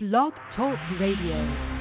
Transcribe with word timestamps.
Blog 0.00 0.32
Talk 0.54 0.78
Radio. 1.00 1.77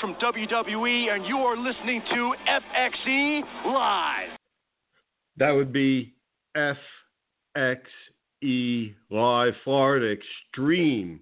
From 0.00 0.14
WWE, 0.14 1.14
and 1.14 1.26
you 1.26 1.36
are 1.36 1.58
listening 1.58 2.00
to 2.10 2.34
FXE 2.48 3.42
Live. 3.66 4.30
That 5.36 5.50
would 5.50 5.74
be 5.74 6.14
FXE 6.56 6.78
Live, 9.10 9.52
Florida 9.62 10.16
Xtreme 10.56 11.18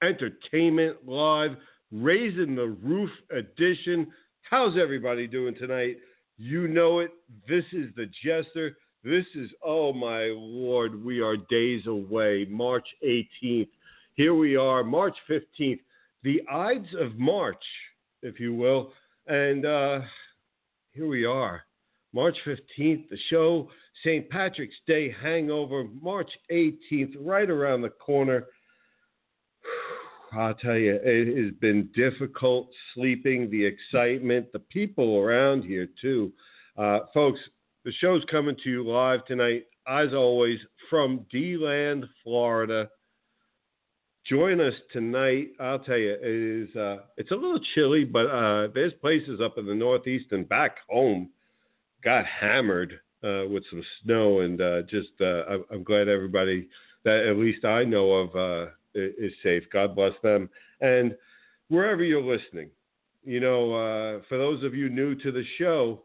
Entertainment 0.00 1.08
Live, 1.08 1.56
Raising 1.90 2.54
the 2.54 2.76
Roof 2.82 3.10
Edition. 3.32 4.12
How's 4.48 4.78
everybody 4.80 5.26
doing 5.26 5.56
tonight? 5.56 5.96
You 6.36 6.68
know 6.68 7.00
it. 7.00 7.10
This 7.48 7.64
is 7.72 7.88
the 7.96 8.06
Jester. 8.24 8.76
This 9.02 9.26
is, 9.34 9.50
oh 9.64 9.92
my 9.92 10.32
Lord, 10.36 11.04
we 11.04 11.20
are 11.20 11.36
days 11.36 11.88
away. 11.88 12.46
March 12.48 12.86
18th. 13.04 13.70
Here 14.14 14.34
we 14.34 14.56
are, 14.56 14.84
March 14.84 15.16
15th 15.28 15.80
the 16.22 16.42
Ides 16.50 16.94
of 16.98 17.18
March, 17.18 17.62
if 18.22 18.40
you 18.40 18.54
will. 18.54 18.92
And 19.26 19.66
uh, 19.66 20.00
here 20.92 21.06
we 21.06 21.24
are, 21.24 21.62
March 22.12 22.36
15th, 22.46 23.08
the 23.08 23.18
show, 23.30 23.68
St. 24.02 24.28
Patrick's 24.30 24.76
Day 24.86 25.14
hangover, 25.22 25.84
March 26.00 26.30
18th, 26.50 27.14
right 27.20 27.48
around 27.48 27.82
the 27.82 27.90
corner. 27.90 28.46
I'll 30.32 30.54
tell 30.54 30.76
you, 30.76 30.98
it 31.02 31.42
has 31.42 31.54
been 31.60 31.88
difficult 31.94 32.68
sleeping, 32.94 33.50
the 33.50 33.64
excitement, 33.64 34.52
the 34.52 34.58
people 34.58 35.16
around 35.18 35.62
here, 35.62 35.88
too. 36.00 36.32
Uh, 36.76 37.00
folks, 37.14 37.40
the 37.84 37.92
show's 37.92 38.22
coming 38.30 38.56
to 38.62 38.70
you 38.70 38.86
live 38.86 39.24
tonight, 39.24 39.64
as 39.88 40.12
always, 40.12 40.58
from 40.90 41.24
DeLand, 41.32 42.04
Florida 42.22 42.90
join 44.28 44.60
us 44.60 44.74
tonight. 44.92 45.48
I'll 45.58 45.78
tell 45.78 45.96
you, 45.96 46.16
it 46.20 46.68
is 46.68 46.76
uh, 46.76 46.98
it's 47.16 47.30
a 47.30 47.34
little 47.34 47.60
chilly, 47.74 48.04
but 48.04 48.26
uh, 48.26 48.68
there's 48.74 48.92
places 48.94 49.40
up 49.40 49.58
in 49.58 49.66
the 49.66 49.74
Northeast 49.74 50.26
and 50.32 50.48
back 50.48 50.76
home 50.88 51.30
got 52.04 52.24
hammered 52.26 53.00
uh, 53.24 53.44
with 53.48 53.64
some 53.70 53.82
snow, 54.02 54.40
and 54.40 54.60
uh, 54.60 54.82
just 54.82 55.08
uh, 55.20 55.58
I'm 55.72 55.82
glad 55.82 56.08
everybody 56.08 56.68
that 57.04 57.26
at 57.26 57.36
least 57.36 57.64
I 57.64 57.84
know 57.84 58.12
of 58.12 58.70
is 58.94 59.32
safe. 59.42 59.64
God 59.72 59.96
bless 59.96 60.12
them, 60.22 60.48
and 60.80 61.14
wherever 61.68 62.02
you're 62.02 62.22
listening, 62.22 62.70
you 63.24 63.40
know, 63.40 64.20
for 64.28 64.38
those 64.38 64.62
of 64.64 64.74
you 64.74 64.88
new 64.88 65.14
to 65.16 65.32
the 65.32 65.44
show. 65.58 66.02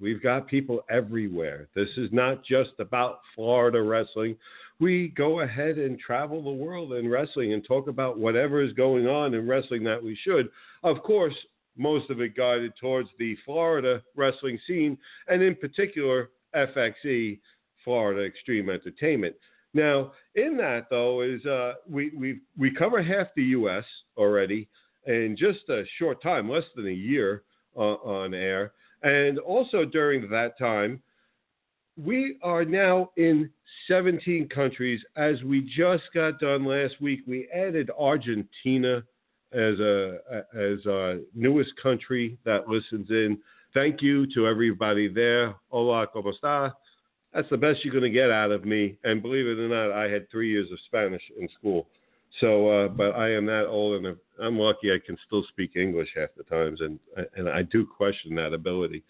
We've 0.00 0.22
got 0.22 0.48
people 0.48 0.84
everywhere. 0.90 1.68
This 1.76 1.90
is 1.96 2.08
not 2.10 2.44
just 2.44 2.72
about 2.80 3.20
Florida 3.36 3.80
wrestling 3.80 4.36
we 4.82 5.12
go 5.16 5.40
ahead 5.40 5.78
and 5.78 5.96
travel 5.96 6.42
the 6.42 6.50
world 6.50 6.92
in 6.94 7.08
wrestling 7.08 7.52
and 7.52 7.64
talk 7.64 7.86
about 7.86 8.18
whatever 8.18 8.60
is 8.60 8.72
going 8.72 9.06
on 9.06 9.32
in 9.32 9.46
wrestling 9.46 9.84
that 9.84 10.02
we 10.02 10.18
should. 10.24 10.48
Of 10.82 11.00
course, 11.04 11.34
most 11.76 12.10
of 12.10 12.20
it 12.20 12.36
guided 12.36 12.72
towards 12.80 13.08
the 13.16 13.36
Florida 13.44 14.02
wrestling 14.16 14.58
scene, 14.66 14.98
and 15.28 15.40
in 15.40 15.54
particular, 15.54 16.30
FXE, 16.56 17.38
Florida 17.84 18.28
Xtreme 18.28 18.74
Entertainment. 18.74 19.36
Now, 19.72 20.12
in 20.34 20.56
that 20.56 20.88
though, 20.90 21.22
is 21.22 21.46
uh, 21.46 21.74
we 21.88 22.10
we 22.18 22.40
we 22.58 22.74
cover 22.74 23.02
half 23.02 23.28
the 23.36 23.44
U.S. 23.44 23.84
already 24.16 24.68
in 25.06 25.36
just 25.38 25.68
a 25.68 25.84
short 25.96 26.20
time, 26.20 26.50
less 26.50 26.64
than 26.74 26.88
a 26.88 26.90
year 26.90 27.44
uh, 27.76 27.80
on 28.04 28.34
air, 28.34 28.72
and 29.04 29.38
also 29.38 29.84
during 29.84 30.28
that 30.30 30.58
time, 30.58 31.00
we 31.96 32.36
are 32.42 32.64
now 32.64 33.10
in 33.16 33.50
17 33.88 34.48
countries. 34.48 35.00
As 35.16 35.42
we 35.42 35.60
just 35.60 36.04
got 36.14 36.40
done 36.40 36.64
last 36.64 37.00
week, 37.00 37.20
we 37.26 37.48
added 37.54 37.90
Argentina 37.98 39.02
as 39.52 39.78
a 39.80 40.18
as 40.54 40.86
our 40.86 41.18
newest 41.34 41.72
country 41.82 42.38
that 42.44 42.68
listens 42.68 43.10
in. 43.10 43.38
Thank 43.74 44.02
you 44.02 44.26
to 44.34 44.46
everybody 44.46 45.08
there. 45.08 45.54
Hola, 45.70 46.06
cómo 46.06 46.32
está? 46.32 46.72
That's 47.34 47.48
the 47.50 47.56
best 47.56 47.84
you're 47.84 47.92
going 47.92 48.10
to 48.10 48.10
get 48.10 48.30
out 48.30 48.50
of 48.50 48.64
me. 48.64 48.98
And 49.04 49.22
believe 49.22 49.46
it 49.46 49.58
or 49.58 49.68
not, 49.68 49.92
I 49.92 50.10
had 50.10 50.30
three 50.30 50.50
years 50.50 50.70
of 50.70 50.78
Spanish 50.86 51.22
in 51.38 51.48
school. 51.58 51.86
So, 52.40 52.68
uh, 52.68 52.88
but 52.88 53.14
I 53.14 53.30
am 53.30 53.46
that 53.46 53.66
old, 53.66 54.04
and 54.04 54.16
I'm 54.42 54.58
lucky 54.58 54.90
I 54.90 54.98
can 55.04 55.18
still 55.26 55.44
speak 55.48 55.76
English 55.76 56.08
half 56.16 56.30
the 56.36 56.44
times, 56.44 56.80
and 56.80 56.98
and 57.36 57.48
I 57.48 57.62
do 57.62 57.86
question 57.86 58.34
that 58.36 58.54
ability. 58.54 59.02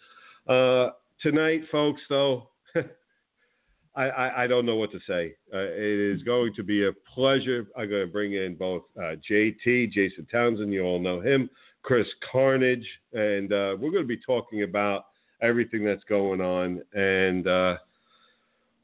Uh, 0.49 0.91
tonight, 1.21 1.63
folks, 1.71 2.01
though, 2.09 2.49
I, 3.95 4.05
I, 4.05 4.45
I, 4.45 4.47
don't 4.47 4.65
know 4.65 4.77
what 4.77 4.91
to 4.93 5.01
say. 5.07 5.35
Uh, 5.53 5.59
it 5.59 6.17
is 6.17 6.23
going 6.23 6.55
to 6.55 6.63
be 6.63 6.87
a 6.87 6.93
pleasure. 7.15 7.67
I'm 7.77 7.91
going 7.91 8.07
to 8.07 8.13
bring 8.13 8.33
in 8.33 8.55
both 8.55 8.83
uh, 8.97 9.17
JT, 9.31 9.93
Jason 9.93 10.27
Townsend, 10.31 10.73
you 10.73 10.83
all 10.83 10.99
know 10.99 11.21
him, 11.21 11.51
Chris 11.83 12.07
Carnage, 12.31 12.87
and 13.13 13.53
uh, 13.53 13.77
we're 13.79 13.91
going 13.91 14.05
to 14.05 14.09
be 14.09 14.17
talking 14.17 14.63
about 14.63 15.07
everything 15.43 15.85
that's 15.85 16.05
going 16.05 16.41
on. 16.41 16.81
And 16.95 17.47
uh, 17.47 17.77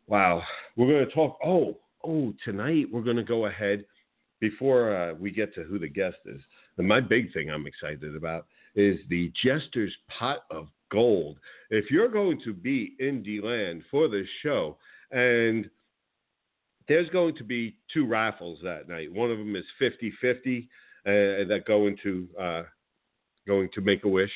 wow, 0.06 0.42
we're 0.76 0.88
going 0.88 1.06
to 1.06 1.14
talk. 1.14 1.38
Oh, 1.44 1.78
oh, 2.04 2.34
tonight 2.44 2.86
we're 2.92 3.02
going 3.02 3.16
to 3.16 3.24
go 3.24 3.46
ahead 3.46 3.84
before 4.40 4.94
uh, 4.94 5.14
we 5.14 5.30
get 5.30 5.54
to 5.54 5.62
who 5.64 5.78
the 5.78 5.88
guest 5.88 6.18
is. 6.26 6.40
And 6.76 6.86
my 6.86 7.00
big 7.00 7.32
thing 7.32 7.50
I'm 7.50 7.66
excited 7.66 8.14
about 8.14 8.46
is 8.74 8.98
the 9.08 9.32
Jester's 9.42 9.94
Pot 10.18 10.40
of 10.50 10.68
Gold. 10.90 11.38
If 11.70 11.90
you're 11.90 12.08
going 12.08 12.40
to 12.44 12.52
be 12.52 12.94
in 12.98 13.22
DeLand 13.22 13.82
for 13.90 14.08
this 14.08 14.26
show, 14.42 14.78
and 15.10 15.68
there's 16.88 17.08
going 17.10 17.36
to 17.36 17.44
be 17.44 17.76
two 17.92 18.06
raffles 18.06 18.58
that 18.62 18.88
night. 18.88 19.12
One 19.12 19.30
of 19.30 19.38
them 19.38 19.54
is 19.56 19.64
50-50 19.80 20.62
uh, 20.62 21.48
that 21.48 21.64
go 21.66 21.86
into 21.86 22.28
uh, 22.40 22.62
going 23.46 23.68
to 23.74 23.80
Make 23.80 24.04
a 24.04 24.08
Wish. 24.08 24.32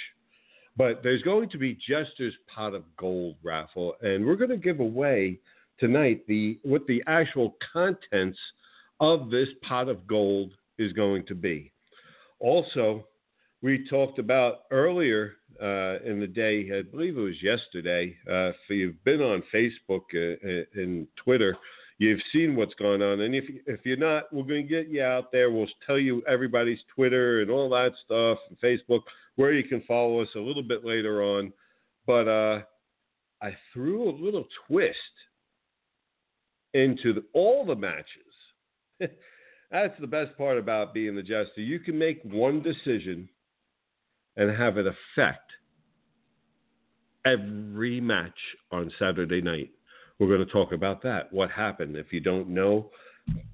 But 0.76 1.02
there's 1.02 1.22
going 1.22 1.50
to 1.50 1.58
be 1.58 1.74
Jester's 1.86 2.34
Pot 2.54 2.74
of 2.74 2.84
Gold 2.96 3.36
raffle, 3.42 3.94
and 4.00 4.24
we're 4.24 4.36
going 4.36 4.50
to 4.50 4.56
give 4.56 4.80
away 4.80 5.38
tonight 5.78 6.22
the 6.28 6.58
what 6.62 6.86
the 6.86 7.02
actual 7.06 7.56
contents 7.72 8.38
of 9.00 9.30
this 9.30 9.48
pot 9.68 9.88
of 9.88 10.06
gold 10.06 10.52
is 10.78 10.92
going 10.92 11.26
to 11.26 11.34
be. 11.34 11.72
Also, 12.38 13.06
we 13.62 13.86
talked 13.88 14.18
about 14.18 14.62
earlier 14.70 15.34
uh, 15.62 16.00
in 16.04 16.18
the 16.18 16.26
day, 16.26 16.68
I 16.76 16.82
believe 16.82 17.16
it 17.16 17.20
was 17.20 17.42
yesterday. 17.42 18.16
Uh, 18.28 18.48
if 18.48 18.56
you've 18.68 19.02
been 19.04 19.20
on 19.20 19.42
Facebook 19.54 20.02
uh, 20.14 20.64
and 20.74 21.06
Twitter, 21.16 21.56
you've 21.98 22.20
seen 22.32 22.56
what's 22.56 22.74
going 22.74 23.00
on. 23.00 23.20
And 23.20 23.34
if 23.34 23.44
if 23.66 23.80
you're 23.84 23.96
not, 23.96 24.24
we're 24.32 24.42
going 24.42 24.66
to 24.66 24.68
get 24.68 24.88
you 24.88 25.02
out 25.02 25.30
there. 25.30 25.50
We'll 25.52 25.68
tell 25.86 25.98
you 25.98 26.22
everybody's 26.28 26.80
Twitter 26.94 27.40
and 27.42 27.50
all 27.50 27.70
that 27.70 27.92
stuff, 28.04 28.38
and 28.48 28.58
Facebook, 28.60 29.02
where 29.36 29.52
you 29.52 29.62
can 29.62 29.82
follow 29.82 30.20
us 30.20 30.28
a 30.34 30.40
little 30.40 30.64
bit 30.64 30.84
later 30.84 31.22
on. 31.22 31.52
But 32.04 32.26
uh, 32.26 32.62
I 33.40 33.56
threw 33.72 34.10
a 34.10 34.18
little 34.20 34.46
twist 34.66 34.96
into 36.74 37.12
the, 37.12 37.22
all 37.32 37.64
the 37.64 37.76
matches. 37.76 38.06
That's 39.70 39.98
the 40.00 40.06
best 40.06 40.36
part 40.36 40.58
about 40.58 40.92
being 40.92 41.14
the 41.14 41.22
jester. 41.22 41.60
You 41.60 41.78
can 41.78 41.96
make 41.96 42.20
one 42.24 42.60
decision 42.60 43.28
and 44.36 44.56
have 44.56 44.78
it 44.78 44.86
affect 44.86 45.52
every 47.24 48.00
match 48.00 48.38
on 48.70 48.90
Saturday 48.98 49.40
night. 49.40 49.70
We're 50.18 50.28
going 50.28 50.46
to 50.46 50.52
talk 50.52 50.72
about 50.72 51.02
that. 51.02 51.32
What 51.32 51.50
happened? 51.50 51.96
If 51.96 52.12
you 52.12 52.20
don't 52.20 52.48
know, 52.48 52.90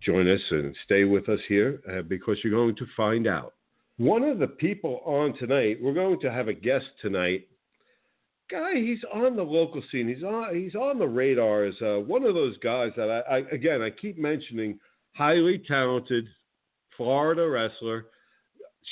join 0.04 0.28
us 0.28 0.40
and 0.50 0.74
stay 0.84 1.04
with 1.04 1.28
us 1.28 1.40
here 1.48 1.80
uh, 1.90 2.02
because 2.02 2.38
you're 2.42 2.52
going 2.52 2.76
to 2.76 2.86
find 2.96 3.26
out. 3.26 3.54
One 3.96 4.22
of 4.22 4.38
the 4.38 4.46
people 4.46 5.00
on 5.04 5.36
tonight, 5.38 5.78
we're 5.82 5.94
going 5.94 6.20
to 6.20 6.30
have 6.30 6.48
a 6.48 6.54
guest 6.54 6.86
tonight. 7.02 7.48
Guy, 8.50 8.74
he's 8.74 9.00
on 9.12 9.36
the 9.36 9.42
local 9.42 9.82
scene. 9.90 10.08
He's 10.08 10.22
on. 10.22 10.54
He's 10.54 10.74
on 10.74 10.98
the 10.98 11.06
radar 11.06 11.64
as 11.64 11.74
uh, 11.82 11.96
one 11.96 12.24
of 12.24 12.34
those 12.34 12.56
guys 12.58 12.92
that 12.96 13.10
I, 13.10 13.36
I 13.36 13.38
again 13.52 13.82
I 13.82 13.90
keep 13.90 14.16
mentioning. 14.16 14.78
Highly 15.14 15.60
talented 15.66 16.26
Florida 16.96 17.46
wrestler 17.48 18.06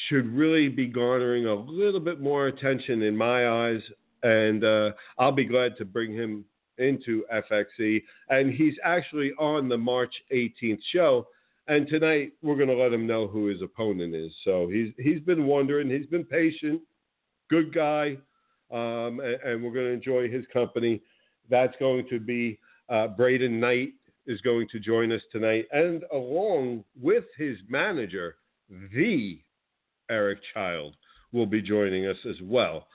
should 0.08 0.26
really 0.34 0.68
be 0.68 0.86
garnering 0.86 1.46
a 1.46 1.54
little 1.54 2.00
bit 2.00 2.20
more 2.20 2.46
attention 2.46 3.02
in 3.02 3.16
my 3.16 3.48
eyes. 3.48 3.80
And 4.22 4.64
uh, 4.64 4.90
I'll 5.18 5.32
be 5.32 5.44
glad 5.44 5.76
to 5.78 5.84
bring 5.84 6.12
him 6.12 6.44
into 6.78 7.24
FXE. 7.32 8.02
And 8.28 8.52
he's 8.52 8.74
actually 8.84 9.32
on 9.38 9.68
the 9.68 9.78
March 9.78 10.14
18th 10.32 10.80
show. 10.92 11.26
And 11.68 11.88
tonight 11.88 12.32
we're 12.42 12.56
going 12.56 12.68
to 12.68 12.76
let 12.76 12.92
him 12.92 13.06
know 13.06 13.26
who 13.26 13.46
his 13.46 13.62
opponent 13.62 14.14
is. 14.14 14.32
So 14.44 14.68
he's 14.68 14.92
he's 14.98 15.20
been 15.20 15.46
wondering. 15.46 15.90
He's 15.90 16.06
been 16.06 16.24
patient, 16.24 16.80
good 17.50 17.74
guy, 17.74 18.16
um, 18.70 19.20
and, 19.20 19.34
and, 19.44 19.64
we're 19.64 19.72
going 19.72 19.86
to 19.86 19.92
enjoy 19.92 20.30
his 20.30 20.44
company. 20.52 21.02
That's 21.50 21.74
going 21.80 22.06
to 22.08 22.20
be 22.20 22.60
uh, 22.88 23.08
Braden 23.08 23.58
Knight 23.58 23.94
is 24.28 24.40
going 24.42 24.68
to 24.70 24.78
join 24.78 25.10
us 25.10 25.22
tonight, 25.32 25.66
and 25.72 26.04
along 26.12 26.84
with 27.00 27.24
his 27.36 27.56
manager, 27.68 28.36
the 28.94 29.40
Eric 30.10 30.38
Child, 30.54 30.96
will 31.32 31.46
be 31.46 31.62
joining 31.62 32.06
us 32.06 32.16
as 32.28 32.36
well. 32.42 32.88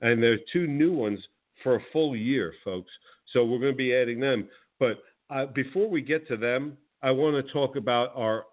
and 0.02 0.22
they're 0.22 0.40
two 0.52 0.68
new 0.68 0.92
ones 0.94 1.20
for 1.64 1.76
a 1.76 1.84
full 1.94 2.16
year, 2.16 2.54
folks. 2.64 2.92
So 3.34 3.46
we're 3.46 3.60
going 3.60 3.74
to 3.74 3.78
be 3.78 3.96
adding 3.96 4.20
them. 4.20 4.48
But 4.80 5.04
uh, 5.30 5.46
before 5.48 5.90
we 5.90 6.02
get 6.02 6.28
to 6.28 6.38
them, 6.38 6.78
I 7.02 7.12
want 7.12 7.44
to 7.44 7.54
talk 7.54 7.76
about 7.76 8.12
our 8.16 8.46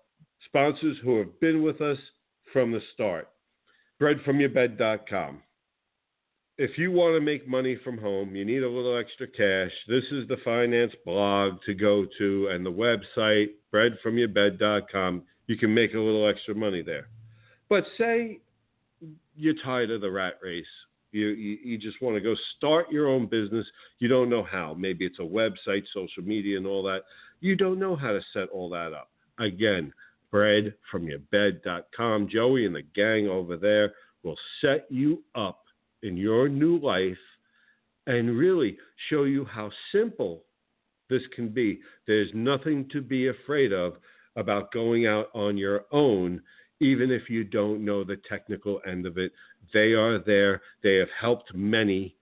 sponsors 0.47 0.97
who 1.03 1.19
have 1.19 1.41
been 1.41 1.63
with 1.63 1.81
us 1.81 1.99
from 2.53 2.73
the 2.73 2.81
start. 2.95 3.29
Breadfromyourbed.com. 4.01 5.43
If 6.59 6.77
you 6.77 6.91
want 6.91 7.15
to 7.15 7.21
make 7.21 7.47
money 7.47 7.79
from 7.85 7.99
home, 7.99 8.35
you 8.35 8.45
need 8.45 8.65
a 8.65 8.69
little 8.69 8.99
extra 8.99 9.29
cash. 9.29 9.73
This 9.87 10.05
is 10.11 10.27
the 10.27 10.39
finance 10.45 10.93
blog 11.05 11.63
to 11.67 11.75
go 11.75 12.05
to 12.19 12.49
and 12.49 12.67
the 12.67 12.73
website, 12.73 13.51
breadfromyourbed.com. 13.73 15.23
You 15.47 15.57
can 15.57 15.73
make 15.73 15.95
a 15.95 15.99
little 15.99 16.29
extra 16.29 16.55
money 16.55 16.83
there. 16.83 17.09
But 17.69 17.85
say 17.97 18.41
you're 19.37 19.55
tired 19.63 19.91
of 19.91 20.01
the 20.01 20.11
rat 20.11 20.35
race 20.43 20.67
you, 21.13 21.29
you, 21.29 21.59
you 21.63 21.79
just 21.79 22.03
want 22.03 22.17
to 22.17 22.21
go 22.21 22.35
start 22.57 22.91
your 22.91 23.09
own 23.09 23.27
business. 23.27 23.67
You 23.99 24.09
don't 24.09 24.29
know 24.29 24.43
how. 24.43 24.75
Maybe 24.75 25.07
it's 25.07 25.19
a 25.19 25.23
website, 25.23 25.85
social 25.95 26.23
media, 26.23 26.59
and 26.59 26.67
all 26.67 26.83
that. 26.85 27.03
You 27.41 27.57
don't 27.57 27.79
know 27.79 27.97
how 27.97 28.13
to 28.13 28.21
set 28.33 28.49
all 28.51 28.69
that 28.71 28.93
up. 28.93 29.11
Again, 29.39 29.93
breadfromyourbed.com. 30.33 32.29
Joey 32.29 32.67
and 32.67 32.75
the 32.75 32.83
gang 32.95 33.29
over 33.29 33.57
there 33.57 33.95
will 34.23 34.37
set 34.61 34.87
you 34.91 35.23
up 35.35 35.61
in 36.03 36.17
your 36.17 36.49
new 36.49 36.79
life 36.79 37.17
and 38.06 38.37
really 38.37 38.77
show 39.11 39.25
you 39.25 39.45
how 39.45 39.71
simple 39.93 40.45
this 41.11 41.23
can 41.35 41.49
be. 41.49 41.81
There's 42.06 42.31
nothing 42.35 42.89
to 42.93 43.00
be 43.00 43.29
afraid 43.29 43.73
of 43.73 43.95
about 44.37 44.73
going 44.73 45.06
out 45.06 45.29
on 45.35 45.56
your 45.56 45.85
own, 45.93 46.41
even 46.81 47.11
if 47.11 47.29
you 47.29 47.45
don't 47.45 47.85
know 47.85 48.05
the 48.05 48.21
technical 48.29 48.81
end 48.87 49.06
of 49.06 49.19
it. 49.19 49.33
They 49.75 49.93
are 49.93 50.19
there. 50.19 50.62
They 50.83 50.97
have 50.97 51.09
helped 51.19 51.55
many 51.55 52.17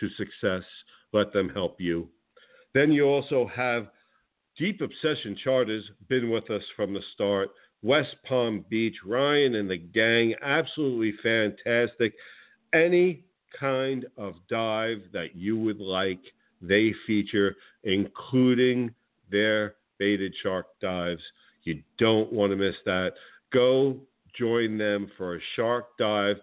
to 0.00 0.08
success. 0.16 0.64
Let 1.12 1.32
them 1.32 1.48
help 1.48 1.80
you. 1.80 2.08
Then 2.74 2.90
you 2.90 3.04
also 3.04 3.48
have 3.54 3.88
Deep 4.58 4.80
Obsession 4.80 5.36
Charters, 5.42 5.84
been 6.08 6.30
with 6.30 6.50
us 6.50 6.62
from 6.76 6.94
the 6.94 7.00
start. 7.14 7.50
West 7.82 8.14
Palm 8.26 8.64
Beach, 8.68 8.96
Ryan 9.04 9.56
and 9.56 9.68
the 9.68 9.76
gang, 9.76 10.34
absolutely 10.42 11.12
fantastic. 11.22 12.14
Any 12.74 13.24
kind 13.58 14.04
of 14.18 14.34
dive 14.50 14.98
that 15.12 15.34
you 15.34 15.56
would 15.58 15.80
like, 15.80 16.20
they 16.60 16.92
feature, 17.06 17.56
including 17.84 18.92
their 19.30 19.76
baited 19.98 20.34
shark 20.42 20.66
dives. 20.80 21.22
You 21.62 21.82
don't 21.98 22.32
want 22.32 22.50
to 22.50 22.56
miss 22.56 22.74
that. 22.84 23.12
Go 23.52 23.96
join 24.36 24.76
them 24.76 25.10
for 25.16 25.36
a 25.36 25.40
shark 25.56 25.96
dive 25.98 26.36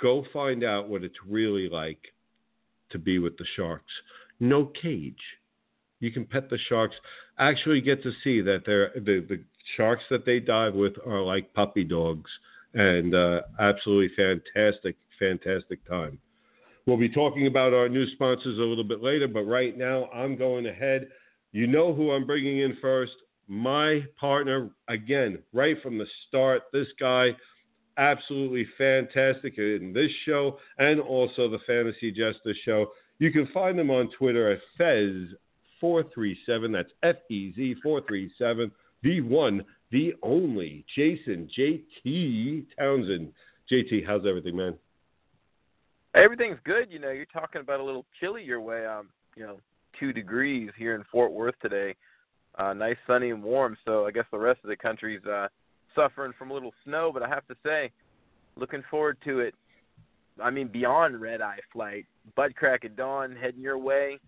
Go 0.00 0.24
find 0.32 0.62
out 0.62 0.88
what 0.88 1.02
it's 1.02 1.16
really 1.26 1.68
like 1.68 1.98
to 2.90 2.98
be 2.98 3.18
with 3.18 3.36
the 3.36 3.44
sharks. 3.56 3.92
No 4.40 4.66
cage. 4.66 5.16
You 6.00 6.12
can 6.12 6.24
pet 6.24 6.48
the 6.48 6.58
sharks. 6.68 6.94
Actually, 7.38 7.80
get 7.80 8.02
to 8.04 8.12
see 8.22 8.40
that 8.40 8.62
they're 8.64 8.92
the, 8.94 9.26
the 9.28 9.42
sharks 9.76 10.04
that 10.10 10.24
they 10.24 10.38
dive 10.38 10.74
with 10.74 10.94
are 11.04 11.20
like 11.22 11.52
puppy 11.54 11.82
dogs, 11.82 12.30
and 12.74 13.14
uh, 13.14 13.40
absolutely 13.58 14.14
fantastic, 14.14 14.96
fantastic 15.18 15.86
time. 15.88 16.18
We'll 16.86 16.96
be 16.96 17.08
talking 17.08 17.46
about 17.46 17.74
our 17.74 17.88
new 17.88 18.08
sponsors 18.12 18.58
a 18.58 18.62
little 18.62 18.84
bit 18.84 19.02
later, 19.02 19.28
but 19.28 19.42
right 19.42 19.76
now 19.76 20.06
I'm 20.06 20.36
going 20.36 20.66
ahead. 20.66 21.08
You 21.52 21.66
know 21.66 21.92
who 21.92 22.12
I'm 22.12 22.26
bringing 22.26 22.60
in 22.60 22.76
first. 22.80 23.12
My 23.46 24.04
partner, 24.18 24.70
again, 24.88 25.38
right 25.52 25.76
from 25.82 25.98
the 25.98 26.06
start. 26.26 26.62
This 26.72 26.88
guy 26.98 27.30
absolutely 27.98 28.66
fantastic 28.78 29.58
in 29.58 29.92
this 29.92 30.10
show 30.24 30.58
and 30.78 31.00
also 31.00 31.50
the 31.50 31.58
Fantasy 31.66 32.10
Jester 32.10 32.54
show. 32.64 32.86
You 33.18 33.32
can 33.32 33.48
find 33.52 33.78
them 33.78 33.90
on 33.90 34.10
Twitter 34.16 34.52
at 34.52 34.60
Fez437. 34.80 36.72
That's 36.72 36.90
F 37.02 37.16
E 37.28 37.52
Z 37.54 37.76
437. 37.82 38.70
The 39.02 39.20
one, 39.20 39.64
the 39.90 40.14
only, 40.22 40.84
Jason 40.96 41.48
JT 41.56 42.66
Townsend. 42.78 43.32
JT, 43.70 44.06
how's 44.06 44.26
everything, 44.26 44.56
man? 44.56 44.74
Everything's 46.14 46.58
good. 46.64 46.90
You 46.90 46.98
know, 46.98 47.10
you're 47.10 47.26
talking 47.26 47.60
about 47.60 47.80
a 47.80 47.84
little 47.84 48.06
chilly 48.20 48.42
your 48.42 48.60
way. 48.60 48.86
Um, 48.86 49.08
you 49.36 49.44
know, 49.44 49.60
two 49.98 50.12
degrees 50.12 50.70
here 50.76 50.94
in 50.94 51.04
Fort 51.10 51.32
Worth 51.32 51.54
today. 51.60 51.94
Uh, 52.58 52.72
nice, 52.72 52.96
sunny, 53.06 53.30
and 53.30 53.42
warm. 53.42 53.76
So 53.84 54.06
I 54.06 54.10
guess 54.10 54.24
the 54.32 54.38
rest 54.38 54.60
of 54.64 54.68
the 54.68 54.76
country's 54.76 55.24
uh, 55.24 55.48
suffering 55.94 56.32
from 56.38 56.50
a 56.50 56.54
little 56.54 56.72
snow, 56.84 57.10
but 57.12 57.22
I 57.22 57.28
have 57.28 57.46
to 57.48 57.54
say, 57.64 57.90
looking 58.56 58.82
forward 58.90 59.18
to 59.24 59.40
it. 59.40 59.54
I 60.42 60.50
mean, 60.50 60.68
beyond 60.68 61.20
red 61.20 61.40
eye 61.40 61.58
flight, 61.72 62.06
butt 62.36 62.54
crack 62.56 62.84
at 62.84 62.96
dawn, 62.96 63.36
heading 63.40 63.60
your 63.60 63.78
way, 63.78 64.18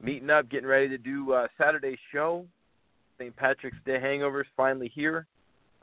meeting 0.00 0.30
up, 0.30 0.48
getting 0.48 0.68
ready 0.68 0.88
to 0.88 0.98
do 0.98 1.32
uh, 1.32 1.48
Saturday's 1.58 1.98
show. 2.12 2.46
St. 3.18 3.34
Patrick's 3.36 3.76
Day 3.84 3.98
hangovers 4.02 4.44
finally 4.56 4.90
here. 4.94 5.26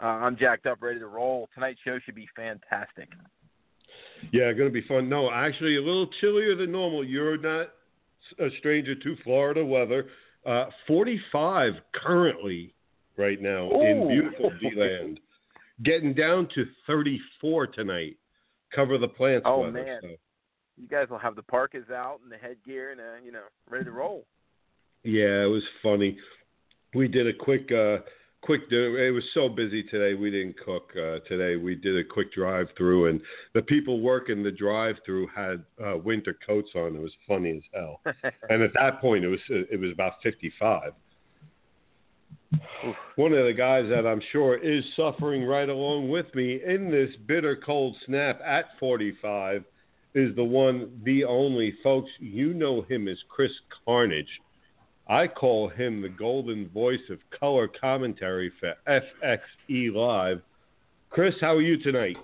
Uh, 0.01 0.05
I'm 0.07 0.37
jacked 0.37 0.65
up, 0.65 0.81
ready 0.81 0.99
to 0.99 1.07
roll. 1.07 1.49
Tonight's 1.53 1.79
show 1.83 1.99
should 2.05 2.15
be 2.15 2.27
fantastic. 2.35 3.09
Yeah, 4.31 4.51
going 4.53 4.69
to 4.69 4.73
be 4.73 4.87
fun. 4.87 5.09
No, 5.09 5.31
actually, 5.31 5.77
a 5.77 5.81
little 5.81 6.07
chillier 6.19 6.55
than 6.55 6.71
normal. 6.71 7.03
You're 7.03 7.37
not 7.37 7.69
a 8.39 8.49
stranger 8.59 8.95
to 8.95 9.15
Florida 9.23 9.65
weather. 9.65 10.07
Uh, 10.45 10.65
45 10.87 11.73
currently 11.93 12.73
right 13.17 13.41
now 13.41 13.69
Ooh. 13.71 13.81
in 13.81 14.07
beautiful 14.07 14.51
DeLand. 14.61 15.19
Getting 15.83 16.13
down 16.13 16.47
to 16.55 16.65
34 16.87 17.67
tonight. 17.67 18.17
Cover 18.73 18.97
the 18.97 19.07
plants. 19.07 19.45
Oh 19.47 19.61
weather, 19.61 19.83
man, 19.83 19.99
so. 20.01 20.07
you 20.77 20.87
guys 20.87 21.07
will 21.09 21.17
have 21.17 21.35
the 21.35 21.43
parkas 21.43 21.89
out 21.89 22.19
and 22.23 22.31
the 22.31 22.37
headgear 22.37 22.91
and 22.91 22.99
uh, 22.99 23.25
you 23.25 23.31
know 23.31 23.41
ready 23.69 23.85
to 23.85 23.91
roll. 23.91 24.25
Yeah, 25.03 25.43
it 25.43 25.49
was 25.49 25.63
funny. 25.81 26.17
We 26.93 27.07
did 27.07 27.27
a 27.27 27.33
quick 27.33 27.71
uh, 27.71 27.97
quick 28.41 28.61
it 28.71 29.13
was 29.13 29.23
so 29.33 29.49
busy 29.49 29.83
today 29.83 30.13
we 30.13 30.31
didn't 30.31 30.55
cook 30.59 30.91
uh, 30.95 31.19
today. 31.27 31.55
We 31.55 31.75
did 31.75 31.97
a 31.97 32.03
quick 32.03 32.33
drive 32.33 32.67
through 32.77 33.09
and 33.09 33.21
the 33.53 33.61
people 33.61 34.01
working 34.01 34.43
the 34.43 34.51
drive 34.51 34.95
through 35.05 35.27
had 35.35 35.63
uh, 35.83 35.97
winter 35.97 36.37
coats 36.45 36.69
on. 36.75 36.95
It 36.95 37.01
was 37.01 37.13
funny 37.27 37.57
as 37.57 37.63
hell. 37.73 38.01
And 38.49 38.63
at 38.63 38.71
that 38.73 39.01
point 39.01 39.25
it 39.25 39.29
was 39.29 39.39
it 39.49 39.79
was 39.79 39.91
about 39.91 40.13
55 40.23 40.93
one 43.15 43.33
of 43.33 43.45
the 43.45 43.53
guys 43.53 43.85
that 43.89 44.07
I'm 44.07 44.21
sure 44.31 44.57
is 44.57 44.83
suffering 44.95 45.43
right 45.43 45.69
along 45.69 46.09
with 46.09 46.33
me 46.33 46.59
in 46.65 46.89
this 46.89 47.09
bitter 47.27 47.55
cold 47.55 47.95
snap 48.05 48.39
at 48.45 48.65
45 48.79 49.63
is 50.15 50.35
the 50.35 50.43
one, 50.43 50.99
the 51.03 51.23
only. 51.23 51.75
Folks, 51.83 52.09
you 52.19 52.53
know 52.53 52.81
him 52.81 53.07
as 53.07 53.17
Chris 53.29 53.51
Carnage. 53.85 54.41
I 55.09 55.27
call 55.27 55.69
him 55.69 56.01
the 56.01 56.09
golden 56.09 56.69
voice 56.69 57.09
of 57.09 57.17
color 57.37 57.67
commentary 57.67 58.51
for 58.59 58.75
FXE 58.87 59.93
Live. 59.93 60.41
Chris, 61.09 61.33
how 61.41 61.55
are 61.55 61.61
you 61.61 61.81
tonight? 61.81 62.15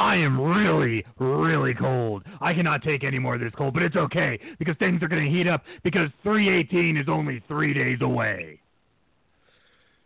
I 0.00 0.16
am 0.16 0.40
really, 0.40 1.04
really 1.20 1.72
cold. 1.72 2.24
I 2.40 2.52
cannot 2.52 2.82
take 2.82 3.04
any 3.04 3.20
more 3.20 3.36
of 3.36 3.40
this 3.40 3.52
cold, 3.56 3.74
but 3.74 3.84
it's 3.84 3.94
okay 3.94 4.40
because 4.58 4.74
things 4.78 5.04
are 5.04 5.08
going 5.08 5.24
to 5.24 5.30
heat 5.30 5.46
up 5.46 5.62
because 5.84 6.08
318 6.24 6.96
is 6.96 7.06
only 7.08 7.40
three 7.46 7.72
days 7.72 7.98
away. 8.00 8.58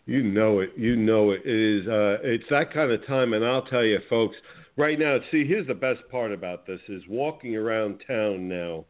You 0.04 0.23
know 0.23 0.61
it. 0.61 0.73
You 0.76 0.97
know 0.97 1.30
it. 1.30 1.40
It 1.47 1.80
is. 1.83 1.88
Uh, 1.88 2.18
it's 2.23 2.45
that 2.50 2.73
kind 2.73 2.90
of 2.92 3.07
time, 3.07 3.33
and 3.33 3.45
I'll 3.45 3.64
tell 3.64 3.85
you, 3.85 3.99
folks. 4.11 4.37
Right 4.76 4.99
now, 4.99 5.18
see, 5.30 5.47
here's 5.47 5.66
the 5.66 5.75
best 5.75 6.00
part 6.11 6.33
about 6.33 6.66
this: 6.66 6.80
is 6.88 7.02
walking 7.09 7.57
around 7.57 8.02
town 8.07 8.49
now. 8.49 8.85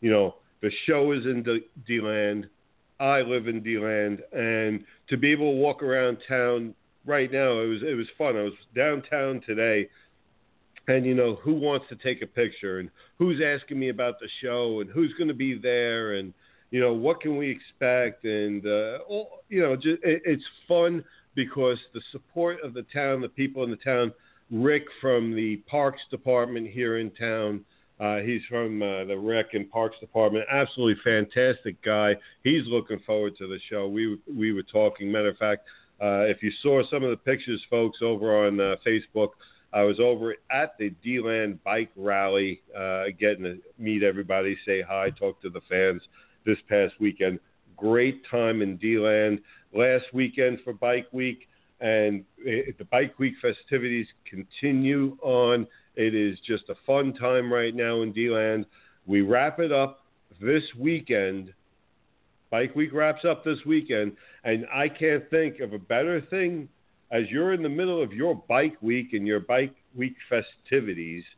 You 0.00 0.10
know, 0.10 0.34
the 0.62 0.70
show 0.86 1.12
is 1.12 1.24
in 1.24 1.42
D- 1.42 1.66
DeLand. 1.86 2.48
I 2.98 3.22
live 3.22 3.48
in 3.48 3.62
DeLand, 3.62 4.22
and 4.32 4.84
to 5.08 5.16
be 5.16 5.32
able 5.32 5.52
to 5.52 5.56
walk 5.56 5.82
around 5.82 6.18
town 6.28 6.74
right 7.06 7.32
now, 7.32 7.60
it 7.60 7.66
was 7.66 7.82
it 7.82 7.94
was 7.94 8.06
fun. 8.18 8.36
I 8.36 8.42
was 8.42 8.52
downtown 8.74 9.40
today, 9.46 9.88
and 10.86 11.06
you 11.06 11.14
know, 11.14 11.36
who 11.36 11.54
wants 11.54 11.86
to 11.88 11.96
take 11.96 12.22
a 12.22 12.26
picture, 12.26 12.78
and 12.78 12.90
who's 13.18 13.40
asking 13.44 13.78
me 13.78 13.88
about 13.88 14.20
the 14.20 14.28
show, 14.42 14.80
and 14.80 14.90
who's 14.90 15.14
going 15.14 15.28
to 15.28 15.34
be 15.34 15.58
there, 15.58 16.14
and 16.14 16.34
you 16.70 16.80
know, 16.80 16.92
what 16.92 17.20
can 17.20 17.36
we 17.36 17.50
expect? 17.50 18.24
And, 18.24 18.64
uh, 18.64 18.98
all, 19.08 19.42
you 19.48 19.60
know, 19.60 19.74
just, 19.76 20.02
it, 20.02 20.22
it's 20.24 20.44
fun 20.68 21.04
because 21.34 21.78
the 21.94 22.00
support 22.12 22.58
of 22.62 22.74
the 22.74 22.84
town, 22.92 23.20
the 23.20 23.28
people 23.28 23.64
in 23.64 23.70
the 23.70 23.76
town, 23.76 24.12
Rick 24.50 24.84
from 25.00 25.34
the 25.34 25.56
Parks 25.68 26.02
Department 26.10 26.68
here 26.68 26.98
in 26.98 27.10
town, 27.10 27.64
uh, 28.00 28.18
he's 28.18 28.40
from 28.48 28.82
uh, 28.82 29.04
the 29.04 29.16
Rec 29.16 29.52
and 29.52 29.70
Parks 29.70 29.96
Department. 30.00 30.46
Absolutely 30.50 31.00
fantastic 31.04 31.80
guy. 31.82 32.16
He's 32.42 32.66
looking 32.66 32.98
forward 33.00 33.36
to 33.38 33.46
the 33.46 33.58
show. 33.68 33.88
We 33.88 34.18
we 34.32 34.52
were 34.52 34.62
talking. 34.62 35.12
Matter 35.12 35.28
of 35.28 35.36
fact, 35.36 35.66
uh, 36.00 36.22
if 36.22 36.42
you 36.42 36.50
saw 36.62 36.82
some 36.90 37.04
of 37.04 37.10
the 37.10 37.16
pictures, 37.16 37.62
folks, 37.68 37.98
over 38.00 38.46
on 38.46 38.58
uh, 38.58 38.76
Facebook, 38.86 39.30
I 39.72 39.82
was 39.82 40.00
over 40.00 40.34
at 40.50 40.76
the 40.78 40.90
DeLand 41.04 41.62
Bike 41.62 41.90
Rally, 41.94 42.62
uh, 42.76 43.04
getting 43.18 43.44
to 43.44 43.58
meet 43.78 44.02
everybody, 44.02 44.56
say 44.66 44.82
hi, 44.82 45.10
talk 45.10 45.40
to 45.42 45.50
the 45.50 45.60
fans 45.68 46.00
this 46.46 46.58
past 46.68 46.94
weekend. 47.00 47.38
Great 47.76 48.22
time 48.30 48.62
in 48.62 48.78
DeLand. 48.78 49.40
Last 49.74 50.06
weekend 50.14 50.60
for 50.64 50.72
Bike 50.72 51.06
Week, 51.12 51.48
and 51.80 52.24
it, 52.38 52.78
the 52.78 52.84
Bike 52.84 53.18
Week 53.18 53.34
festivities 53.40 54.06
continue 54.28 55.18
on. 55.22 55.66
It 55.96 56.14
is 56.14 56.38
just 56.46 56.68
a 56.68 56.74
fun 56.86 57.12
time 57.12 57.52
right 57.52 57.74
now 57.74 58.02
in 58.02 58.12
DeLand. 58.12 58.66
We 59.06 59.22
wrap 59.22 59.58
it 59.60 59.72
up 59.72 60.04
this 60.40 60.62
weekend. 60.78 61.52
Bike 62.50 62.74
Week 62.74 62.92
wraps 62.92 63.24
up 63.24 63.44
this 63.44 63.58
weekend, 63.64 64.16
and 64.44 64.66
I 64.72 64.88
can't 64.88 65.28
think 65.30 65.60
of 65.60 65.72
a 65.72 65.78
better 65.78 66.20
thing 66.20 66.68
as 67.12 67.24
you're 67.28 67.52
in 67.52 67.62
the 67.62 67.68
middle 67.68 68.02
of 68.02 68.12
your 68.12 68.34
Bike 68.48 68.76
Week 68.80 69.12
and 69.12 69.26
your 69.26 69.40
Bike 69.40 69.74
Week 69.94 70.16
festivities– 70.28 71.24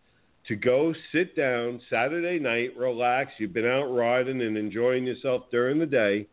to 0.48 0.56
go 0.56 0.92
sit 1.12 1.36
down 1.36 1.80
Saturday 1.88 2.38
night, 2.38 2.76
relax. 2.76 3.32
You've 3.38 3.52
been 3.52 3.66
out 3.66 3.86
riding 3.86 4.42
and 4.42 4.56
enjoying 4.56 5.06
yourself 5.06 5.44
during 5.50 5.78
the 5.78 5.86
day, 5.86 6.26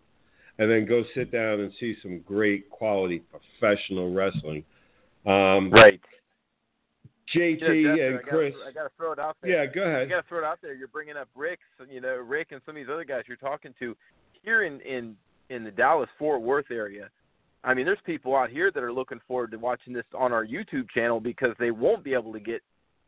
and 0.57 0.69
then 0.69 0.85
go 0.85 1.03
sit 1.13 1.31
down 1.31 1.59
and 1.59 1.71
see 1.79 1.95
some 2.01 2.19
great 2.21 2.69
quality 2.69 3.21
professional 3.59 4.13
wrestling. 4.13 4.63
Um, 5.25 5.69
right. 5.71 6.01
JT 7.35 7.97
yeah, 7.97 8.05
and 8.05 8.23
Chris. 8.23 8.53
I 8.67 8.71
got 8.71 8.83
to 8.83 8.89
throw 8.97 9.11
it 9.11 9.19
out 9.19 9.37
there. 9.41 9.65
Yeah, 9.65 9.71
go 9.71 9.83
ahead. 9.83 10.01
I 10.01 10.05
got 10.05 10.21
to 10.21 10.27
throw 10.27 10.39
it 10.39 10.43
out 10.43 10.59
there. 10.61 10.73
You're 10.73 10.87
bringing 10.87 11.17
up 11.17 11.27
Rick, 11.35 11.59
you 11.89 12.01
know, 12.01 12.15
Rick 12.15 12.47
and 12.51 12.61
some 12.65 12.75
of 12.75 12.81
these 12.81 12.91
other 12.91 13.03
guys 13.03 13.23
you're 13.27 13.37
talking 13.37 13.73
to 13.79 13.95
here 14.43 14.63
in 14.63 14.81
in 14.81 15.15
in 15.49 15.63
the 15.63 15.71
Dallas 15.71 16.09
Fort 16.17 16.41
Worth 16.41 16.71
area. 16.71 17.09
I 17.63 17.73
mean, 17.73 17.85
there's 17.85 17.99
people 18.05 18.35
out 18.35 18.49
here 18.49 18.71
that 18.71 18.81
are 18.81 18.93
looking 18.93 19.19
forward 19.27 19.51
to 19.51 19.57
watching 19.57 19.93
this 19.93 20.05
on 20.17 20.31
our 20.31 20.45
YouTube 20.45 20.89
channel 20.93 21.19
because 21.19 21.55
they 21.59 21.71
won't 21.71 22.03
be 22.03 22.13
able 22.13 22.31
to 22.33 22.39
get 22.39 22.61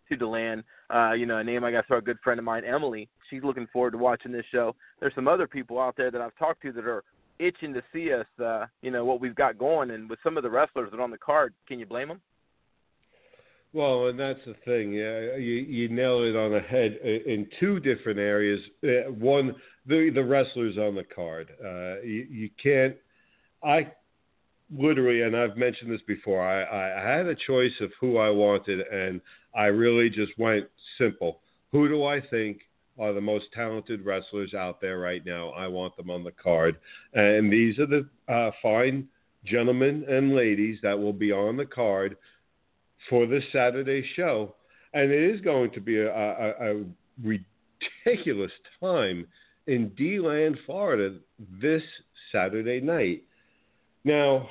to 0.09 0.17
DeLand. 0.17 0.63
Uh, 0.93 1.13
you 1.13 1.25
know, 1.25 1.37
a 1.37 1.43
name 1.43 1.63
I 1.63 1.71
got 1.71 1.81
to 1.81 1.87
throw 1.87 1.97
a 1.99 2.01
good 2.01 2.19
friend 2.23 2.37
of 2.37 2.43
mine, 2.43 2.63
Emily. 2.65 3.07
She's 3.29 3.43
looking 3.43 3.67
forward 3.71 3.91
to 3.91 3.97
watching 3.97 4.31
this 4.31 4.45
show. 4.51 4.75
There's 4.99 5.15
some 5.15 5.27
other 5.27 5.47
people 5.47 5.79
out 5.79 5.95
there 5.95 6.11
that 6.11 6.19
I've 6.19 6.35
talked 6.37 6.61
to 6.63 6.71
that 6.73 6.85
are 6.85 7.03
itching 7.39 7.73
to 7.73 7.81
see 7.93 8.11
us. 8.11 8.25
Uh, 8.43 8.65
you 8.81 8.91
know 8.91 9.05
what 9.05 9.21
we've 9.21 9.35
got 9.35 9.57
going, 9.57 9.91
and 9.91 10.09
with 10.09 10.19
some 10.23 10.35
of 10.35 10.43
the 10.43 10.49
wrestlers 10.49 10.91
that 10.91 10.99
are 10.99 11.03
on 11.03 11.11
the 11.11 11.17
card, 11.17 11.53
can 11.67 11.79
you 11.79 11.85
blame 11.85 12.09
them? 12.09 12.21
Well, 13.73 14.07
and 14.07 14.19
that's 14.19 14.39
the 14.45 14.55
thing. 14.65 14.91
Yeah, 14.91 15.37
you 15.37 15.53
you 15.53 15.87
nailed 15.87 16.23
it 16.23 16.35
on 16.35 16.51
the 16.51 16.59
head 16.59 16.97
in 17.03 17.47
two 17.59 17.79
different 17.79 18.19
areas. 18.19 18.59
Uh, 18.83 19.11
one, 19.11 19.55
the 19.85 20.11
the 20.13 20.23
wrestlers 20.23 20.77
on 20.77 20.95
the 20.95 21.05
card. 21.05 21.51
Uh, 21.63 22.01
you, 22.01 22.27
you 22.29 22.49
can't. 22.61 22.95
I 23.63 23.91
literally, 24.75 25.21
and 25.21 25.35
I've 25.37 25.55
mentioned 25.55 25.91
this 25.91 26.01
before. 26.05 26.41
I, 26.41 26.63
I 26.63 27.17
had 27.17 27.27
a 27.27 27.35
choice 27.35 27.71
of 27.79 27.91
who 27.99 28.17
I 28.17 28.29
wanted, 28.29 28.81
and 28.87 29.21
I 29.55 29.65
really 29.65 30.09
just 30.09 30.37
went 30.37 30.65
simple. 30.97 31.39
Who 31.71 31.87
do 31.87 32.05
I 32.05 32.19
think 32.21 32.61
are 32.99 33.13
the 33.13 33.21
most 33.21 33.45
talented 33.53 34.05
wrestlers 34.05 34.53
out 34.53 34.81
there 34.81 34.99
right 34.99 35.25
now? 35.25 35.49
I 35.51 35.67
want 35.67 35.95
them 35.95 36.09
on 36.09 36.23
the 36.23 36.31
card. 36.31 36.77
And 37.13 37.51
these 37.51 37.79
are 37.79 37.85
the 37.85 38.07
uh, 38.27 38.51
fine 38.61 39.07
gentlemen 39.45 40.05
and 40.07 40.35
ladies 40.35 40.79
that 40.83 40.97
will 40.97 41.13
be 41.13 41.31
on 41.31 41.57
the 41.57 41.65
card 41.65 42.17
for 43.09 43.25
this 43.25 43.43
Saturday 43.51 44.05
show. 44.15 44.55
And 44.93 45.11
it 45.11 45.35
is 45.35 45.41
going 45.41 45.71
to 45.71 45.81
be 45.81 45.97
a, 45.99 46.13
a, 46.13 46.73
a 46.73 46.85
ridiculous 47.23 48.51
time 48.79 49.27
in 49.67 49.91
DeLand, 49.97 50.57
Florida 50.65 51.15
this 51.61 51.83
Saturday 52.31 52.81
night. 52.81 53.23
Now, 54.03 54.49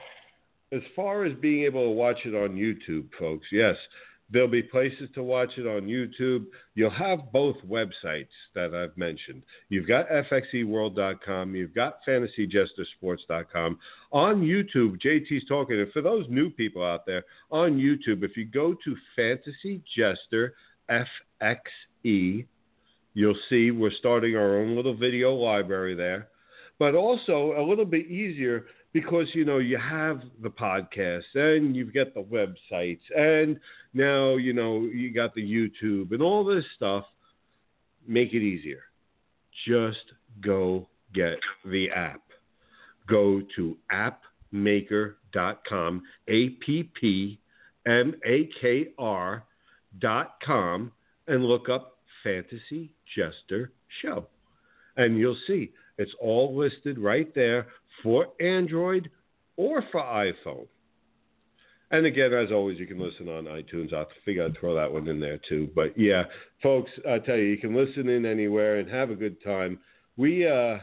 as 0.73 0.83
far 0.95 1.25
as 1.25 1.33
being 1.41 1.65
able 1.65 1.85
to 1.85 1.91
watch 1.91 2.19
it 2.25 2.35
on 2.35 2.57
YouTube, 2.57 3.09
folks, 3.19 3.47
yes, 3.51 3.77
There'll 4.33 4.49
be 4.49 4.63
places 4.63 5.09
to 5.15 5.23
watch 5.23 5.51
it 5.57 5.67
on 5.67 5.83
YouTube. 5.83 6.47
You'll 6.75 6.91
have 6.91 7.33
both 7.33 7.57
websites 7.69 8.29
that 8.55 8.75
I've 8.75 8.97
mentioned. 8.97 9.43
You've 9.69 9.89
got 9.89 10.09
fxeworld.com, 10.09 11.55
you've 11.55 11.75
got 11.75 11.99
fantasyjestersports.com. 12.09 13.79
On 14.13 14.43
YouTube, 14.43 15.01
JT's 15.03 15.47
talking, 15.49 15.81
and 15.81 15.93
for 15.93 16.03
those 16.03 16.27
new 16.29 16.51
people 16.51 16.85
out 16.85 17.07
there, 17.07 17.25
on 17.51 17.79
YouTube, 17.79 18.23
if 18.23 18.37
you 18.37 18.45
go 18.45 18.75
to 18.85 18.97
Fantasy 19.17 19.83
Jester 19.97 20.55
FXE, 20.91 22.47
you'll 23.15 23.39
see 23.49 23.71
we're 23.71 23.91
starting 23.99 24.37
our 24.37 24.61
own 24.61 24.77
little 24.77 24.97
video 24.97 25.35
library 25.35 25.95
there. 25.95 26.29
But 26.79 26.95
also 26.95 27.55
a 27.59 27.63
little 27.63 27.85
bit 27.85 28.07
easier 28.07 28.65
because 28.93 29.29
you 29.35 29.45
know 29.45 29.59
you 29.59 29.79
have 29.79 30.23
the 30.43 30.51
podcast 30.51 31.23
and 31.35 31.77
you've 31.77 31.95
got 31.95 32.13
the 32.15 32.23
websites 32.23 33.03
and 33.17 33.59
now 33.95 34.37
you 34.37 34.53
know 34.53 34.81
you 34.81 35.13
got 35.13 35.35
the 35.35 35.43
YouTube 35.43 36.13
and 36.13 36.23
all 36.23 36.45
this 36.45 36.65
stuff. 36.77 37.05
Make 38.07 38.33
it 38.33 38.43
easier. 38.43 38.83
Just 39.67 40.13
go 40.41 40.89
get 41.15 41.39
the 41.65 41.91
app. 41.91 42.23
Go 43.09 43.43
to 43.57 43.77
appmakr.com, 43.93 46.03
A 46.29 46.51
P 46.51 46.91
P 47.01 47.41
M 47.87 48.15
A 48.25 48.49
K 48.61 48.89
R 48.99 49.45
dot 49.99 50.37
com, 50.45 50.93
and 51.27 51.45
look 51.45 51.69
up 51.69 51.99
Fantasy 52.23 52.93
Jester 53.17 53.73
Show. 54.03 54.27
And 54.97 55.19
you'll 55.19 55.39
see 55.47 55.73
it's 56.01 56.15
all 56.19 56.57
listed 56.57 56.99
right 56.99 57.33
there 57.35 57.67
for 58.03 58.29
Android 58.41 59.11
or 59.57 59.85
for 59.93 60.01
iPhone. 60.01 60.67
And 61.91 62.07
again, 62.07 62.33
as 62.33 62.51
always, 62.51 62.79
you 62.79 62.87
can 62.87 62.99
listen 62.99 63.29
on 63.29 63.45
iTunes. 63.45 63.93
I 63.93 64.05
figure 64.25 64.47
I'd 64.47 64.57
throw 64.59 64.75
that 64.77 64.91
one 64.91 65.09
in 65.09 65.21
there 65.21 65.39
too. 65.49 65.69
But 65.75 65.99
yeah, 65.99 66.23
folks, 66.63 66.91
I 67.07 67.19
tell 67.19 67.37
you, 67.37 67.45
you 67.45 67.59
can 67.59 67.75
listen 67.75 68.09
in 68.09 68.25
anywhere 68.25 68.79
and 68.79 68.89
have 68.89 69.11
a 69.11 69.15
good 69.15 69.43
time. 69.43 69.79
We 70.17 70.49
uh, 70.49 70.79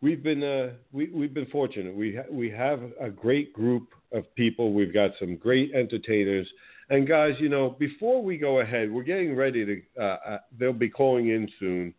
we've 0.00 0.22
been 0.22 0.42
uh, 0.42 0.74
we 0.92 1.10
we've 1.12 1.34
been 1.34 1.46
fortunate. 1.46 1.94
We 1.94 2.18
we 2.30 2.50
have 2.50 2.80
a 3.00 3.10
great 3.10 3.52
group 3.52 3.88
of 4.12 4.32
people. 4.34 4.72
We've 4.72 4.94
got 4.94 5.10
some 5.18 5.36
great 5.36 5.74
entertainers. 5.74 6.48
And 6.88 7.06
guys, 7.06 7.34
you 7.40 7.48
know, 7.48 7.76
before 7.78 8.22
we 8.22 8.38
go 8.38 8.60
ahead, 8.60 8.90
we're 8.90 9.02
getting 9.02 9.36
ready 9.36 9.66
to. 9.66 9.82
Uh, 10.00 10.16
uh, 10.26 10.38
they'll 10.58 10.72
be 10.72 10.88
calling 10.88 11.28
in 11.28 11.48
soon, 11.58 11.92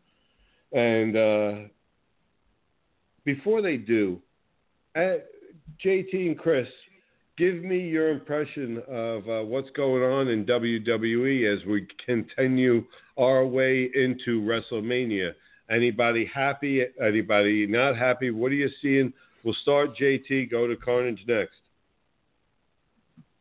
and 0.71 1.15
uh, 1.15 1.53
before 3.23 3.61
they 3.61 3.77
do, 3.77 4.19
uh, 4.95 5.17
JT 5.83 6.13
and 6.13 6.37
Chris, 6.37 6.67
give 7.37 7.55
me 7.63 7.79
your 7.79 8.09
impression 8.09 8.81
of 8.87 9.29
uh, 9.29 9.43
what's 9.43 9.69
going 9.71 10.03
on 10.03 10.27
in 10.27 10.45
WWE 10.45 11.53
as 11.53 11.65
we 11.65 11.87
continue 12.05 12.83
our 13.17 13.45
way 13.45 13.89
into 13.93 14.41
WrestleMania. 14.41 15.33
Anybody 15.69 16.29
happy? 16.33 16.83
Anybody 17.01 17.67
not 17.67 17.97
happy? 17.97 18.31
What 18.31 18.51
are 18.51 18.55
you 18.55 18.69
seeing? 18.81 19.13
We'll 19.43 19.55
start 19.61 19.97
JT. 19.97 20.49
Go 20.49 20.67
to 20.67 20.75
Carnage 20.75 21.23
next. 21.27 21.55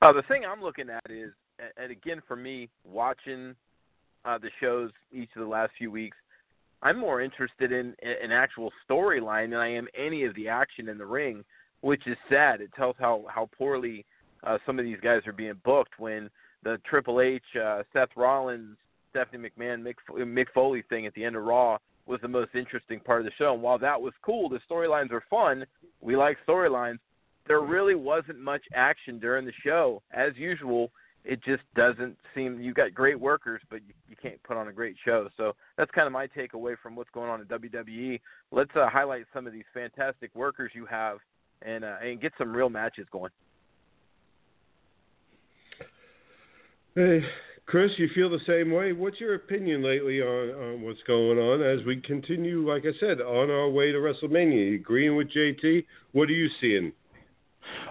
Uh, 0.02 0.12
the 0.12 0.22
thing 0.22 0.42
I'm 0.44 0.62
looking 0.62 0.90
at 0.90 1.10
is, 1.10 1.32
and 1.76 1.90
again 1.90 2.20
for 2.28 2.36
me, 2.36 2.68
watching 2.84 3.54
uh, 4.24 4.38
the 4.38 4.50
shows 4.60 4.90
each 5.12 5.30
of 5.36 5.42
the 5.42 5.48
last 5.48 5.72
few 5.78 5.90
weeks, 5.90 6.16
I'm 6.82 6.98
more 6.98 7.20
interested 7.20 7.72
in 7.72 7.94
an 8.02 8.32
actual 8.32 8.72
storyline 8.88 9.50
than 9.50 9.60
I 9.60 9.68
am 9.68 9.88
any 9.96 10.24
of 10.24 10.34
the 10.34 10.48
action 10.48 10.88
in 10.88 10.98
the 10.98 11.06
ring 11.06 11.44
which 11.80 12.06
is 12.06 12.16
sad. 12.28 12.60
It 12.60 12.70
tells 12.74 12.96
how 12.98 13.24
how 13.28 13.48
poorly 13.56 14.04
uh, 14.44 14.58
some 14.66 14.78
of 14.78 14.84
these 14.84 14.98
guys 15.02 15.26
are 15.26 15.32
being 15.32 15.60
booked 15.64 15.98
when 15.98 16.28
the 16.62 16.78
Triple 16.84 17.20
H, 17.20 17.42
uh, 17.62 17.82
Seth 17.92 18.08
Rollins, 18.16 18.76
Stephanie 19.10 19.48
McMahon, 19.48 19.82
Mick, 19.82 19.94
Mick 20.10 20.46
Foley 20.52 20.82
thing 20.88 21.06
at 21.06 21.14
the 21.14 21.24
end 21.24 21.36
of 21.36 21.44
Raw 21.44 21.78
was 22.06 22.20
the 22.22 22.28
most 22.28 22.54
interesting 22.54 23.00
part 23.00 23.20
of 23.20 23.24
the 23.24 23.32
show. 23.38 23.54
And 23.54 23.62
while 23.62 23.78
that 23.78 24.00
was 24.00 24.12
cool, 24.22 24.48
the 24.48 24.60
storylines 24.70 25.12
are 25.12 25.22
fun. 25.30 25.64
We 26.00 26.16
like 26.16 26.38
storylines. 26.46 26.98
There 27.46 27.60
really 27.60 27.94
wasn't 27.94 28.40
much 28.40 28.62
action 28.74 29.18
during 29.20 29.44
the 29.44 29.52
show. 29.64 30.02
As 30.12 30.32
usual, 30.36 30.90
it 31.26 31.42
just 31.44 31.62
doesn't 31.74 32.16
seem 32.34 32.60
you've 32.60 32.76
got 32.76 32.94
great 32.94 33.18
workers, 33.18 33.60
but 33.68 33.80
you, 33.86 33.94
you 34.08 34.16
can't 34.20 34.40
put 34.44 34.56
on 34.56 34.68
a 34.68 34.72
great 34.72 34.96
show. 35.04 35.28
So 35.36 35.54
that's 35.76 35.90
kind 35.90 36.06
of 36.06 36.12
my 36.12 36.28
takeaway 36.28 36.76
from 36.82 36.94
what's 36.94 37.10
going 37.10 37.28
on 37.28 37.40
in 37.40 37.46
WWE. 37.46 38.20
Let's 38.52 38.70
uh, 38.76 38.88
highlight 38.88 39.24
some 39.34 39.46
of 39.46 39.52
these 39.52 39.64
fantastic 39.74 40.30
workers 40.34 40.70
you 40.74 40.86
have 40.86 41.18
and 41.62 41.84
uh, 41.84 41.96
and 42.02 42.20
get 42.20 42.32
some 42.38 42.54
real 42.54 42.70
matches 42.70 43.06
going. 43.10 43.30
Hey, 46.94 47.20
Chris, 47.66 47.90
you 47.98 48.08
feel 48.14 48.30
the 48.30 48.38
same 48.46 48.72
way? 48.72 48.92
What's 48.92 49.20
your 49.20 49.34
opinion 49.34 49.82
lately 49.82 50.22
on, 50.22 50.50
on 50.50 50.82
what's 50.82 51.02
going 51.06 51.38
on 51.38 51.60
as 51.60 51.84
we 51.84 52.00
continue, 52.00 52.66
like 52.66 52.84
I 52.86 52.98
said, 52.98 53.20
on 53.20 53.50
our 53.50 53.68
way 53.68 53.92
to 53.92 53.98
WrestleMania? 53.98 54.76
Agreeing 54.76 55.16
with 55.16 55.28
JT? 55.30 55.84
What 56.12 56.30
are 56.30 56.32
you 56.32 56.48
seeing? 56.60 56.92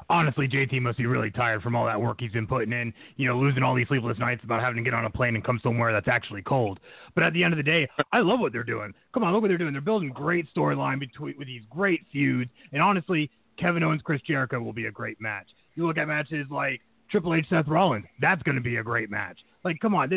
Honestly, 0.09 0.47
JT 0.47 0.81
must 0.81 0.97
be 0.99 1.07
really 1.07 1.31
tired 1.31 1.63
from 1.63 1.75
all 1.75 1.85
that 1.85 1.99
work 1.99 2.17
he's 2.19 2.31
been 2.31 2.45
putting 2.45 2.71
in. 2.71 2.93
You 3.17 3.27
know, 3.27 3.39
losing 3.39 3.63
all 3.63 3.73
these 3.73 3.87
sleepless 3.87 4.19
nights 4.19 4.43
about 4.43 4.61
having 4.61 4.77
to 4.77 4.83
get 4.83 4.93
on 4.93 5.05
a 5.05 5.09
plane 5.09 5.35
and 5.35 5.43
come 5.43 5.59
somewhere 5.63 5.91
that's 5.91 6.07
actually 6.07 6.43
cold. 6.43 6.79
But 7.15 7.23
at 7.23 7.33
the 7.33 7.43
end 7.43 7.53
of 7.53 7.57
the 7.57 7.63
day, 7.63 7.87
I 8.11 8.19
love 8.19 8.39
what 8.39 8.51
they're 8.51 8.63
doing. 8.63 8.93
Come 9.13 9.23
on, 9.23 9.33
look 9.33 9.41
what 9.41 9.47
they're 9.47 9.57
doing. 9.57 9.73
They're 9.73 9.81
building 9.81 10.09
great 10.09 10.47
storyline 10.55 10.99
between 10.99 11.35
with 11.37 11.47
these 11.47 11.63
great 11.69 12.01
feuds. 12.11 12.51
And 12.71 12.81
honestly, 12.81 13.31
Kevin 13.57 13.83
Owens, 13.83 14.01
Chris 14.03 14.21
Jericho 14.21 14.61
will 14.61 14.73
be 14.73 14.85
a 14.85 14.91
great 14.91 15.19
match. 15.19 15.47
You 15.75 15.87
look 15.87 15.97
at 15.97 16.07
matches 16.07 16.47
like 16.51 16.81
Triple 17.09 17.33
H, 17.33 17.47
Seth 17.49 17.67
Rollins. 17.67 18.05
That's 18.21 18.43
going 18.43 18.55
to 18.55 18.61
be 18.61 18.77
a 18.77 18.83
great 18.83 19.09
match. 19.09 19.39
Like, 19.63 19.79
come 19.79 19.95
on. 19.95 20.11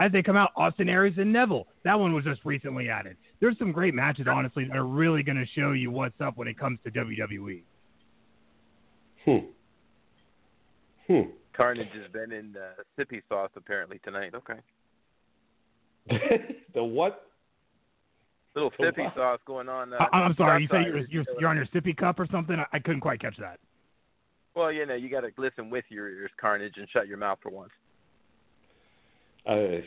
as 0.00 0.12
they 0.12 0.22
come 0.22 0.36
out, 0.36 0.50
Austin 0.56 0.88
Aries 0.88 1.18
and 1.18 1.32
Neville. 1.32 1.66
That 1.84 1.98
one 1.98 2.12
was 2.14 2.24
just 2.24 2.44
recently 2.44 2.88
added. 2.88 3.16
There's 3.40 3.58
some 3.58 3.72
great 3.72 3.94
matches, 3.94 4.26
honestly, 4.28 4.64
that 4.64 4.76
are 4.76 4.86
really 4.86 5.22
going 5.22 5.38
to 5.38 5.46
show 5.60 5.72
you 5.72 5.90
what's 5.90 6.20
up 6.20 6.36
when 6.36 6.48
it 6.48 6.58
comes 6.58 6.78
to 6.84 6.90
WWE. 6.90 7.62
Hmm. 9.24 9.38
Hmm. 11.06 11.20
Carnage 11.56 11.88
has 11.94 12.10
been 12.12 12.32
in 12.32 12.52
the 12.52 12.70
sippy 12.98 13.22
sauce 13.28 13.50
apparently 13.56 14.00
tonight. 14.04 14.32
Okay. 14.34 14.60
the 16.74 16.84
what? 16.84 17.26
Little 18.54 18.70
sippy 18.72 19.14
sauce 19.14 19.40
going 19.46 19.68
on. 19.68 19.92
Uh, 19.92 19.98
I, 20.12 20.24
am 20.24 20.34
sorry. 20.36 20.62
You 20.62 20.68
say 20.68 20.84
you're, 20.86 21.06
you're, 21.08 21.24
you're 21.40 21.48
on 21.48 21.56
your 21.56 21.66
sippy 21.66 21.96
cup 21.96 22.18
or 22.20 22.26
something? 22.30 22.56
I, 22.56 22.76
I 22.76 22.78
couldn't 22.78 23.00
quite 23.00 23.20
catch 23.20 23.36
that. 23.38 23.58
Well, 24.54 24.70
you 24.70 24.86
know, 24.86 24.94
you 24.94 25.10
got 25.10 25.22
to 25.22 25.30
listen 25.36 25.70
with 25.70 25.84
your 25.88 26.08
ears, 26.08 26.30
Carnage, 26.40 26.74
and 26.76 26.88
shut 26.92 27.08
your 27.08 27.16
mouth 27.16 27.38
for 27.42 27.50
once. 27.50 27.72
Uh, 29.46 29.82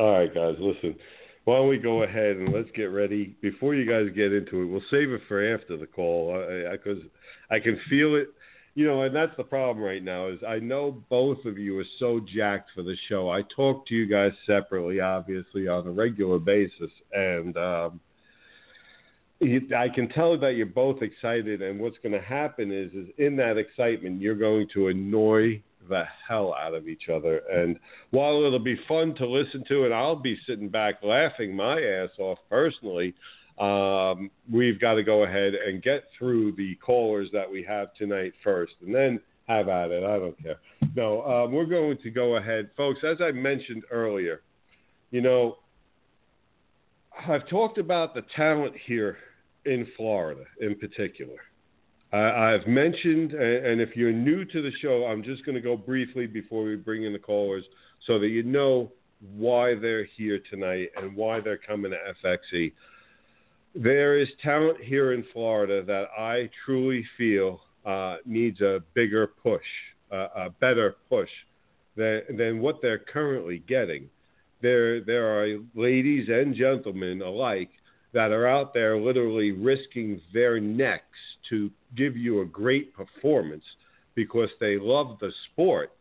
all 0.00 0.18
right, 0.18 0.34
guys, 0.34 0.56
listen. 0.58 0.96
Why 1.44 1.56
don't 1.56 1.68
we 1.68 1.78
go 1.78 2.02
ahead 2.02 2.36
and 2.36 2.52
let's 2.52 2.70
get 2.74 2.84
ready 2.84 3.36
before 3.40 3.74
you 3.74 3.88
guys 3.88 4.14
get 4.14 4.32
into 4.32 4.62
it? 4.62 4.66
We'll 4.66 4.82
save 4.90 5.10
it 5.10 5.22
for 5.28 5.54
after 5.54 5.76
the 5.76 5.86
call 5.86 6.34
because 6.72 6.98
I, 7.50 7.54
I, 7.54 7.56
I 7.58 7.60
can 7.60 7.80
feel 7.88 8.16
it 8.16 8.28
you 8.74 8.86
know, 8.86 9.02
and 9.02 9.14
that's 9.14 9.36
the 9.36 9.44
problem 9.44 9.84
right 9.84 10.02
now 10.02 10.28
is 10.28 10.40
I 10.46 10.58
know 10.58 11.02
both 11.10 11.44
of 11.44 11.58
you 11.58 11.78
are 11.78 11.84
so 11.98 12.20
jacked 12.34 12.70
for 12.74 12.82
the 12.82 12.96
show. 13.08 13.30
I 13.30 13.42
talk 13.54 13.86
to 13.86 13.94
you 13.94 14.06
guys 14.06 14.32
separately, 14.46 15.00
obviously, 15.00 15.68
on 15.68 15.86
a 15.86 15.90
regular 15.90 16.38
basis, 16.38 16.90
and 17.12 17.56
um, 17.56 18.00
you, 19.40 19.68
I 19.76 19.88
can 19.88 20.08
tell 20.08 20.38
that 20.38 20.54
you're 20.54 20.66
both 20.66 21.02
excited. 21.02 21.62
And 21.62 21.80
what's 21.80 21.98
going 22.02 22.12
to 22.12 22.20
happen 22.20 22.72
is, 22.72 22.92
is 22.92 23.08
in 23.18 23.36
that 23.36 23.58
excitement, 23.58 24.20
you're 24.20 24.34
going 24.34 24.68
to 24.74 24.88
annoy 24.88 25.62
the 25.88 26.04
hell 26.28 26.54
out 26.54 26.74
of 26.74 26.88
each 26.88 27.08
other. 27.12 27.42
And 27.52 27.78
while 28.10 28.44
it'll 28.44 28.58
be 28.58 28.78
fun 28.88 29.14
to 29.16 29.26
listen 29.26 29.64
to, 29.68 29.84
and 29.84 29.92
I'll 29.92 30.16
be 30.16 30.38
sitting 30.46 30.68
back 30.68 31.02
laughing 31.02 31.54
my 31.54 31.80
ass 31.80 32.10
off 32.18 32.38
personally 32.48 33.14
um, 33.62 34.28
we've 34.50 34.80
got 34.80 34.94
to 34.94 35.04
go 35.04 35.22
ahead 35.22 35.54
and 35.54 35.80
get 35.82 36.04
through 36.18 36.52
the 36.56 36.74
callers 36.84 37.28
that 37.32 37.48
we 37.48 37.62
have 37.62 37.94
tonight 37.94 38.32
first, 38.42 38.72
and 38.84 38.92
then 38.92 39.20
have 39.46 39.68
at 39.68 39.92
it. 39.92 40.02
I 40.02 40.18
don't 40.18 40.42
care. 40.42 40.56
No, 40.96 41.22
um, 41.22 41.52
we're 41.52 41.66
going 41.66 41.96
to 42.02 42.10
go 42.10 42.36
ahead, 42.36 42.70
folks. 42.76 43.00
As 43.04 43.18
I 43.20 43.30
mentioned 43.30 43.84
earlier, 43.92 44.42
you 45.12 45.20
know, 45.20 45.58
I've 47.28 47.48
talked 47.48 47.78
about 47.78 48.14
the 48.14 48.22
talent 48.34 48.74
here 48.84 49.18
in 49.64 49.86
Florida, 49.96 50.42
in 50.60 50.74
particular. 50.76 51.36
I've 52.12 52.66
mentioned, 52.66 53.32
and 53.32 53.80
if 53.80 53.96
you're 53.96 54.12
new 54.12 54.44
to 54.44 54.60
the 54.60 54.72
show, 54.82 55.06
I'm 55.06 55.22
just 55.22 55.46
going 55.46 55.54
to 55.54 55.62
go 55.62 55.76
briefly 55.76 56.26
before 56.26 56.64
we 56.64 56.76
bring 56.76 57.04
in 57.04 57.12
the 57.12 57.18
callers 57.18 57.64
so 58.06 58.18
that 58.18 58.28
you 58.28 58.42
know 58.42 58.92
why 59.34 59.74
they're 59.74 60.04
here 60.16 60.40
tonight 60.50 60.90
and 60.96 61.16
why 61.16 61.40
they're 61.40 61.56
coming 61.56 61.92
to 61.92 61.98
FXE 62.22 62.72
there 63.74 64.18
is 64.18 64.28
talent 64.42 64.78
here 64.82 65.12
in 65.12 65.24
Florida 65.32 65.82
that 65.84 66.08
I 66.18 66.50
truly 66.64 67.04
feel 67.16 67.60
uh, 67.86 68.16
needs 68.24 68.60
a 68.60 68.82
bigger 68.94 69.26
push, 69.26 69.64
uh, 70.12 70.28
a 70.36 70.50
better 70.50 70.96
push 71.08 71.30
than, 71.96 72.22
than 72.36 72.60
what 72.60 72.80
they're 72.82 72.98
currently 72.98 73.62
getting. 73.66 74.08
There, 74.60 75.00
there 75.00 75.26
are 75.26 75.58
ladies 75.74 76.28
and 76.28 76.54
gentlemen 76.54 77.22
alike 77.22 77.70
that 78.12 78.30
are 78.30 78.46
out 78.46 78.74
there 78.74 78.98
literally 78.98 79.52
risking 79.52 80.20
their 80.32 80.60
necks 80.60 81.04
to 81.48 81.70
give 81.96 82.16
you 82.16 82.42
a 82.42 82.46
great 82.46 82.94
performance 82.94 83.64
because 84.14 84.50
they 84.60 84.76
love 84.78 85.18
the 85.20 85.32
sport 85.50 85.92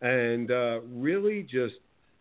and 0.00 0.50
uh, 0.50 0.80
really 0.82 1.42
just, 1.42 1.74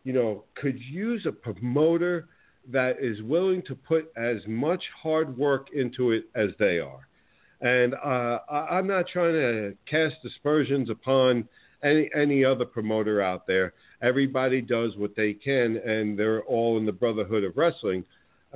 you 0.03 0.11
know, 0.11 0.43
could 0.55 0.79
use 0.79 1.25
a 1.27 1.31
promoter 1.31 2.27
that 2.71 2.97
is 2.99 3.21
willing 3.21 3.61
to 3.63 3.75
put 3.75 4.11
as 4.17 4.37
much 4.47 4.83
hard 5.01 5.37
work 5.37 5.67
into 5.73 6.11
it 6.11 6.25
as 6.35 6.49
they 6.59 6.79
are. 6.79 7.07
And 7.61 7.95
uh, 7.95 8.39
I, 8.49 8.77
am 8.77 8.87
not 8.87 9.07
trying 9.07 9.33
to 9.33 9.75
cast 9.89 10.15
aspersions 10.25 10.89
upon 10.89 11.47
any 11.83 12.09
any 12.15 12.45
other 12.45 12.65
promoter 12.65 13.21
out 13.21 13.47
there. 13.47 13.73
Everybody 14.01 14.61
does 14.61 14.95
what 14.95 15.15
they 15.15 15.33
can, 15.33 15.77
and 15.77 16.17
they're 16.17 16.43
all 16.43 16.77
in 16.77 16.85
the 16.85 16.91
brotherhood 16.91 17.43
of 17.43 17.57
wrestling. 17.57 18.03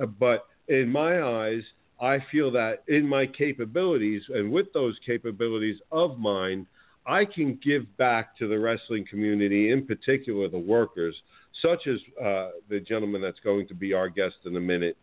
Uh, 0.00 0.06
but 0.06 0.46
in 0.68 0.88
my 0.88 1.22
eyes, 1.22 1.62
I 2.00 2.18
feel 2.30 2.50
that 2.52 2.84
in 2.88 3.06
my 3.06 3.26
capabilities 3.26 4.22
and 4.28 4.52
with 4.52 4.72
those 4.72 4.96
capabilities 5.04 5.78
of 5.90 6.18
mine, 6.18 6.66
I 7.06 7.24
can 7.24 7.58
give 7.62 7.96
back 7.96 8.36
to 8.38 8.48
the 8.48 8.58
wrestling 8.58 9.04
community, 9.08 9.70
in 9.70 9.86
particular 9.86 10.48
the 10.48 10.58
workers, 10.58 11.14
such 11.60 11.86
as 11.86 11.98
uh, 12.20 12.50
the 12.68 12.80
gentleman 12.80 13.20
that's 13.20 13.40
going 13.40 13.66
to 13.68 13.74
be 13.74 13.92
our 13.92 14.08
guest 14.08 14.36
in 14.44 14.56
a 14.56 14.60
minute. 14.60 14.96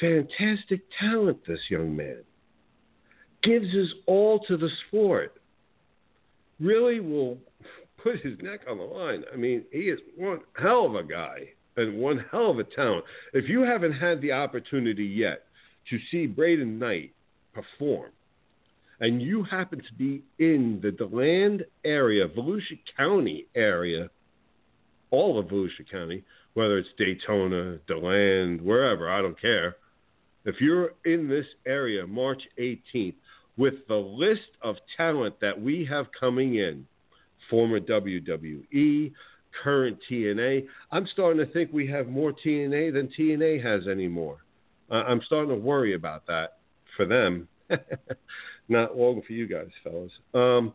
Fantastic 0.00 0.82
talent, 1.00 1.38
this 1.46 1.60
young 1.70 1.96
man. 1.96 2.22
Gives 3.42 3.72
his 3.72 3.88
all 4.06 4.40
to 4.40 4.56
the 4.56 4.68
sport. 4.86 5.40
Really 6.60 7.00
will 7.00 7.38
put 8.02 8.20
his 8.20 8.38
neck 8.42 8.60
on 8.68 8.78
the 8.78 8.84
line. 8.84 9.24
I 9.32 9.36
mean, 9.36 9.64
he 9.72 9.88
is 9.88 10.00
one 10.16 10.40
hell 10.60 10.86
of 10.86 10.94
a 10.94 11.02
guy 11.02 11.48
and 11.76 11.98
one 11.98 12.24
hell 12.30 12.50
of 12.50 12.58
a 12.58 12.64
talent. 12.64 13.04
If 13.32 13.48
you 13.48 13.62
haven't 13.62 13.92
had 13.92 14.20
the 14.20 14.32
opportunity 14.32 15.04
yet 15.04 15.44
to 15.90 15.98
see 16.10 16.26
Braden 16.26 16.78
Knight 16.78 17.12
perform, 17.54 18.10
and 19.00 19.22
you 19.22 19.44
happen 19.44 19.78
to 19.78 19.94
be 19.96 20.22
in 20.38 20.80
the 20.82 20.90
DeLand 20.90 21.64
area, 21.84 22.26
Volusia 22.28 22.78
County 22.96 23.46
area, 23.54 24.10
all 25.10 25.38
of 25.38 25.46
Volusia 25.46 25.88
County, 25.90 26.24
whether 26.54 26.78
it's 26.78 26.88
Daytona, 26.98 27.78
DeLand, 27.86 28.60
wherever, 28.60 29.08
I 29.10 29.22
don't 29.22 29.40
care. 29.40 29.76
If 30.44 30.60
you're 30.60 30.94
in 31.04 31.28
this 31.28 31.46
area 31.66 32.06
March 32.06 32.42
18th 32.58 33.14
with 33.56 33.74
the 33.88 33.96
list 33.96 34.50
of 34.62 34.76
talent 34.96 35.40
that 35.40 35.60
we 35.60 35.84
have 35.90 36.06
coming 36.18 36.56
in, 36.56 36.86
former 37.50 37.80
WWE, 37.80 39.12
current 39.62 39.98
TNA, 40.10 40.66
I'm 40.90 41.06
starting 41.12 41.44
to 41.44 41.52
think 41.52 41.72
we 41.72 41.86
have 41.88 42.08
more 42.08 42.32
TNA 42.32 42.92
than 42.92 43.08
TNA 43.18 43.62
has 43.62 43.86
anymore. 43.86 44.38
I'm 44.90 45.20
starting 45.26 45.50
to 45.50 45.60
worry 45.60 45.94
about 45.94 46.26
that 46.26 46.58
for 46.96 47.04
them. 47.04 47.48
Not 48.68 48.96
long 48.96 49.22
for 49.26 49.32
you 49.32 49.46
guys, 49.46 49.68
fellas. 49.82 50.12
Um, 50.34 50.74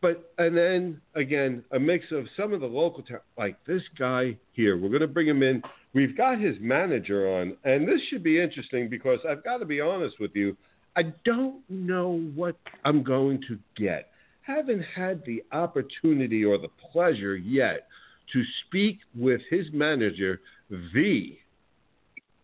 but 0.00 0.32
and 0.38 0.56
then 0.56 1.00
again, 1.14 1.64
a 1.72 1.78
mix 1.78 2.06
of 2.10 2.26
some 2.36 2.52
of 2.52 2.60
the 2.60 2.66
local 2.66 3.02
ta- 3.02 3.22
like 3.38 3.56
this 3.66 3.82
guy 3.98 4.36
here. 4.52 4.76
We're 4.76 4.88
going 4.88 5.00
to 5.00 5.06
bring 5.06 5.28
him 5.28 5.42
in. 5.42 5.62
We've 5.94 6.16
got 6.16 6.40
his 6.40 6.56
manager 6.60 7.28
on, 7.28 7.56
and 7.64 7.86
this 7.86 8.00
should 8.10 8.22
be 8.22 8.40
interesting 8.40 8.88
because 8.88 9.20
I've 9.28 9.44
got 9.44 9.58
to 9.58 9.64
be 9.64 9.80
honest 9.80 10.18
with 10.18 10.32
you. 10.34 10.56
I 10.96 11.04
don't 11.24 11.62
know 11.70 12.30
what 12.34 12.56
I'm 12.84 13.02
going 13.02 13.42
to 13.48 13.58
get. 13.76 14.10
Haven't 14.42 14.82
had 14.82 15.22
the 15.24 15.42
opportunity 15.52 16.44
or 16.44 16.58
the 16.58 16.68
pleasure 16.92 17.36
yet 17.36 17.86
to 18.32 18.42
speak 18.66 18.98
with 19.16 19.40
his 19.50 19.66
manager, 19.72 20.40
the 20.68 21.36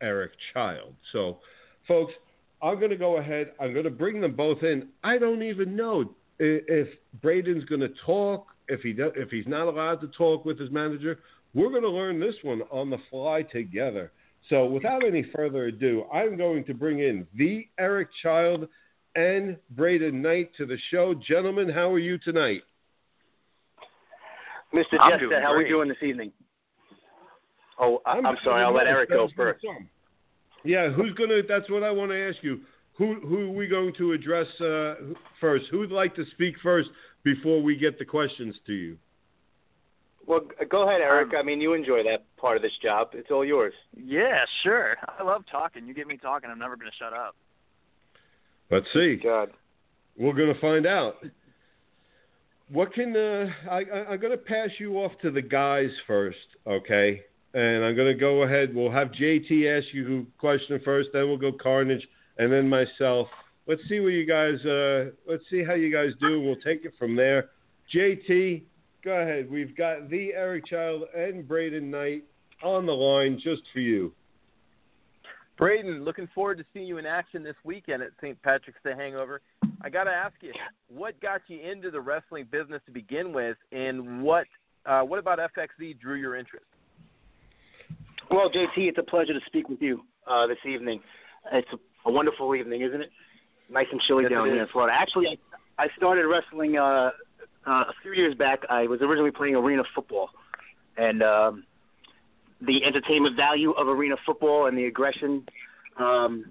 Eric 0.00 0.32
Child. 0.54 0.94
So, 1.12 1.38
folks, 1.86 2.12
I'm 2.60 2.78
going 2.78 2.90
to 2.90 2.96
go 2.96 3.18
ahead. 3.18 3.52
I'm 3.60 3.72
going 3.72 3.84
to 3.84 3.90
bring 3.90 4.20
them 4.20 4.34
both 4.34 4.62
in. 4.62 4.88
I 5.04 5.18
don't 5.18 5.42
even 5.42 5.76
know 5.76 6.10
if 6.38 6.88
Braden's 7.22 7.64
going 7.64 7.80
to 7.80 7.90
talk 8.04 8.46
If 8.68 8.80
he 8.80 8.92
does, 8.92 9.12
if 9.16 9.30
he's 9.30 9.46
not 9.46 9.66
allowed 9.66 10.00
to 10.02 10.08
talk 10.08 10.44
with 10.44 10.58
his 10.58 10.70
manager, 10.70 11.20
we're 11.54 11.70
going 11.70 11.82
to 11.82 11.90
learn 11.90 12.20
this 12.20 12.34
one 12.42 12.62
on 12.70 12.90
the 12.90 12.98
fly 13.10 13.42
together. 13.42 14.12
So, 14.48 14.66
without 14.66 15.04
any 15.04 15.24
further 15.34 15.66
ado, 15.66 16.04
I'm 16.12 16.36
going 16.36 16.64
to 16.64 16.74
bring 16.74 17.00
in 17.00 17.26
the 17.36 17.66
Eric 17.78 18.08
Child 18.22 18.68
and 19.14 19.56
Braden 19.70 20.22
Knight 20.22 20.50
to 20.58 20.66
the 20.66 20.78
show. 20.90 21.14
Gentlemen, 21.14 21.68
how 21.68 21.90
are 21.90 21.98
you 21.98 22.18
tonight? 22.18 22.62
Mr. 24.74 24.98
I'm 25.00 25.18
Jester, 25.18 25.40
how 25.40 25.54
are 25.54 25.58
we 25.58 25.68
doing 25.68 25.88
this 25.88 25.98
evening? 26.02 26.30
Oh, 27.80 28.00
I, 28.06 28.18
I'm, 28.18 28.36
sorry. 28.44 28.64
I'll 28.64 28.74
let 28.74 28.86
Eric 28.86 29.10
go 29.10 29.28
first. 29.36 29.64
Yeah, 30.64 30.90
who's 30.90 31.12
gonna? 31.14 31.42
That's 31.48 31.70
what 31.70 31.82
I 31.82 31.90
want 31.90 32.10
to 32.10 32.28
ask 32.28 32.42
you. 32.42 32.60
Who 32.96 33.20
who 33.20 33.50
are 33.50 33.52
we 33.52 33.66
going 33.66 33.92
to 33.98 34.12
address 34.12 34.46
uh, 34.60 34.94
first? 35.40 35.66
Who'd 35.70 35.92
like 35.92 36.14
to 36.16 36.24
speak 36.32 36.56
first 36.62 36.88
before 37.22 37.62
we 37.62 37.76
get 37.76 37.98
the 37.98 38.04
questions 38.04 38.54
to 38.66 38.72
you? 38.72 38.98
Well, 40.26 40.40
go 40.68 40.86
ahead, 40.86 41.00
Eric. 41.00 41.30
I 41.38 41.42
mean, 41.42 41.58
you 41.60 41.72
enjoy 41.72 42.02
that 42.02 42.24
part 42.36 42.56
of 42.56 42.62
this 42.62 42.72
job. 42.82 43.10
It's 43.14 43.30
all 43.30 43.46
yours. 43.46 43.72
Yeah, 43.96 44.44
sure. 44.62 44.96
I 45.18 45.22
love 45.22 45.44
talking. 45.50 45.86
You 45.86 45.94
get 45.94 46.06
me 46.06 46.18
talking, 46.18 46.50
I'm 46.50 46.58
never 46.58 46.76
going 46.76 46.90
to 46.90 46.96
shut 46.98 47.14
up. 47.14 47.34
Let's 48.70 48.86
see. 48.92 49.16
God. 49.22 49.50
We're 50.18 50.34
gonna 50.34 50.60
find 50.60 50.84
out. 50.86 51.14
What 52.70 52.92
can 52.92 53.16
uh, 53.16 53.46
I, 53.70 53.76
I? 53.76 54.06
I'm 54.10 54.20
gonna 54.20 54.36
pass 54.36 54.68
you 54.78 54.96
off 54.96 55.12
to 55.22 55.30
the 55.30 55.40
guys 55.40 55.90
first, 56.06 56.36
okay? 56.66 57.22
And 57.54 57.84
I'm 57.84 57.96
gonna 57.96 58.14
go 58.14 58.42
ahead. 58.42 58.74
We'll 58.74 58.90
have 58.90 59.08
JT 59.08 59.78
ask 59.78 59.92
you 59.92 60.26
question 60.38 60.80
first, 60.84 61.10
then 61.12 61.28
we'll 61.28 61.38
go 61.38 61.52
Carnage, 61.52 62.06
and 62.38 62.52
then 62.52 62.68
myself. 62.68 63.28
Let's 63.66 63.82
see 63.88 64.00
what 64.00 64.08
you 64.08 64.26
guys. 64.26 64.64
Uh, 64.64 65.10
let's 65.26 65.44
see 65.50 65.62
how 65.64 65.74
you 65.74 65.92
guys 65.92 66.12
do. 66.20 66.40
We'll 66.40 66.56
take 66.56 66.84
it 66.84 66.92
from 66.98 67.16
there. 67.16 67.50
JT, 67.94 68.62
go 69.04 69.12
ahead. 69.12 69.50
We've 69.50 69.76
got 69.76 70.10
the 70.10 70.34
Eric 70.34 70.66
Child 70.66 71.04
and 71.16 71.46
Braden 71.46 71.90
Knight 71.90 72.24
on 72.62 72.86
the 72.86 72.92
line 72.92 73.40
just 73.42 73.62
for 73.72 73.80
you. 73.80 74.12
Braden, 75.56 76.04
looking 76.04 76.28
forward 76.34 76.58
to 76.58 76.64
seeing 76.72 76.86
you 76.86 76.98
in 76.98 77.06
action 77.06 77.42
this 77.42 77.56
weekend 77.64 78.02
at 78.02 78.10
St. 78.20 78.40
Patrick's 78.42 78.78
Day 78.84 78.94
Hangover. 78.96 79.40
I 79.82 79.90
got 79.90 80.04
to 80.04 80.10
ask 80.10 80.34
you, 80.40 80.52
what 80.88 81.20
got 81.20 81.40
you 81.48 81.60
into 81.60 81.90
the 81.90 82.00
wrestling 82.00 82.46
business 82.50 82.80
to 82.86 82.92
begin 82.92 83.32
with, 83.32 83.56
and 83.72 84.22
what 84.22 84.46
uh, 84.86 85.02
what 85.02 85.18
about 85.18 85.38
FXE 85.38 85.98
drew 86.00 86.14
your 86.14 86.36
interest? 86.36 86.64
Well, 88.30 88.50
JT, 88.50 88.76
it's 88.76 88.98
a 88.98 89.02
pleasure 89.02 89.32
to 89.32 89.40
speak 89.46 89.68
with 89.68 89.80
you 89.80 90.02
uh, 90.26 90.46
this 90.46 90.58
evening. 90.66 91.00
It's 91.52 91.68
a, 91.72 92.08
a 92.08 92.12
wonderful 92.12 92.54
evening, 92.54 92.82
isn't 92.82 93.00
it? 93.00 93.10
Nice 93.70 93.86
and 93.90 94.00
chilly 94.06 94.24
Yes, 94.24 94.32
down 94.32 94.46
here 94.46 94.62
in. 94.62 94.68
Florida. 94.68 94.96
Actually, 94.98 95.38
I, 95.78 95.84
I 95.84 95.88
started 95.96 96.26
wrestling 96.26 96.76
uh, 96.76 97.10
uh, 97.66 97.70
a 97.70 97.92
few 98.02 98.12
years 98.12 98.34
back. 98.34 98.60
I 98.68 98.86
was 98.86 99.00
originally 99.02 99.30
playing 99.30 99.54
arena 99.56 99.82
football, 99.94 100.30
and 100.96 101.22
um, 101.22 101.64
the 102.66 102.84
entertainment 102.84 103.36
value 103.36 103.72
of 103.72 103.88
arena 103.88 104.16
football 104.26 104.66
and 104.66 104.76
the 104.76 104.86
aggression 104.86 105.46
um, 105.98 106.44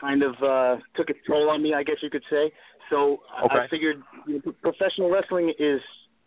kind 0.00 0.22
of 0.22 0.34
uh, 0.42 0.76
took 0.96 1.10
its 1.10 1.18
toll 1.26 1.50
on 1.50 1.62
me, 1.62 1.74
I 1.74 1.82
guess 1.82 1.96
you 2.02 2.10
could 2.10 2.24
say. 2.30 2.52
So 2.90 3.20
I- 3.36 3.60
I 3.60 3.68
figured 3.68 4.02
you 4.26 4.42
know, 4.44 4.52
professional 4.62 5.10
wrestling 5.10 5.52
is 5.58 5.80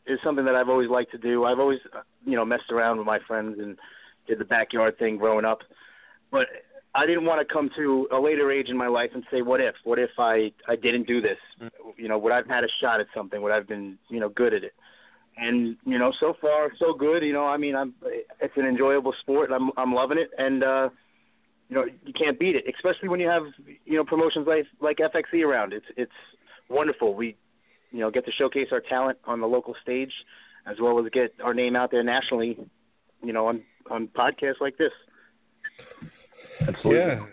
is 0.07 0.19
something 0.23 0.45
that 0.45 0.55
I've 0.55 0.69
always 0.69 0.89
liked 0.89 1.11
to 1.11 1.17
do. 1.17 1.45
I've 1.45 1.59
always 1.59 1.79
uh, 1.93 2.01
you 2.25 2.35
know 2.35 2.45
messed 2.45 2.71
around 2.71 2.97
with 2.97 3.07
my 3.07 3.19
friends 3.27 3.57
and 3.59 3.77
did 4.27 4.39
the 4.39 4.45
backyard 4.45 4.97
thing 4.97 5.17
growing 5.17 5.45
up, 5.45 5.59
but 6.31 6.47
I 6.95 7.05
didn't 7.05 7.25
want 7.25 7.45
to 7.45 7.53
come 7.53 7.69
to 7.75 8.07
a 8.11 8.19
later 8.19 8.51
age 8.51 8.69
in 8.69 8.77
my 8.77 8.87
life 8.87 9.11
and 9.13 9.23
say, 9.29 9.41
"What 9.41 9.59
if? 9.59 9.75
What 9.83 9.99
if 9.99 10.11
I 10.17 10.51
I 10.67 10.77
didn't 10.77 11.07
do 11.07 11.19
this? 11.21 11.37
You 11.97 12.07
know, 12.07 12.17
would 12.17 12.31
I've 12.31 12.47
had 12.47 12.63
a 12.63 12.69
shot 12.81 13.01
at 13.01 13.07
something? 13.13 13.41
Would 13.41 13.51
I've 13.51 13.67
been 13.67 13.97
you 14.09 14.21
know 14.21 14.29
good 14.29 14.53
at 14.53 14.63
it?" 14.63 14.73
And 15.37 15.75
you 15.85 15.99
know, 15.99 16.13
so 16.19 16.35
far 16.39 16.71
so 16.79 16.93
good. 16.93 17.21
You 17.21 17.33
know, 17.33 17.45
I 17.45 17.57
mean, 17.57 17.75
I'm 17.75 17.93
it's 18.39 18.55
an 18.55 18.65
enjoyable 18.65 19.13
sport. 19.19 19.51
I'm 19.51 19.71
I'm 19.75 19.93
loving 19.93 20.17
it, 20.17 20.29
and 20.37 20.63
uh, 20.63 20.89
you 21.69 21.75
know, 21.75 21.85
you 22.05 22.13
can't 22.13 22.39
beat 22.39 22.55
it, 22.55 22.63
especially 22.73 23.09
when 23.09 23.19
you 23.19 23.27
have 23.27 23.43
you 23.85 23.97
know 23.97 24.05
promotions 24.05 24.47
like 24.47 24.65
like 24.79 24.97
FXE 24.97 25.45
around. 25.45 25.73
It's 25.73 25.85
it's 25.97 26.11
wonderful. 26.69 27.13
We 27.13 27.35
you 27.91 27.99
know 27.99 28.09
get 28.09 28.25
to 28.25 28.31
showcase 28.31 28.69
our 28.71 28.79
talent 28.79 29.17
on 29.25 29.41
the 29.41 29.47
local 29.47 29.75
stage, 29.81 30.13
as 30.65 30.77
well 30.79 30.97
as 30.99 31.11
get 31.11 31.33
our 31.43 31.53
name 31.53 31.75
out 31.75 31.91
there 31.91 32.03
nationally. 32.03 32.57
You 33.25 33.33
know, 33.33 33.47
on 33.47 33.61
on 33.89 34.07
podcasts 34.07 34.61
like 34.61 34.77
this. 34.77 34.91
Yeah, 36.85 37.25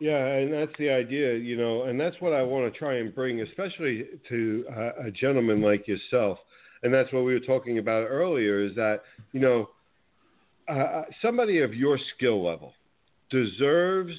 yeah, 0.00 0.26
and 0.26 0.52
that's 0.52 0.72
the 0.78 0.90
idea, 0.90 1.34
you 1.34 1.56
know, 1.56 1.84
and 1.84 2.00
that's 2.00 2.16
what 2.20 2.32
I 2.32 2.42
want 2.42 2.72
to 2.72 2.76
try 2.76 2.96
and 2.96 3.14
bring, 3.14 3.40
especially 3.40 4.04
to 4.28 4.64
uh, 4.76 5.06
a 5.06 5.10
gentleman 5.10 5.60
like 5.60 5.86
yourself. 5.86 6.38
And 6.82 6.92
that's 6.92 7.12
what 7.12 7.24
we 7.24 7.32
were 7.32 7.40
talking 7.40 7.78
about 7.78 8.08
earlier 8.08 8.64
is 8.64 8.74
that, 8.74 9.02
you 9.32 9.40
know, 9.40 9.68
uh, 10.68 11.02
somebody 11.20 11.60
of 11.60 11.74
your 11.74 11.98
skill 12.16 12.44
level 12.44 12.72
deserves 13.30 14.12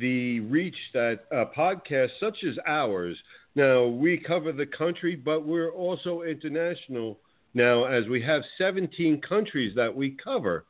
the 0.00 0.40
reach 0.40 0.76
that 0.94 1.20
a 1.30 1.44
podcast 1.46 2.08
such 2.20 2.38
as 2.48 2.56
ours. 2.66 3.16
Now, 3.54 3.86
we 3.86 4.18
cover 4.18 4.52
the 4.52 4.66
country, 4.66 5.14
but 5.14 5.46
we're 5.46 5.72
also 5.72 6.22
international 6.22 7.18
now 7.54 7.84
as 7.84 8.06
we 8.08 8.22
have 8.22 8.42
17 8.58 9.20
countries 9.20 9.74
that 9.76 9.94
we 9.94 10.16
cover. 10.22 10.64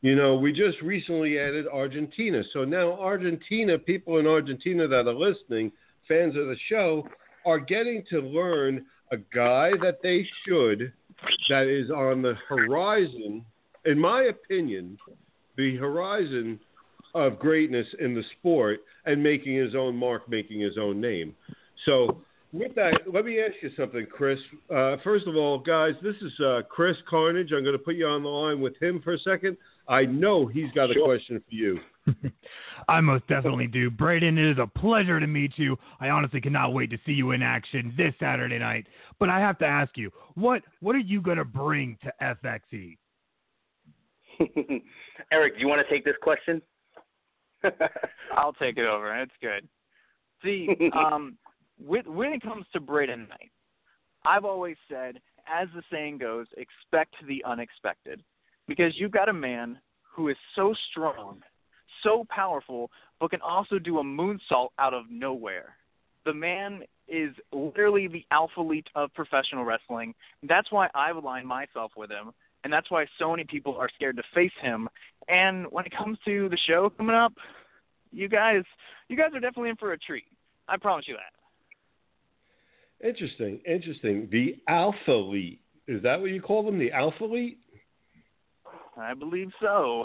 You 0.00 0.14
know, 0.14 0.36
we 0.36 0.52
just 0.52 0.80
recently 0.80 1.38
added 1.38 1.66
Argentina. 1.66 2.42
So 2.52 2.64
now 2.64 2.92
Argentina, 2.92 3.78
people 3.78 4.18
in 4.18 4.26
Argentina 4.26 4.86
that 4.86 5.08
are 5.08 5.14
listening, 5.14 5.72
fans 6.06 6.36
of 6.36 6.46
the 6.46 6.56
show, 6.68 7.08
are 7.44 7.58
getting 7.58 8.04
to 8.10 8.20
learn 8.20 8.86
a 9.10 9.16
guy 9.16 9.70
that 9.82 9.98
they 10.02 10.26
should, 10.46 10.92
that 11.48 11.66
is 11.66 11.90
on 11.90 12.22
the 12.22 12.34
horizon, 12.48 13.44
in 13.84 13.98
my 13.98 14.24
opinion, 14.24 14.98
the 15.56 15.76
horizon 15.76 16.60
of 17.14 17.38
greatness 17.38 17.86
in 18.00 18.14
the 18.14 18.22
sport 18.38 18.80
and 19.06 19.22
making 19.22 19.56
his 19.56 19.74
own 19.74 19.96
mark, 19.96 20.28
making 20.28 20.60
his 20.60 20.78
own 20.78 21.00
name. 21.00 21.34
So, 21.84 22.22
with 22.52 22.74
that, 22.74 23.00
let 23.12 23.24
me 23.24 23.40
ask 23.40 23.54
you 23.62 23.70
something, 23.76 24.06
Chris. 24.10 24.38
Uh, 24.74 24.96
first 25.04 25.26
of 25.26 25.36
all, 25.36 25.58
guys, 25.58 25.92
this 26.02 26.16
is 26.22 26.32
uh, 26.40 26.62
Chris 26.68 26.96
Carnage. 27.08 27.52
I'm 27.52 27.62
going 27.62 27.76
to 27.76 27.82
put 27.82 27.94
you 27.94 28.06
on 28.06 28.22
the 28.22 28.28
line 28.28 28.60
with 28.60 28.80
him 28.80 29.00
for 29.02 29.12
a 29.14 29.18
second. 29.18 29.56
I 29.86 30.04
know 30.04 30.46
he's 30.46 30.70
got 30.72 30.90
a 30.90 30.94
Sure. 30.94 31.04
question 31.06 31.42
for 31.48 31.54
you. 31.54 31.78
I 32.88 33.00
most 33.00 33.26
definitely 33.26 33.66
do. 33.66 33.90
Braden, 33.90 34.38
it 34.38 34.50
is 34.50 34.58
a 34.58 34.66
pleasure 34.66 35.20
to 35.20 35.26
meet 35.26 35.52
you. 35.56 35.76
I 36.00 36.08
honestly 36.08 36.40
cannot 36.40 36.72
wait 36.72 36.90
to 36.90 36.98
see 37.04 37.12
you 37.12 37.32
in 37.32 37.42
action 37.42 37.92
this 37.96 38.14
Saturday 38.18 38.58
night. 38.58 38.86
But 39.18 39.28
I 39.28 39.40
have 39.40 39.58
to 39.58 39.66
ask 39.66 39.96
you, 39.96 40.10
what 40.34 40.62
what 40.80 40.96
are 40.96 41.00
you 41.00 41.20
gonna 41.20 41.44
bring 41.44 41.98
to? 42.02 42.12
FXE? 42.22 42.96
Eric, 45.32 45.54
do 45.54 45.60
you 45.60 45.68
want 45.68 45.86
to 45.86 45.92
take 45.92 46.04
this 46.04 46.16
question? 46.22 46.62
I'll 48.36 48.52
take 48.54 48.78
it 48.78 48.86
over. 48.86 49.14
It's 49.20 49.32
good. 49.42 49.68
See, 50.44 50.68
um, 50.94 51.36
with, 51.80 52.06
when 52.06 52.32
it 52.32 52.42
comes 52.42 52.66
to 52.72 52.80
Braden 52.80 53.28
Knight, 53.28 53.50
I've 54.24 54.44
always 54.44 54.76
said, 54.88 55.20
as 55.46 55.68
the 55.74 55.82
saying 55.90 56.18
goes, 56.18 56.46
expect 56.56 57.14
the 57.26 57.42
unexpected. 57.44 58.22
Because 58.66 58.92
you've 58.96 59.12
got 59.12 59.28
a 59.28 59.32
man 59.32 59.78
who 60.02 60.28
is 60.28 60.36
so 60.54 60.74
strong, 60.90 61.40
so 62.02 62.26
powerful, 62.28 62.90
but 63.20 63.30
can 63.30 63.40
also 63.40 63.78
do 63.78 63.98
a 63.98 64.04
moonsault 64.04 64.68
out 64.78 64.92
of 64.92 65.04
nowhere. 65.10 65.76
The 66.24 66.34
man 66.34 66.82
is 67.08 67.30
literally 67.52 68.08
the 68.08 68.24
alpha 68.30 68.60
elite 68.60 68.88
of 68.94 69.14
professional 69.14 69.64
wrestling. 69.64 70.14
That's 70.42 70.70
why 70.70 70.88
I've 70.94 71.16
aligned 71.16 71.46
myself 71.46 71.92
with 71.96 72.10
him, 72.10 72.32
and 72.64 72.72
that's 72.72 72.90
why 72.90 73.06
so 73.18 73.30
many 73.30 73.44
people 73.44 73.76
are 73.76 73.88
scared 73.94 74.16
to 74.16 74.22
face 74.34 74.52
him. 74.60 74.88
And 75.28 75.66
when 75.70 75.86
it 75.86 75.96
comes 75.96 76.18
to 76.26 76.48
the 76.50 76.58
show 76.66 76.90
coming 76.90 77.16
up, 77.16 77.32
you 78.12 78.28
guys, 78.28 78.62
you 79.08 79.16
guys 79.16 79.30
are 79.34 79.40
definitely 79.40 79.70
in 79.70 79.76
for 79.76 79.92
a 79.92 79.98
treat. 79.98 80.24
I 80.68 80.76
promise 80.76 81.06
you 81.08 81.14
that. 81.14 81.37
Interesting, 83.02 83.60
interesting. 83.66 84.28
The 84.30 84.56
Alpha 84.68 85.12
Elite. 85.12 85.60
Is 85.86 86.02
that 86.02 86.20
what 86.20 86.30
you 86.30 86.42
call 86.42 86.64
them? 86.64 86.78
The 86.78 86.92
Alpha 86.92 87.24
Elite? 87.24 87.58
I 88.96 89.14
believe 89.14 89.50
so. 89.60 90.04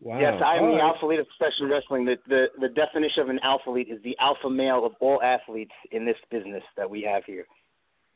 Wow. 0.00 0.20
Yes, 0.20 0.42
I 0.44 0.56
am 0.56 0.64
All 0.64 0.70
the 0.72 0.76
right. 0.76 0.82
alpha 0.82 1.06
elite 1.06 1.20
of 1.20 1.26
professional 1.38 1.70
wrestling. 1.70 2.04
The, 2.04 2.16
the 2.28 2.46
the 2.60 2.68
definition 2.68 3.22
of 3.22 3.28
an 3.30 3.40
alpha 3.42 3.70
elite 3.70 3.88
is 3.90 4.02
the 4.02 4.16
alpha 4.20 4.50
male 4.50 4.84
of 4.84 4.92
all 5.00 5.22
athletes 5.22 5.72
in 5.90 6.04
this 6.04 6.16
business 6.30 6.62
that 6.76 6.88
we 6.88 7.02
have 7.02 7.24
here. 7.24 7.46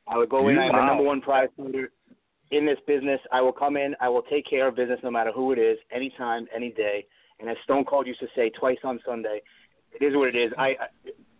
I 0.06 0.18
would 0.18 0.28
go 0.28 0.48
in. 0.48 0.58
I 0.58 0.66
am 0.66 0.72
the 0.72 0.84
number 0.84 1.04
one 1.04 1.20
prize 1.22 1.48
fighter 1.56 1.90
in 2.50 2.66
this 2.66 2.78
business. 2.86 3.20
I 3.32 3.40
will 3.40 3.52
come 3.52 3.76
in. 3.76 3.94
I 4.00 4.08
will 4.08 4.22
take 4.22 4.48
care 4.48 4.68
of 4.68 4.76
business 4.76 5.00
no 5.02 5.10
matter 5.10 5.32
who 5.32 5.52
it 5.52 5.58
is, 5.58 5.78
anytime, 5.90 6.46
any 6.54 6.70
day. 6.70 7.06
And 7.38 7.48
as 7.48 7.56
Stone 7.64 7.86
Cold 7.86 8.06
used 8.06 8.20
to 8.20 8.28
say, 8.36 8.50
twice 8.50 8.78
on 8.84 9.00
Sunday, 9.06 9.40
it 9.98 10.04
is 10.04 10.14
what 10.14 10.28
it 10.28 10.36
is. 10.36 10.52
I, 10.58 10.68
I 10.68 10.86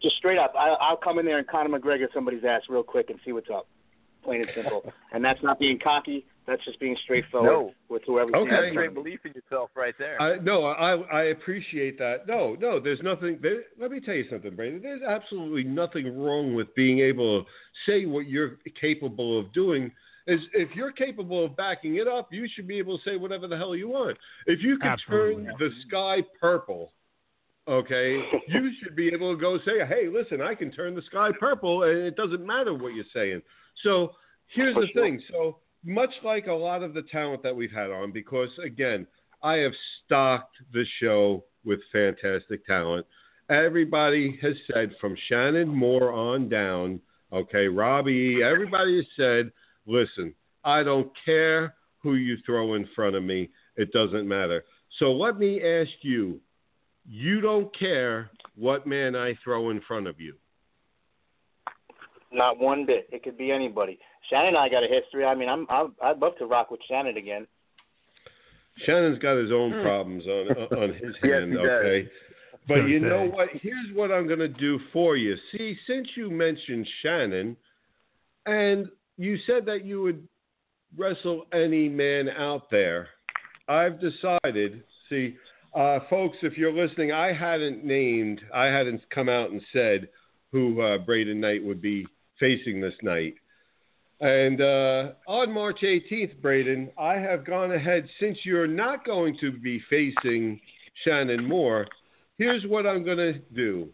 just 0.03 0.17
straight 0.17 0.39
up, 0.39 0.55
I, 0.59 0.71
I'll 0.81 0.97
come 0.97 1.19
in 1.19 1.27
there 1.27 1.39
and 1.39 1.47
Conor 1.47 1.79
McGregor 1.79 2.07
somebody's 2.15 2.45
ass 2.45 2.63
real 2.69 2.83
quick 2.83 3.11
and 3.11 3.19
see 3.25 3.33
what's 3.33 3.51
up. 3.51 3.67
Plain 4.23 4.43
and 4.43 4.51
simple. 4.55 4.93
and 5.13 5.25
that's 5.25 5.43
not 5.43 5.59
being 5.59 5.79
cocky. 5.79 6.27
That's 6.47 6.65
just 6.65 6.81
being 6.81 6.97
straightforward 7.05 7.51
No. 7.51 7.73
with 7.89 8.03
whoever. 8.07 8.35
Okay. 8.35 8.51
That's 8.51 8.75
great 8.75 8.93
belief 8.95 9.21
in 9.25 9.33
yourself 9.33 9.71
right 9.77 9.95
there. 9.99 10.21
I, 10.21 10.39
no, 10.39 10.65
I 10.65 10.95
I 10.97 11.23
appreciate 11.25 11.97
that. 11.99 12.27
No, 12.27 12.57
no, 12.59 12.81
there's 12.81 13.01
nothing. 13.03 13.39
There, 13.41 13.63
let 13.79 13.91
me 13.91 14.01
tell 14.01 14.15
you 14.15 14.25
something, 14.29 14.57
Brandon. 14.57 14.83
There's 14.83 15.03
absolutely 15.03 15.65
nothing 15.65 16.19
wrong 16.19 16.55
with 16.55 16.75
being 16.75 16.99
able 17.01 17.43
to 17.43 17.49
say 17.87 18.07
what 18.07 18.27
you're 18.27 18.59
capable 18.81 19.39
of 19.39 19.53
doing, 19.53 19.93
is 20.27 20.41
if 20.53 20.75
you're 20.75 20.93
capable 20.93 21.45
of 21.45 21.57
backing 21.57 21.97
it 21.97 22.09
up, 22.09 22.33
you 22.33 22.49
should 22.53 22.67
be 22.67 22.79
able 22.79 22.99
to 22.99 23.05
say 23.05 23.17
whatever 23.17 23.47
the 23.47 23.57
hell 23.57 23.77
you 23.77 23.89
want. 23.89 24.17
If 24.47 24.61
you 24.61 24.77
can 24.79 24.89
Absolutely. 24.91 25.45
turn 25.45 25.55
the 25.59 25.71
sky 25.87 26.23
purple, 26.41 26.93
okay, 27.70 28.16
you 28.48 28.70
should 28.83 28.96
be 28.96 29.09
able 29.09 29.35
to 29.35 29.40
go 29.40 29.59
say, 29.59 29.87
"Hey, 29.87 30.09
listen, 30.09 30.40
I 30.40 30.54
can 30.54 30.70
turn 30.72 30.94
the 30.94 31.02
sky 31.02 31.30
purple, 31.38 31.85
and 31.85 31.98
it 31.98 32.16
doesn't 32.16 32.44
matter 32.44 32.74
what 32.74 32.94
you're 32.94 33.04
saying." 33.14 33.42
So 33.83 34.12
here's 34.48 34.74
the 34.74 34.88
thing. 34.94 35.22
So 35.30 35.59
much 35.85 36.11
like 36.24 36.46
a 36.46 36.52
lot 36.52 36.83
of 36.83 36.94
the 36.94 37.02
talent 37.02 37.42
that 37.42 37.54
we've 37.54 37.70
had 37.70 37.90
on, 37.90 38.12
because 38.12 38.50
again, 38.64 39.06
I 39.42 39.54
have 39.56 39.72
stocked 40.04 40.56
the 40.72 40.85
show 41.00 41.44
with 41.64 41.80
fantastic 41.92 42.66
talent. 42.66 43.06
Everybody 43.48 44.38
has 44.42 44.54
said 44.72 44.94
from 45.00 45.16
Shannon 45.28 45.68
Moore 45.68 46.12
on 46.12 46.48
down, 46.48 47.00
okay, 47.33 47.66
Robbie, 47.66 48.42
everybody 48.42 48.96
has 48.96 49.06
said, 49.16 49.50
listen, 49.87 50.35
I 50.64 50.83
don't 50.83 51.11
care 51.24 51.74
who 51.98 52.14
you 52.14 52.37
throw 52.46 52.74
in 52.74 52.87
front 52.94 53.16
of 53.16 53.22
me, 53.22 53.50
it 53.76 53.92
doesn't 53.92 54.28
matter. 54.28 54.64
So 54.98 55.12
let 55.12 55.38
me 55.38 55.62
ask 55.62 55.90
you, 56.02 56.40
you 57.11 57.40
don't 57.40 57.77
care 57.77 58.31
what 58.55 58.87
man 58.87 59.16
I 59.16 59.37
throw 59.42 59.70
in 59.70 59.81
front 59.87 60.07
of 60.07 60.20
you. 60.20 60.35
Not 62.33 62.61
one 62.61 62.87
bit. 62.87 63.09
It 63.11 63.25
could 63.25 63.37
be 63.37 63.51
anybody. 63.51 63.99
Shannon 64.31 64.49
and 64.49 64.57
I 64.57 64.68
got 64.68 64.85
a 64.85 64.87
history. 64.87 65.25
I 65.25 65.35
mean, 65.35 65.49
I'm 65.49 65.66
I'd, 65.68 65.88
I'd 66.03 66.18
love 66.18 66.35
to 66.38 66.46
rock 66.46 66.70
with 66.70 66.81
Shannon 66.88 67.16
again. 67.16 67.49
Shannon's 68.87 69.18
got 69.18 69.37
his 69.37 69.51
own 69.51 69.73
hmm. 69.73 69.83
problems 69.83 70.25
on 70.27 70.49
uh, 70.51 70.77
on 70.77 70.94
his 70.94 71.14
Yes, 71.25 71.33
hand, 71.33 71.51
he 71.51 71.57
does. 71.57 71.66
okay? 71.66 72.09
But 72.68 72.77
Gonna 72.77 72.88
you 72.88 73.01
know 73.01 73.27
what? 73.27 73.49
Here's 73.55 73.94
what 73.94 74.12
I'm 74.12 74.29
going 74.29 74.38
to 74.38 74.49
do 74.49 74.79
for 74.92 75.16
you. 75.16 75.35
See, 75.51 75.77
since 75.88 76.07
you 76.14 76.31
mentioned 76.31 76.87
Shannon, 77.03 77.57
and 78.46 78.87
you 79.16 79.37
said 79.46 79.66
that 79.66 79.85
you 79.85 80.03
would 80.03 80.27
wrestle 80.96 81.46
any 81.53 81.88
man 81.88 82.29
out 82.29 82.70
there, 82.70 83.09
I've 83.68 84.01
decided. 84.01 84.85
See, 85.09 85.37
uh, 85.74 86.00
folks, 86.09 86.38
if 86.42 86.56
you're 86.56 86.72
listening, 86.72 87.12
I 87.12 87.33
hadn't 87.33 87.85
named, 87.85 88.40
I 88.54 88.66
hadn't 88.66 89.09
come 89.11 89.28
out 89.28 89.50
and 89.50 89.62
said 89.72 90.09
who 90.52 90.80
uh, 90.80 90.98
Braden 90.98 91.40
Knight 91.40 91.64
would 91.64 91.80
be 91.80 92.06
facing 92.38 92.80
this 92.80 92.94
night. 93.02 93.35
And 94.20 94.61
uh, 94.61 95.12
on 95.26 95.52
March 95.52 95.80
18th, 95.83 96.42
Braden, 96.42 96.90
I 96.98 97.14
have 97.14 97.46
gone 97.46 97.72
ahead, 97.72 98.06
since 98.18 98.38
you're 98.44 98.66
not 98.66 99.06
going 99.06 99.37
to 99.40 99.52
be 99.52 99.80
facing 99.88 100.61
Shannon 101.04 101.48
Moore, 101.48 101.87
here's 102.37 102.64
what 102.66 102.87
I'm 102.87 103.04
going 103.04 103.18
to 103.18 103.38
do. 103.54 103.88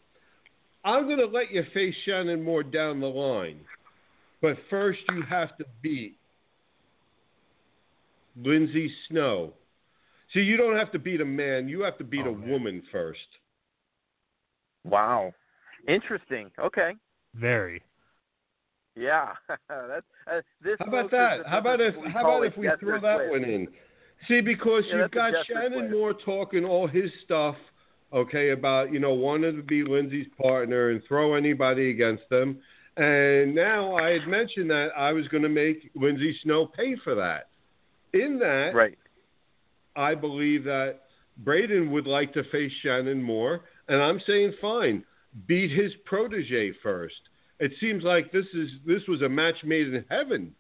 I'm 0.85 1.05
going 1.05 1.19
to 1.19 1.27
let 1.27 1.51
you 1.53 1.65
face 1.75 1.95
Shannon 2.05 2.43
Moore 2.43 2.63
down 2.63 3.01
the 3.01 3.07
line. 3.07 3.61
But 4.41 4.57
first, 4.69 5.01
you 5.11 5.23
have 5.29 5.57
to 5.59 5.65
beat 5.83 6.17
Lindsay 8.37 8.93
Snow. 9.09 9.53
See, 10.33 10.41
you 10.41 10.57
don't 10.57 10.77
have 10.77 10.91
to 10.93 10.99
beat 10.99 11.21
a 11.21 11.25
man, 11.25 11.69
you 11.69 11.83
have 11.83 11.97
to 11.99 12.05
beat 12.05 12.27
Oh, 12.27 12.31
a 12.35 12.37
man. 12.37 12.49
woman 12.51 12.83
first. 12.91 13.21
Wow. 14.85 15.33
Interesting. 15.89 16.51
Okay. 16.59 16.93
Very. 17.35 17.83
Yeah. 18.95 19.33
That's 19.69 20.07
uh, 20.31 20.41
this. 20.63 20.77
How 20.79 20.87
about 20.87 21.11
that? 21.11 21.47
How 21.47 21.59
about 21.59 21.81
if 21.81 21.95
this 21.95 21.99
is 21.99 22.05
what 22.05 22.13
how 22.13 22.21
about 22.21 22.47
if 22.47 22.57
we 22.57 22.69
throw 22.81 23.01
that 23.01 23.17
twist. 23.19 23.31
one 23.31 23.45
in? 23.45 23.69
See, 24.29 24.41
because 24.41 24.85
Yeah, 24.89 24.99
you've 25.03 25.11
got 25.11 25.33
Shannon 25.47 25.79
twist. 25.81 25.93
Moore 25.93 26.15
talking 26.15 26.65
all 26.65 26.87
his 26.87 27.11
stuff, 27.25 27.57
okay, 28.13 28.51
about 28.51 28.93
you 28.93 28.99
know 28.99 29.13
wanting 29.13 29.57
to 29.57 29.63
be 29.63 29.83
Lindsay's 29.85 30.27
partner 30.41 30.91
and 30.91 31.03
throw 31.07 31.35
anybody 31.35 31.91
against 31.91 32.23
them, 32.31 32.59
and 32.97 33.55
now 33.55 33.97
I 33.97 34.11
had 34.11 34.27
mentioned 34.27 34.71
that 34.71 34.89
I 34.97 35.13
was 35.13 35.29
going 35.29 35.43
to 35.43 35.49
make 35.51 35.91
Lindsay 35.95 36.37
Snow 36.43 36.67
pay 36.67 36.97
for 37.05 37.15
that. 37.17 37.49
In 38.15 38.39
that, 38.39 38.71
Right. 38.75 38.97
I 39.97 40.15
believe 40.15 40.65
that 40.65 41.01
Braden 41.39 41.91
would 41.91 42.07
like 42.07 42.33
to 42.35 42.45
face 42.51 42.73
Shannon 42.83 43.23
Moore, 43.23 43.63
and 43.89 44.03
I'm 44.03 44.21
saying 44.27 44.55
fine, 44.61 45.05
beat 45.47 45.71
his 45.71 45.93
protege 46.05 46.73
first. 46.83 47.15
It 47.59 47.73
seems 47.81 48.05
like 48.05 48.33
this 48.33 48.47
is 48.55 48.69
this 48.87 49.03
was 49.09 49.23
a 49.23 49.29
match 49.29 49.57
made 49.65 49.93
in 49.93 50.05
heaven. 50.11 50.55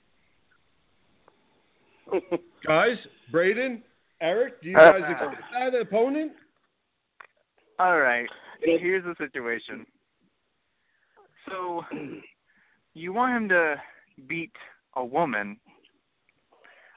Guys, 2.66 2.96
Braden, 3.31 3.83
Eric, 4.20 4.62
do 4.62 4.70
you 4.70 4.77
uh, 4.77 4.92
guys 4.92 5.03
accept 5.11 5.42
that 5.53 5.79
opponent? 5.79 6.33
All 7.79 7.99
right. 8.01 8.29
Here's 8.61 9.05
the 9.05 9.14
situation. 9.18 9.85
So, 11.49 11.83
you 12.94 13.12
want 13.12 13.37
him 13.37 13.49
to 13.51 13.77
beat 14.27 14.53
a 14.96 15.05
woman. 15.05 15.59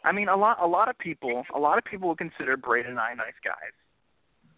I 0.04 0.12
mean, 0.12 0.30
a 0.30 0.36
lot, 0.36 0.58
a 0.62 0.68
lot 0.68 0.88
of 0.90 0.98
people, 0.98 1.44
a 1.56 1.60
lot 1.60 1.78
of 1.78 1.84
people 1.86 2.08
will 2.08 2.16
consider 2.16 2.56
Braden 2.58 2.92
and 2.92 3.00
I 3.00 3.14
nice 3.14 3.34
guys. 3.44 3.74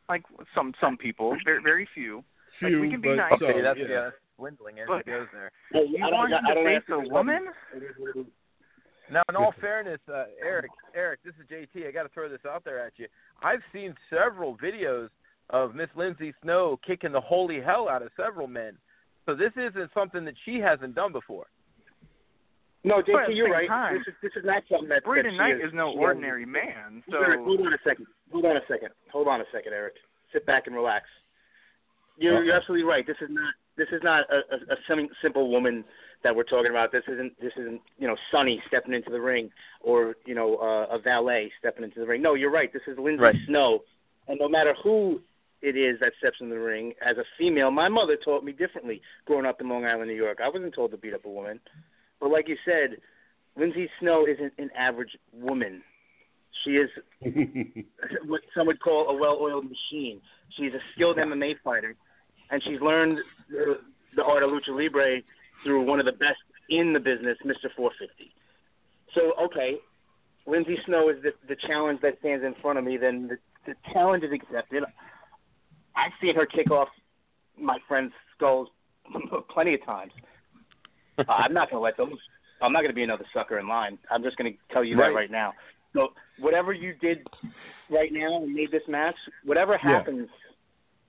Like 0.10 0.24
some, 0.54 0.74
some 0.82 0.98
people, 0.98 1.36
very, 1.46 1.62
very 1.62 1.88
few. 1.94 2.24
Like, 2.62 2.72
Few, 2.72 2.82
we 2.82 2.90
can 2.92 3.02
be 3.02 3.10
but 3.10 3.16
nice. 3.16 3.32
some, 3.40 3.50
Okay, 3.50 3.62
that's 3.62 3.80
yeah. 3.80 3.88
yeah. 3.90 4.10
Dwindling 4.38 4.80
as 4.80 4.88
But- 4.88 5.00
it 5.02 5.06
goes 5.08 5.28
there. 5.34 5.52
Hey, 5.72 5.86
You 5.90 6.06
I 6.06 6.12
want 6.12 6.32
him 6.34 6.40
to 6.44 6.50
ask 6.52 6.86
face 6.86 6.96
a 6.96 7.02
this 7.02 7.12
woman? 7.12 7.48
It 7.76 7.84
is 7.84 7.96
what 7.98 8.16
it 8.16 8.20
is. 8.20 8.26
Now, 9.12 9.24
in 9.30 9.36
all 9.36 9.54
fairness, 9.60 10.00
uh, 10.08 10.26
Eric, 10.42 10.72
Eric, 10.96 11.20
this 11.26 11.34
is 11.36 11.46
JT. 11.50 11.86
I 11.88 11.92
got 11.92 12.04
to 12.04 12.10
throw 12.10 12.30
this 12.30 12.40
out 12.50 12.64
there 12.64 12.80
at 12.80 12.94
you. 12.98 13.08
I've 13.44 13.60
seen 13.74 13.94
several 14.10 14.56
videos 14.58 15.10
of 15.50 15.76
Miss 15.76 15.90
Lindsay 15.96 16.34
Snow 16.44 16.80
kicking 16.86 17.12
the 17.12 17.20
holy 17.20 17.60
hell 17.60 17.90
out 17.90 18.02
of 18.02 18.10
several 18.16 18.48
men. 18.48 18.78
So 19.26 19.36
this 19.36 19.52
isn't 19.58 19.92
something 19.94 20.24
that 20.26 20.36
she 20.46 20.60
hasn't 20.60 20.96
done 20.96 21.12
before. 21.12 21.48
No, 22.84 23.02
But 23.06 23.24
at 23.24 23.30
JT, 23.30 23.36
you're 23.36 23.52
right. 23.52 23.68
time, 23.68 23.98
this 24.00 24.08
is 24.08 24.14
this 24.24 24.32
is 24.36 24.44
not 24.46 24.64
something 24.70 24.90
that 24.90 25.04
Braden 25.04 25.38
that 25.38 25.38
Knight 25.38 25.58
is, 25.58 25.70
is 25.70 25.74
no 25.74 25.92
she 25.94 26.00
ordinary 26.00 26.46
man. 26.46 27.04
Hold 27.12 27.24
on, 27.24 27.38
So, 27.38 27.44
hold 27.44 27.62
on 27.68 27.74
a 27.74 27.78
second. 27.84 28.08
Hold 28.32 28.46
on 28.46 28.58
a 28.58 28.62
second. 28.68 28.90
Hold 29.12 29.28
on 29.28 29.42
a 29.42 29.46
second, 29.54 29.74
Eric. 29.74 29.94
Sit 30.34 30.46
back 30.46 30.66
and 30.68 30.76
relax. 30.76 31.06
You're, 32.18 32.44
you're 32.44 32.56
absolutely 32.56 32.86
right. 32.86 33.06
This 33.06 33.18
is 33.22 33.30
not 33.30 33.54
this 33.78 33.88
is 33.92 34.02
not 34.04 34.26
a, 34.32 34.38
a, 34.56 34.74
a 34.74 35.08
simple 35.22 35.50
woman 35.50 35.84
that 36.24 36.36
we're 36.36 36.44
talking 36.44 36.70
about. 36.72 36.92
This 36.92 37.04
isn't 37.08 37.40
this 37.40 37.54
isn't 37.58 37.82
you 37.98 38.08
know 38.08 38.16
Sunny 38.32 38.62
stepping 38.68 38.94
into 38.94 39.10
the 39.10 39.22
ring 39.22 39.50
or 39.82 40.16
you 40.26 40.36
know 40.36 40.58
uh, 40.58 40.96
a 40.96 41.00
valet 41.00 41.52
stepping 41.60 41.84
into 41.84 42.00
the 42.00 42.06
ring. 42.08 42.22
No, 42.22 42.34
you're 42.36 42.52
right. 42.52 42.72
This 42.72 42.84
is 42.88 42.98
Lindsay 43.00 43.22
Right. 43.24 43.36
Snow, 43.48 43.80
and 44.28 44.40
no 44.40 44.50
matter 44.50 44.76
who 44.84 45.22
it 45.62 45.76
is 45.78 46.00
that 46.00 46.14
steps 46.20 46.38
in 46.42 46.50
the 46.50 46.60
ring, 46.60 46.94
as 47.06 47.18
a 47.18 47.24
female, 47.38 47.70
my 47.72 47.88
mother 47.88 48.18
taught 48.18 48.44
me 48.44 48.52
differently 48.52 49.02
growing 49.26 49.46
up 49.46 49.62
in 49.62 49.70
Long 49.70 49.86
Island, 49.86 50.10
New 50.10 50.16
York. 50.16 50.40
I 50.44 50.50
wasn't 50.50 50.74
told 50.74 50.92
to 50.92 50.98
beat 50.98 51.14
up 51.14 51.26
a 51.26 51.30
woman, 51.30 51.60
but 52.22 52.32
like 52.32 52.48
you 52.48 52.56
said, 52.64 52.98
Lindsay 53.58 53.90
Snow 54.00 54.26
isn't 54.26 54.54
an 54.58 54.70
average 54.78 55.18
woman. 55.34 55.82
She 56.64 56.72
is 56.72 56.90
what 58.26 58.42
some 58.56 58.68
would 58.68 58.80
call 58.80 59.10
a 59.10 59.18
well-oiled 59.18 59.66
machine. 59.66 60.22
She's 60.58 60.74
a 60.74 60.80
skilled 60.94 61.18
MMA 61.18 61.56
fighter, 61.64 61.96
and 62.52 62.62
she's 62.64 62.80
learned 62.80 63.18
the, 63.50 63.80
the 64.16 64.24
art 64.24 64.44
of 64.44 64.52
lucha 64.52 64.70
libre 64.70 65.22
through 65.66 65.84
one 65.84 66.00
of 66.00 66.06
the 66.06 66.12
best 66.12 66.38
in 66.70 66.94
the 66.94 67.00
business, 67.00 67.38
Mr. 67.44 67.68
450. 67.76 68.32
So, 69.16 69.34
okay, 69.44 69.78
Lindsay 70.46 70.78
Snow 70.86 71.10
is 71.10 71.18
the, 71.24 71.32
the 71.48 71.56
challenge 71.68 72.00
that 72.02 72.20
stands 72.20 72.46
in 72.46 72.54
front 72.62 72.78
of 72.78 72.86
me. 72.86 72.98
Then 72.98 73.28
the, 73.28 73.38
the 73.66 73.76
challenge 73.92 74.24
is 74.24 74.32
accepted. 74.32 74.84
I've 75.96 76.12
seen 76.22 76.36
her 76.36 76.46
kick 76.46 76.72
off 76.72 76.88
my 77.60 77.78
friends' 77.88 78.14
skulls 78.36 78.70
plenty 79.50 79.74
of 79.74 79.86
times. 79.86 80.12
Uh, 81.28 81.32
I'm 81.34 81.54
not 81.54 81.70
going 81.70 81.80
to 81.80 81.84
let 81.84 81.98
those. 81.98 82.18
I'm 82.62 82.72
not 82.74 82.80
going 82.82 82.92
to 82.92 82.96
be 82.96 83.04
another 83.04 83.26
sucker 83.34 83.60
in 83.60 83.68
line. 83.68 83.98
I'm 84.10 84.22
just 84.24 84.38
going 84.38 84.54
to 84.54 84.74
tell 84.74 84.84
you 84.84 84.98
Right. 84.98 85.10
that 85.10 85.16
right 85.16 85.32
now. 85.32 85.54
So 85.94 86.10
whatever 86.38 86.74
you 86.74 86.94
did 87.02 87.28
right 87.90 88.12
now 88.14 88.44
and 88.44 88.54
made 88.54 88.72
this 88.72 88.84
match, 88.88 89.16
whatever 89.44 89.74
Yeah. 89.74 89.98
happens 89.98 90.30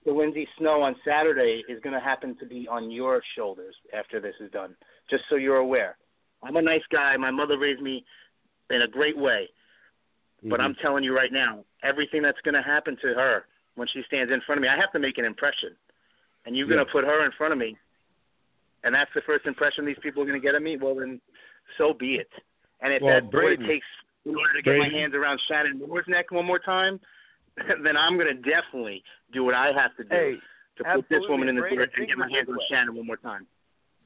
to 0.04 0.12
Lindsay 0.12 0.48
Snow 0.58 0.82
on 0.82 0.96
Saturday 1.04 1.62
is 1.68 1.78
going 1.80 1.94
to 1.94 2.00
happen 2.00 2.36
to 2.36 2.46
be 2.46 2.66
on 2.68 2.90
your 2.90 3.22
shoulders 3.36 3.74
after 3.92 4.18
this 4.18 4.34
is 4.40 4.50
done. 4.50 4.74
Just 5.10 5.24
so 5.28 5.36
you're 5.36 5.58
aware. 5.58 5.96
I'm 6.42 6.56
a 6.56 6.62
nice 6.62 6.82
guy. 6.90 7.16
My 7.16 7.30
mother 7.30 7.58
raised 7.58 7.80
me 7.82 8.04
in 8.70 8.82
a 8.82 8.88
great 8.88 9.16
way. 9.16 9.48
But 10.44 10.60
I'm 10.60 10.74
telling 10.82 11.04
you 11.04 11.14
right 11.14 11.32
now, 11.32 11.64
everything 11.84 12.20
that's 12.20 12.40
going 12.40 12.54
to 12.54 12.62
happen 12.62 12.96
to 13.02 13.14
her 13.14 13.44
when 13.76 13.86
she 13.86 14.02
stands 14.08 14.32
in 14.32 14.40
front 14.40 14.58
of 14.58 14.62
me, 14.62 14.68
I 14.68 14.76
have 14.76 14.90
to 14.92 14.98
make 14.98 15.18
an 15.18 15.24
impression. 15.24 15.76
And 16.46 16.56
you're 16.56 16.66
going 16.66 16.84
to 16.84 16.90
put 16.90 17.04
her 17.04 17.24
in 17.24 17.30
front 17.38 17.52
of 17.52 17.58
me, 17.60 17.76
and 18.84 18.94
that's 18.94 19.10
the 19.14 19.22
first 19.26 19.46
impression 19.46 19.84
these 19.84 19.96
people 20.02 20.22
are 20.22 20.26
going 20.26 20.40
to 20.40 20.44
get 20.44 20.54
of 20.54 20.62
me. 20.62 20.76
Well, 20.76 20.94
then, 20.96 21.20
so 21.78 21.92
be 21.94 22.14
it. 22.16 22.28
And 22.80 22.92
if 22.92 23.02
Well, 23.02 23.14
that's 23.20 23.32
what 23.32 23.52
it 23.52 23.60
takes 23.66 23.86
in 24.24 24.34
order 24.34 24.52
to 24.54 24.62
get 24.62 24.70
Braden- 24.70 24.92
my 24.92 24.98
hands 24.98 25.14
around 25.14 25.40
Shannon 25.48 25.78
Moore's 25.78 26.06
neck 26.08 26.30
one 26.30 26.44
more 26.46 26.58
time, 26.58 27.00
then 27.84 27.96
I'm 27.96 28.16
going 28.16 28.28
to 28.34 28.42
definitely 28.42 29.02
do 29.32 29.44
what 29.44 29.54
I 29.54 29.72
have 29.72 29.94
to 29.96 30.04
do 30.04 30.08
Hey, 30.14 30.34
to 30.78 30.84
put 30.96 31.08
this 31.08 31.22
woman 31.28 31.48
in 31.48 31.54
the 31.56 31.60
Braden, 31.62 31.78
dirt 31.78 31.90
and 31.96 32.08
get 32.08 32.18
my 32.18 32.28
hands 32.30 32.48
on. 32.48 32.58
Shannon 32.70 32.94
one 32.96 33.06
more 33.06 33.16
time. 33.18 33.46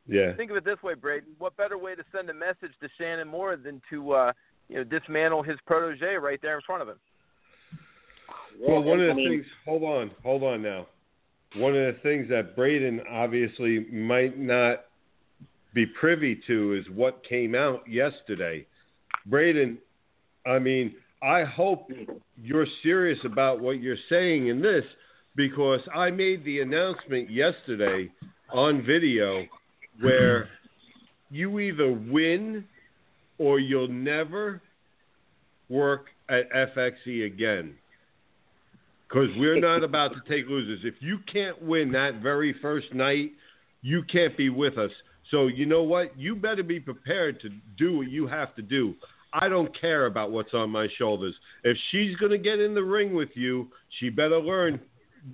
yeah. 0.06 0.34
Think 0.34 0.50
of 0.50 0.56
it 0.56 0.64
this 0.64 0.82
way, 0.82 0.94
Braden. 0.94 1.30
What 1.38 1.56
better 1.56 1.78
way 1.78 1.94
to 1.94 2.02
send 2.14 2.28
a 2.28 2.34
message 2.34 2.72
to 2.80 2.88
Shannon 2.98 3.28
Moore 3.28 3.56
than 3.56 3.80
to 3.90 4.12
uh, 4.12 4.32
you 4.68 4.76
know 4.76 4.84
dismantle 4.84 5.42
his 5.44 5.56
protege 5.66 6.14
right 6.16 6.40
there 6.42 6.56
in 6.56 6.60
front 6.66 6.82
of 6.82 6.88
him? 6.88 6.98
Well, 8.60 8.82
one 8.82 9.00
of 9.00 9.04
I 9.04 9.08
the 9.08 9.14
mean, 9.14 9.30
things. 9.30 9.46
Hold 9.64 9.82
on, 9.84 10.10
hold 10.22 10.42
on 10.42 10.62
now. 10.62 10.86
One 11.54 11.76
of 11.76 11.94
the 11.94 12.00
things 12.02 12.28
that 12.28 12.56
Braden 12.56 13.02
obviously 13.10 13.86
might 13.90 14.38
not 14.38 14.84
be 15.74 15.86
privy 15.86 16.40
to 16.46 16.74
is 16.74 16.84
what 16.94 17.24
came 17.24 17.54
out 17.54 17.88
yesterday. 17.88 18.66
Braden, 19.26 19.78
I 20.46 20.58
mean, 20.58 20.94
I 21.22 21.44
hope 21.44 21.90
you're 22.42 22.66
serious 22.82 23.18
about 23.24 23.60
what 23.60 23.80
you're 23.80 23.96
saying 24.08 24.48
in 24.48 24.60
this 24.60 24.84
because 25.34 25.80
I 25.94 26.10
made 26.10 26.44
the 26.44 26.60
announcement 26.60 27.30
yesterday 27.30 28.10
on 28.52 28.84
video 28.84 29.44
where 30.00 30.48
you 31.30 31.58
either 31.58 31.92
win 31.92 32.64
or 33.38 33.58
you'll 33.58 33.88
never 33.88 34.62
work 35.68 36.06
at 36.28 36.50
FXE 36.52 37.26
again. 37.26 37.74
Because 39.08 39.28
we're 39.36 39.60
not 39.60 39.84
about 39.84 40.12
to 40.14 40.20
take 40.28 40.48
losers. 40.48 40.80
If 40.82 40.94
you 41.00 41.18
can't 41.32 41.60
win 41.62 41.92
that 41.92 42.22
very 42.22 42.54
first 42.60 42.92
night, 42.92 43.32
you 43.82 44.02
can't 44.10 44.36
be 44.36 44.50
with 44.50 44.78
us. 44.78 44.90
So, 45.30 45.46
you 45.46 45.66
know 45.66 45.82
what? 45.82 46.18
You 46.18 46.34
better 46.34 46.62
be 46.62 46.80
prepared 46.80 47.40
to 47.40 47.50
do 47.78 47.98
what 47.98 48.10
you 48.10 48.26
have 48.26 48.54
to 48.56 48.62
do. 48.62 48.94
I 49.32 49.48
don't 49.48 49.78
care 49.78 50.06
about 50.06 50.30
what's 50.30 50.54
on 50.54 50.70
my 50.70 50.88
shoulders. 50.98 51.34
If 51.62 51.76
she's 51.90 52.16
going 52.16 52.32
to 52.32 52.38
get 52.38 52.58
in 52.58 52.74
the 52.74 52.82
ring 52.82 53.14
with 53.14 53.30
you, 53.34 53.68
she 53.98 54.08
better 54.08 54.40
learn 54.40 54.80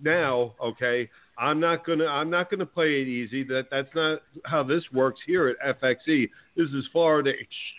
now, 0.03 0.55
okay? 0.63 1.09
I'm 1.39 1.61
not 1.61 1.85
gonna 1.87 2.07
I'm 2.07 2.31
not 2.31 2.51
gonna 2.51 2.67
play 2.67 3.01
it 3.01 3.09
easy. 3.09 3.43
That 3.45 3.65
that's 3.71 3.89
not 3.95 4.21
how 4.45 4.63
this 4.63 4.83
works 4.93 5.21
here 5.27 5.49
at 5.49 5.81
FXE. 5.81 6.29
This 6.57 6.69
is 6.69 6.85
Florida 6.93 7.33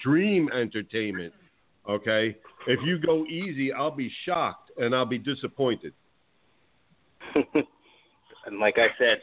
Xtreme 0.06 0.51
Entertainment. 0.53 1.34
Okay? 1.88 2.36
If 2.67 2.79
you 2.84 2.97
go 2.97 3.25
easy, 3.25 3.71
I'll 3.71 3.91
be 3.91 4.12
shocked 4.25 4.62
and 4.77 4.95
I'll 4.95 5.05
be 5.05 5.17
disappointed. 5.17 5.93
and 7.36 8.59
like 8.59 8.77
I 8.77 8.88
said, 8.97 9.21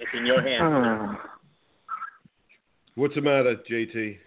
it's 0.00 0.10
in 0.14 0.26
your 0.26 0.42
hands. 0.42 1.18
What's 2.94 3.14
the 3.14 3.20
matter, 3.20 3.56
JT? 3.70 4.18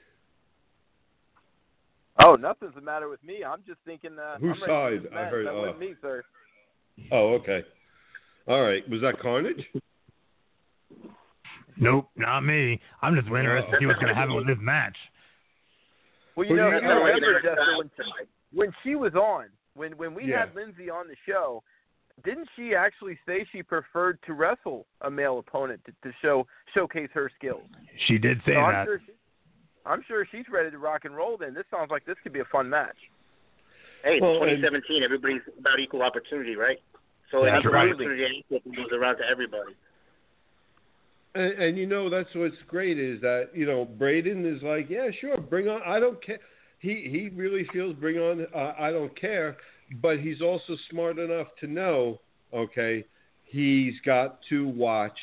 Oh, 2.21 2.35
nothing's 2.35 2.75
the 2.75 2.81
matter 2.81 3.07
with 3.09 3.23
me. 3.23 3.43
I'm 3.43 3.61
just 3.65 3.79
thinking. 3.85 4.17
Uh, 4.19 4.37
Whose 4.39 4.57
side? 4.59 5.03
for 5.03 5.09
the 5.09 5.15
I 5.15 5.25
heard. 5.25 5.45
That 5.47 5.53
Oh. 5.53 5.61
wasn't 5.61 5.79
me, 5.79 5.93
sir. 6.01 6.23
oh, 7.11 7.33
okay. 7.35 7.63
All 8.47 8.61
right. 8.61 8.87
Was 8.89 9.01
that 9.01 9.19
Carnage? 9.19 9.63
Nope, 11.81 12.09
not 12.17 12.41
me. 12.41 12.77
I'm 13.01 13.15
just 13.15 13.27
interested 13.27 13.71
to 13.71 13.77
see 13.79 13.85
what's 13.85 13.99
going 13.99 14.13
to 14.13 14.19
happen 14.19 14.35
with 14.35 14.47
this 14.47 14.57
match. 14.59 14.97
Well, 16.35 16.45
you 16.45 16.55
Who 16.55 16.61
know, 16.61 16.67
you 16.71 16.75
you 16.75 16.89
remember 16.89 17.41
Jessica 17.41 17.77
when, 17.77 17.89
when 18.51 18.73
she 18.83 18.95
was 18.95 19.13
on, 19.15 19.45
when 19.75 19.93
when 19.97 20.13
we 20.13 20.25
Yeah. 20.25 20.39
had 20.45 20.55
Lindsay 20.55 20.89
on 20.89 21.07
the 21.07 21.15
show, 21.25 21.63
didn't 22.23 22.49
she 22.55 22.75
actually 22.75 23.17
say 23.25 23.45
she 23.51 23.63
preferred 23.63 24.19
to 24.23 24.33
wrestle 24.33 24.85
a 25.01 25.09
male 25.11 25.39
opponent 25.39 25.81
to, 25.85 25.91
to 26.03 26.13
show 26.21 26.45
showcase 26.73 27.09
her 27.13 27.31
skills? 27.37 27.63
She 28.07 28.17
did 28.17 28.39
say 28.45 28.53
So 28.53 28.59
I'm 28.59 28.73
that. 28.73 28.85
sure 28.85 29.01
she, 29.05 29.13
I'm 29.85 30.03
sure 30.07 30.25
she's 30.31 30.45
ready 30.51 30.69
to 30.71 30.77
rock 30.77 31.05
and 31.05 31.15
roll. 31.15 31.37
Then 31.37 31.53
this 31.53 31.65
sounds 31.71 31.89
like 31.91 32.05
this 32.05 32.17
could 32.23 32.33
be 32.33 32.39
a 32.41 32.45
fun 32.45 32.69
match. 32.69 32.97
Hey, 34.03 34.15
it's 34.15 34.21
Well, 34.21 34.33
and- 34.43 34.61
2017. 34.61 35.03
Everybody's 35.03 35.41
about 35.57 35.79
equal 35.79 36.01
opportunity, 36.03 36.55
right? 36.55 36.77
So 37.31 37.43
an 37.43 37.45
That's 37.53 37.59
equal 37.61 37.73
right. 37.73 37.89
opportunity 37.93 38.45
goes 38.49 38.91
around 38.91 39.17
to 39.17 39.23
everybody. 39.29 39.75
And, 41.35 41.53
and 41.61 41.77
you 41.77 41.85
know 41.85 42.09
that's 42.09 42.33
what's 42.33 42.55
great 42.67 42.97
is 42.97 43.21
that 43.21 43.49
you 43.53 43.65
know 43.65 43.85
Braden 43.85 44.45
is 44.45 44.63
like, 44.63 44.89
yeah, 44.89 45.09
sure, 45.21 45.37
bring 45.37 45.67
on. 45.69 45.81
I 45.85 45.99
don't 45.99 46.21
care. 46.25 46.39
He 46.79 47.07
he 47.09 47.29
really 47.35 47.65
feels 47.73 47.95
bring 47.95 48.17
on. 48.17 48.47
Uh, 48.53 48.73
I 48.79 48.91
don't 48.91 49.17
care, 49.19 49.57
but 50.01 50.19
he's 50.19 50.41
also 50.41 50.75
smart 50.89 51.19
enough 51.19 51.47
to 51.59 51.67
know. 51.67 52.19
Okay, 52.53 53.05
he's 53.45 53.93
got 54.05 54.39
to 54.49 54.67
watch 54.67 55.17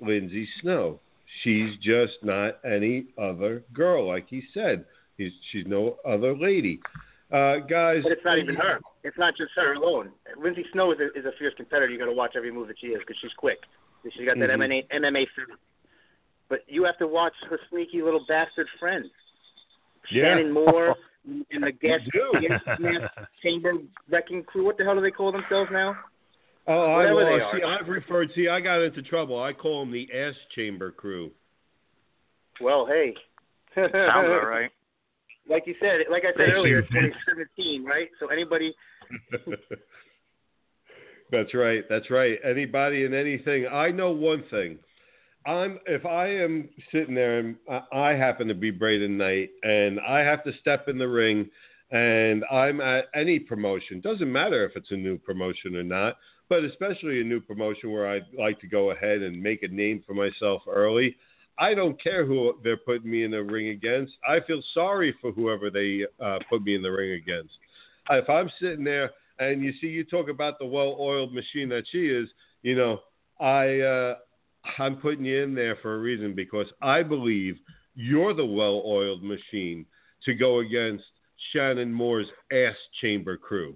Lindsay 0.00 0.48
Snow. 0.62 1.00
She's 1.42 1.76
just 1.82 2.14
not 2.22 2.58
any 2.64 3.06
other 3.18 3.62
girl, 3.72 4.08
like 4.08 4.26
he 4.28 4.42
said. 4.54 4.84
He's 5.18 5.32
she's 5.52 5.66
no 5.66 5.96
other 6.06 6.36
lady. 6.36 6.80
Uh, 7.32 7.58
guys, 7.58 8.02
But 8.02 8.12
it's 8.12 8.24
not 8.24 8.38
even 8.38 8.56
her. 8.56 8.80
It's 9.04 9.16
not 9.18 9.36
just 9.36 9.52
her 9.54 9.74
alone. 9.74 10.10
Lindsay 10.36 10.64
Snow 10.72 10.90
is 10.90 10.98
a, 10.98 11.16
is 11.16 11.24
a 11.24 11.30
fierce 11.38 11.54
competitor. 11.56 11.88
You 11.88 11.98
got 11.98 12.06
to 12.06 12.12
watch 12.12 12.32
every 12.36 12.50
move 12.50 12.66
that 12.68 12.78
she 12.80 12.88
is 12.88 12.98
because 12.98 13.16
she's 13.20 13.32
quick. 13.36 13.58
She's 14.02 14.26
got 14.26 14.38
that 14.38 14.50
Mhm. 14.50 14.54
MMA 14.54 14.86
MMA. 14.90 15.26
But 16.48 16.64
you 16.66 16.82
have 16.84 16.98
to 16.98 17.06
watch 17.06 17.34
her 17.48 17.60
sneaky 17.70 18.02
little 18.02 18.24
bastard 18.26 18.68
friend, 18.80 19.08
Yeah. 20.10 20.24
Shannon 20.24 20.52
Moore, 20.52 20.96
and 21.26 21.62
the 21.62 21.72
gas, 21.72 22.00
do. 22.12 22.32
gas 22.40 22.60
chamber 23.42 23.74
wrecking 24.10 24.42
crew. 24.44 24.64
What 24.64 24.78
the 24.78 24.84
hell 24.84 24.94
do 24.94 25.00
they 25.00 25.10
call 25.10 25.32
themselves 25.32 25.70
now? 25.72 25.96
Oh, 26.66 26.92
I, 26.92 26.96
Whatever 26.98 27.14
well, 27.14 27.26
they 27.26 27.42
are. 27.42 27.58
see, 27.58 27.62
I've 27.64 27.88
referred. 27.88 28.30
See, 28.34 28.48
I 28.48 28.60
got 28.60 28.82
into 28.82 29.02
trouble. 29.02 29.42
I 29.42 29.52
call 29.52 29.80
them 29.80 29.92
the 29.92 30.08
ass 30.14 30.34
chamber 30.54 30.90
crew. 30.90 31.30
Well, 32.60 32.86
hey. 32.86 33.14
Sounds 33.74 33.92
all 33.94 34.46
right. 34.46 34.70
Like 35.48 35.66
you 35.66 35.74
said, 35.80 36.00
like 36.10 36.22
I 36.24 36.28
said 36.28 36.46
Thank 36.46 36.52
earlier, 36.52 36.80
you, 36.80 36.82
2017, 36.82 37.84
right? 37.84 38.08
So 38.20 38.28
anybody, 38.28 38.74
That's 41.32 41.54
right. 41.54 41.84
That's 41.88 42.10
right. 42.10 42.38
Anybody 42.44 43.04
and 43.04 43.14
anything. 43.14 43.66
I 43.70 43.90
know 43.90 44.10
one 44.10 44.44
thing. 44.50 44.78
I'm 45.46 45.78
if 45.86 46.04
I 46.04 46.28
am 46.28 46.68
sitting 46.92 47.14
there 47.14 47.38
and 47.38 47.56
I- 47.92 48.12
happen 48.12 48.48
to 48.48 48.54
be 48.54 48.70
Braden 48.70 49.16
Knight 49.16 49.50
and 49.62 49.98
I 50.00 50.20
have 50.20 50.44
to 50.44 50.52
step 50.60 50.88
in 50.88 50.98
the 50.98 51.08
ring 51.08 51.48
and 51.90 52.44
I'm 52.50 52.80
at 52.80 53.06
any 53.14 53.38
promotion. 53.38 54.00
Doesn't 54.00 54.30
matter 54.30 54.64
if 54.64 54.76
it's 54.76 54.90
a 54.90 54.96
new 54.96 55.18
promotion 55.18 55.76
or 55.76 55.82
not, 55.82 56.18
but 56.48 56.64
especially 56.64 57.20
a 57.20 57.24
new 57.24 57.40
promotion 57.40 57.90
where 57.90 58.08
I'd 58.08 58.26
like 58.38 58.60
to 58.60 58.66
go 58.66 58.90
ahead 58.90 59.22
and 59.22 59.42
make 59.42 59.62
a 59.62 59.68
name 59.68 60.04
for 60.06 60.14
myself 60.14 60.62
early. 60.68 61.16
I 61.58 61.74
don't 61.74 62.00
care 62.02 62.24
who 62.24 62.54
they're 62.62 62.76
putting 62.76 63.10
me 63.10 63.24
in 63.24 63.30
the 63.30 63.42
ring 63.42 63.68
against. 63.68 64.12
I 64.26 64.40
feel 64.46 64.62
sorry 64.72 65.14
for 65.20 65.32
whoever 65.32 65.70
they 65.70 66.06
uh, 66.22 66.38
put 66.48 66.62
me 66.62 66.74
in 66.74 66.82
the 66.82 66.90
ring 66.90 67.12
against. 67.12 67.52
If 68.08 68.28
I'm 68.28 68.50
sitting 68.60 68.84
there 68.84 69.10
and 69.38 69.62
you 69.62 69.72
see 69.80 69.88
you 69.88 70.04
talk 70.04 70.28
about 70.28 70.58
the 70.58 70.66
well-oiled 70.66 71.34
machine 71.34 71.68
that 71.70 71.84
she 71.90 72.06
is, 72.08 72.28
you 72.62 72.76
know, 72.76 73.00
I 73.40 73.80
uh, 73.80 74.14
I'm 74.78 74.96
putting 74.96 75.24
you 75.24 75.42
in 75.42 75.54
there 75.54 75.76
for 75.82 75.94
a 75.94 75.98
reason 75.98 76.34
because 76.34 76.66
I 76.82 77.02
believe 77.02 77.56
you're 77.94 78.34
the 78.34 78.44
well-oiled 78.46 79.22
machine 79.22 79.86
to 80.24 80.34
go 80.34 80.58
against 80.60 81.04
Shannon 81.52 81.92
Moore's 81.92 82.26
ass 82.52 82.76
chamber 83.00 83.36
crew, 83.36 83.74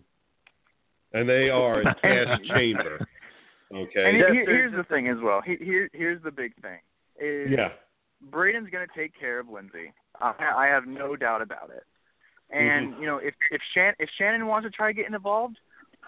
and 1.13 1.29
they 1.29 1.49
are 1.49 1.81
an 1.81 1.87
ass 2.05 2.39
chamber. 2.49 3.07
Okay. 3.75 4.09
And 4.09 4.19
Yes, 4.19 4.31
here, 4.33 4.45
there's 4.47 4.73
here's 4.73 4.73
the 4.77 4.85
thing 4.85 5.09
as 5.09 5.17
well. 5.23 5.41
He- 5.45 5.57
Here, 5.65 5.89
here's 5.93 6.23
the 6.23 6.31
big 6.31 6.55
thing. 6.63 6.79
Is 7.19 7.51
Yeah. 7.51 7.71
Braden's 8.31 8.71
going 8.71 8.87
to 8.87 8.95
take 8.95 9.19
care 9.19 9.39
of 9.41 9.49
Lindsay. 9.49 9.93
I, 10.21 10.33
I 10.57 10.67
have 10.67 10.87
no 10.87 11.17
doubt 11.17 11.43
about 11.43 11.71
it. 11.75 11.83
And 12.51 12.93
Mm-hmm. 12.93 13.01
you 13.01 13.07
know, 13.07 13.17
if 13.19 13.35
if 13.51 13.61
Shannon 13.75 13.95
if 13.99 14.09
Shannon 14.19 14.47
wants 14.47 14.67
to 14.67 14.71
try 14.71 14.93
getting 14.93 15.15
involved, 15.15 15.57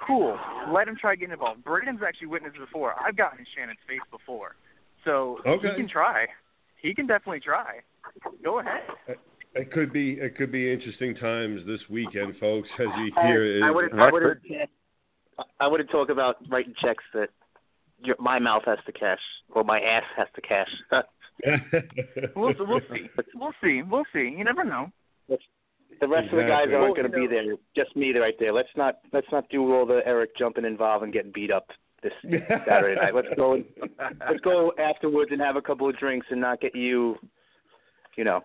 cool. 0.06 0.38
Let 0.70 0.86
him 0.86 0.96
try 1.00 1.16
getting 1.16 1.32
involved. 1.32 1.64
Braden's 1.64 2.00
actually 2.06 2.28
witnessed 2.28 2.58
before. 2.58 2.94
I've 3.00 3.16
gotten 3.16 3.38
in 3.40 3.46
Shannon's 3.56 3.78
face 3.88 4.00
before, 4.10 4.54
so 5.06 5.38
Okay. 5.46 5.68
he 5.68 5.74
can 5.76 5.88
try. 5.88 6.26
He 6.82 6.94
can 6.94 7.06
definitely 7.06 7.40
try. 7.40 7.80
Go 8.44 8.58
ahead. 8.58 8.82
It 9.54 9.72
could 9.72 9.90
be 9.90 10.18
it 10.20 10.36
could 10.36 10.52
be 10.52 10.70
interesting 10.70 11.14
times 11.14 11.62
this 11.66 11.80
weekend, 11.88 12.36
folks, 12.38 12.68
as 12.78 12.88
you 12.98 13.10
I, 13.16 13.26
hear. 13.26 13.64
I 13.64 13.70
would 13.70 13.98
I 13.98 14.10
would 14.10 14.40
I 15.60 15.66
would 15.66 15.88
talk 15.90 16.10
about 16.10 16.36
writing 16.50 16.74
checks 16.78 17.04
that 17.14 17.30
your, 18.02 18.16
my 18.18 18.38
mouth 18.38 18.62
has 18.66 18.78
to 18.84 18.92
cash 18.92 19.20
or 19.50 19.64
my 19.64 19.80
ass 19.80 20.04
has 20.16 20.28
to 20.34 20.42
cash. 20.42 20.70
We'll 22.34 22.54
we'll 22.58 22.80
see. 22.90 23.10
We'll 23.34 23.52
see. 23.62 23.82
We'll 23.82 24.06
see. 24.10 24.34
You 24.38 24.42
never 24.42 24.64
know. 24.64 24.90
The 25.28 26.08
rest 26.08 26.30
of 26.32 26.36
the 26.36 26.42
guys 26.44 26.68
aren't 26.72 26.72
Well, 26.72 26.94
going 26.94 27.10
to 27.10 27.20
you 27.20 27.28
be 27.28 27.34
there. 27.34 27.56
Just 27.74 27.94
me 27.94 28.16
right 28.18 28.34
there. 28.38 28.52
Let's 28.54 28.70
not 28.76 29.00
let's 29.12 29.26
not 29.30 29.48
do 29.50 29.74
all 29.74 29.84
the 29.86 30.00
Eric 30.06 30.36
jumping 30.38 30.64
involved 30.64 31.04
and 31.04 31.12
getting 31.12 31.32
beat 31.32 31.50
up 31.50 31.66
this 32.22 32.42
Saturday 32.66 33.00
night. 33.00 33.14
Let's 33.14 33.28
go 33.36 33.62
let's 34.28 34.40
go 34.40 34.72
afterwards 34.78 35.30
and 35.32 35.40
have 35.40 35.56
a 35.56 35.62
couple 35.62 35.88
of 35.88 35.96
drinks 35.98 36.26
and 36.30 36.40
not 36.40 36.60
get 36.60 36.74
you, 36.74 37.16
you 38.16 38.24
know. 38.24 38.42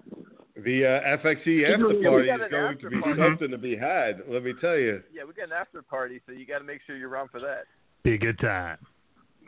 The 0.55 0.85
uh, 0.85 1.17
FXE 1.23 1.61
Yeah, 1.61 1.73
after 1.73 2.01
party 2.03 2.29
is 2.29 2.51
going 2.51 2.77
to 2.79 2.89
be 2.89 2.99
party. 3.01 3.21
something 3.21 3.51
to 3.51 3.57
be 3.57 3.75
had. 3.75 4.21
Let 4.27 4.43
me 4.43 4.53
tell 4.59 4.77
you. 4.77 5.01
Yeah, 5.13 5.23
we 5.25 5.33
got 5.33 5.45
an 5.45 5.53
after 5.53 5.81
party, 5.81 6.21
so 6.25 6.33
you 6.33 6.45
got 6.45 6.59
to 6.59 6.65
make 6.65 6.81
sure 6.85 6.97
you're 6.97 7.09
around 7.09 7.29
for 7.31 7.39
that. 7.39 7.63
Be 8.03 8.15
a 8.15 8.17
good 8.17 8.37
time. 8.39 8.77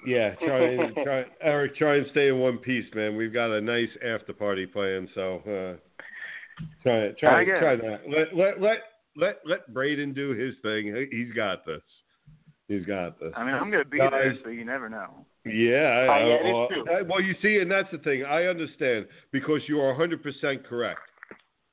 Yeah, 0.05 0.36
try 0.36 0.64
and 0.74 0.95
try, 1.03 1.26
Eric. 1.41 1.76
Try 1.76 1.97
and 1.97 2.07
stay 2.11 2.30
in 2.30 2.39
one 2.39 2.57
piece, 2.57 2.86
man. 2.95 3.16
We've 3.18 3.34
got 3.34 3.51
a 3.51 3.61
nice 3.61 3.89
after 4.05 4.34
party 4.34 4.66
planned, 4.66 5.09
so 5.14 5.36
uh, 5.45 6.64
try 6.84 7.11
try 7.20 7.45
try 7.45 7.76
that. 7.76 8.01
Let 8.07 8.36
let 8.36 8.61
let 8.61 8.78
let 9.16 9.36
let 9.45 9.74
Braden 9.74 10.14
do 10.14 10.32
his 10.32 10.55
thing. 10.61 11.07
He's 11.11 11.34
got 11.34 11.66
this. 11.66 11.82
He's 12.68 12.86
got 12.86 13.20
this. 13.20 13.32
I 13.36 13.43
mean, 13.43 13.53
I'm 13.55 13.70
going 13.70 13.84
to 13.84 13.89
be 13.89 13.97
there, 13.97 14.09
Guys. 14.34 14.39
so 14.43 14.49
you 14.49 14.64
never 14.66 14.89
know. 14.89 15.26
Yeah, 15.45 16.07
I, 16.09 16.22
Oh, 16.22 16.28
yeah, 16.28 16.49
it 16.49 16.53
well, 16.53 16.68
true. 16.70 16.86
I- 16.89 17.01
well, 17.01 17.22
you 17.22 17.36
see, 17.41 17.57
and 17.59 17.70
that's 17.70 17.91
the 17.91 17.97
thing. 17.99 18.24
I 18.24 18.45
understand 18.45 19.07
because 19.32 19.61
you 19.68 19.80
are 19.82 19.93
100% 19.93 20.66
correct. 20.66 20.99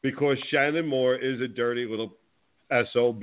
Because 0.03 0.39
Shannon 0.51 0.87
Moore 0.87 1.15
is 1.17 1.41
a 1.41 1.49
dirty 1.49 1.87
little 1.87 2.17
sob, 2.93 3.23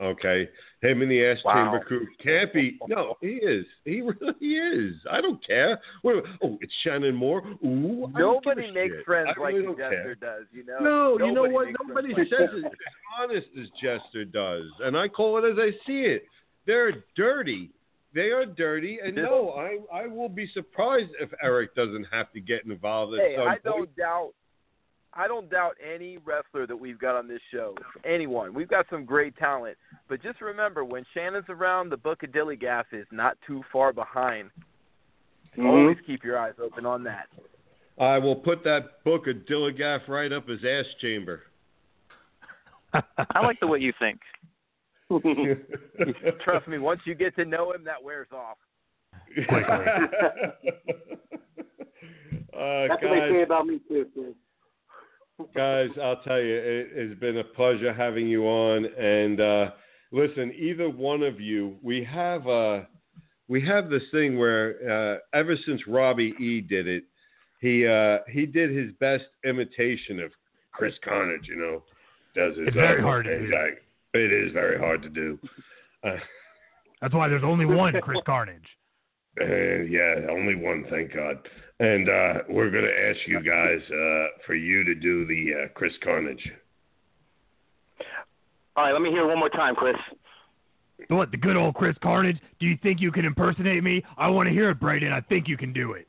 Okay, 0.00 0.48
him 0.80 1.02
and 1.02 1.10
the 1.10 1.24
Ass 1.26 1.38
Wow. 1.44 1.54
Chamber 1.72 1.84
crew 1.84 2.06
can't 2.22 2.52
be. 2.54 2.78
No, 2.86 3.16
he 3.20 3.34
is. 3.34 3.66
He 3.84 4.00
really 4.00 4.46
is. 4.46 4.94
I 5.10 5.20
don't 5.20 5.44
care. 5.44 5.80
What, 6.02 6.22
oh, 6.42 6.56
it's 6.60 6.72
Shannon 6.84 7.16
Moore. 7.16 7.42
Ooh, 7.64 8.06
I 8.14 8.18
don't 8.20 8.44
give 8.44 8.52
a 8.52 8.60
Nobody 8.60 8.70
makes 8.72 8.94
shit. 8.94 9.04
friends 9.04 9.28
I 9.36 9.40
like 9.40 9.54
really 9.54 9.66
the 9.66 9.72
Jester 9.74 9.88
care. 10.04 10.14
does. 10.14 10.44
You 10.52 10.64
know. 10.66 10.78
No, 11.18 11.26
you 11.26 11.32
know 11.32 11.48
what? 11.48 11.66
Nobody 11.88 12.14
says 12.14 12.26
that. 12.30 12.58
it 12.58 12.64
as 12.66 12.72
honest 13.20 13.48
as 13.60 13.66
Jester 13.82 14.24
does, 14.24 14.66
and 14.84 14.96
I 14.96 15.08
call 15.08 15.44
it 15.44 15.50
as 15.50 15.58
I 15.58 15.72
see 15.84 16.02
it. 16.02 16.22
They're 16.68 17.02
dirty. 17.16 17.70
They 18.14 18.30
are 18.30 18.44
dirty, 18.46 18.98
and 19.02 19.16
no, 19.16 19.50
I 19.50 19.78
I 20.02 20.06
will 20.06 20.28
be 20.28 20.48
surprised 20.54 21.10
if 21.20 21.30
Eric 21.42 21.74
doesn't 21.74 22.04
have 22.12 22.30
to 22.32 22.40
get 22.40 22.64
involved 22.66 23.14
at 23.14 23.20
Hey, 23.20 23.34
some 23.36 23.48
I 23.48 23.50
point. 23.52 23.64
don't 23.64 23.96
doubt. 23.96 24.30
I 25.14 25.26
don't 25.26 25.50
doubt 25.50 25.76
any 25.82 26.18
wrestler 26.18 26.66
that 26.66 26.76
we've 26.76 26.98
got 26.98 27.16
on 27.16 27.26
this 27.26 27.40
show. 27.50 27.74
Anyone. 28.04 28.52
We've 28.54 28.68
got 28.68 28.86
some 28.90 29.04
great 29.06 29.36
talent. 29.38 29.76
But 30.08 30.22
just 30.22 30.40
remember, 30.42 30.84
when 30.84 31.04
Shannon's 31.14 31.48
around, 31.48 31.88
the 31.88 31.96
Book 31.96 32.22
of 32.22 32.32
Dilly 32.32 32.56
Gaff 32.56 32.86
is 32.92 33.06
not 33.10 33.38
too 33.46 33.62
far 33.72 33.92
behind. 33.94 34.50
Mhm. 35.56 35.64
Always 35.66 35.96
keep 36.06 36.22
your 36.22 36.38
eyes 36.38 36.54
open 36.62 36.84
on 36.84 37.02
that. 37.04 37.28
I 37.98 38.18
will 38.18 38.36
put 38.36 38.62
that 38.64 39.02
book 39.04 39.26
of 39.26 39.36
Dilligaff 39.46 40.06
right 40.06 40.30
up 40.32 40.46
his 40.46 40.62
ass 40.64 40.86
chamber. 41.00 41.44
I 42.92 43.40
like 43.44 43.58
the 43.60 43.66
way 43.66 43.78
you 43.80 43.92
think. 43.98 44.20
Trust 46.44 46.68
me, 46.68 46.78
once 46.78 47.00
you 47.06 47.14
get 47.14 47.34
to 47.36 47.44
know 47.44 47.72
him, 47.72 47.84
that 47.84 48.02
wears 48.02 48.28
off. 48.32 48.58
uh, 49.38 49.44
That's 52.88 52.90
what 52.90 53.00
they 53.00 53.28
say 53.30 53.38
guys, 53.38 53.46
about 53.46 53.66
me 53.66 53.80
too. 53.88 54.06
Sid. 54.14 54.34
guys, 55.54 55.88
I'll 56.02 56.20
tell 56.22 56.40
you, 56.40 56.54
it 56.56 57.08
has 57.08 57.18
been 57.18 57.38
a 57.38 57.44
pleasure 57.44 57.92
having 57.92 58.26
you 58.26 58.44
on. 58.44 58.84
And 58.84 59.40
uh, 59.40 59.70
listen, 60.12 60.52
either 60.56 60.90
one 60.90 61.22
of 61.22 61.40
you, 61.40 61.76
we 61.82 62.04
have 62.04 62.46
uh, 62.46 62.80
we 63.48 63.64
have 63.66 63.88
this 63.88 64.02
thing 64.12 64.38
where 64.38 65.14
uh, 65.14 65.18
ever 65.38 65.56
since 65.64 65.86
Robbie 65.86 66.34
E 66.38 66.60
did 66.60 66.86
it, 66.86 67.04
he 67.60 67.86
uh, 67.86 68.18
he 68.30 68.44
did 68.46 68.76
his 68.76 68.92
best 69.00 69.24
imitation 69.44 70.20
of 70.20 70.30
Chris 70.72 70.94
Carnage. 71.02 71.46
You 71.48 71.56
know, 71.56 71.82
does 72.34 72.56
his 72.58 72.68
It's 72.68 72.76
very 72.76 73.00
hard 73.02 73.24
to 73.24 73.38
do. 73.38 73.44
exact- 73.46 73.80
It 74.14 74.32
is 74.32 74.52
very 74.52 74.78
hard 74.78 75.02
to 75.02 75.08
do. 75.08 75.38
Uh, 76.04 76.16
That's 77.00 77.14
why 77.14 77.28
there's 77.28 77.44
only 77.44 77.66
one 77.66 77.94
Chris 78.02 78.20
Carnage. 78.26 78.66
Uh, 79.40 79.44
yeah, 79.44 80.26
only 80.30 80.56
one, 80.56 80.84
thank 80.90 81.14
God. 81.14 81.36
And 81.80 82.08
uh, 82.08 82.34
we're 82.48 82.70
going 82.70 82.84
to 82.84 83.08
ask 83.08 83.18
you 83.26 83.40
guys 83.40 83.80
uh, 83.88 84.38
for 84.46 84.54
you 84.54 84.82
to 84.84 84.94
do 84.94 85.26
the 85.26 85.64
uh, 85.64 85.68
Chris 85.74 85.92
Carnage. 86.02 86.50
All 88.76 88.84
right, 88.84 88.92
let 88.92 89.02
me 89.02 89.10
hear 89.10 89.22
it 89.22 89.28
one 89.28 89.38
more 89.38 89.48
time, 89.50 89.76
Chris. 89.76 89.96
What, 91.08 91.30
the 91.30 91.36
good 91.36 91.56
old 91.56 91.74
Chris 91.74 91.96
Carnage? 92.02 92.38
Do 92.58 92.66
you 92.66 92.76
think 92.82 93.00
you 93.00 93.12
can 93.12 93.24
impersonate 93.24 93.84
me? 93.84 94.02
I 94.16 94.28
want 94.28 94.48
to 94.48 94.52
hear 94.52 94.70
it, 94.70 94.80
Braden. 94.80 95.12
I 95.12 95.20
think 95.20 95.46
you 95.46 95.56
can 95.56 95.72
do 95.72 95.92
it. 95.92 96.07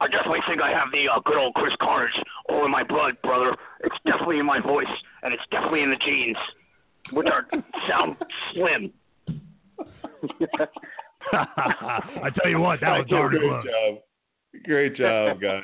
I 0.00 0.08
definitely 0.08 0.40
think 0.48 0.60
I 0.60 0.70
have 0.70 0.88
the 0.92 1.06
uh, 1.08 1.20
good 1.24 1.36
old 1.36 1.54
Chris 1.54 1.74
Carnage 1.80 2.12
all 2.48 2.64
in 2.64 2.70
my 2.70 2.82
blood, 2.84 3.16
brother. 3.22 3.56
It's 3.82 3.94
definitely 4.06 4.38
in 4.38 4.46
my 4.46 4.60
voice, 4.60 4.86
and 5.22 5.32
it's 5.32 5.42
definitely 5.50 5.82
in 5.82 5.90
the 5.90 5.96
genes, 5.96 6.36
which 7.12 7.26
are 7.26 7.46
sound 7.88 8.16
slim. 8.52 8.92
I 11.32 12.30
tell 12.40 12.50
you 12.50 12.58
what, 12.60 12.80
that 12.80 12.98
was 12.98 13.06
darn 13.08 13.30
Great 13.30 13.42
close. 13.42 13.64
job. 13.64 13.98
Great 14.64 14.96
job, 14.96 15.40
guys. 15.40 15.62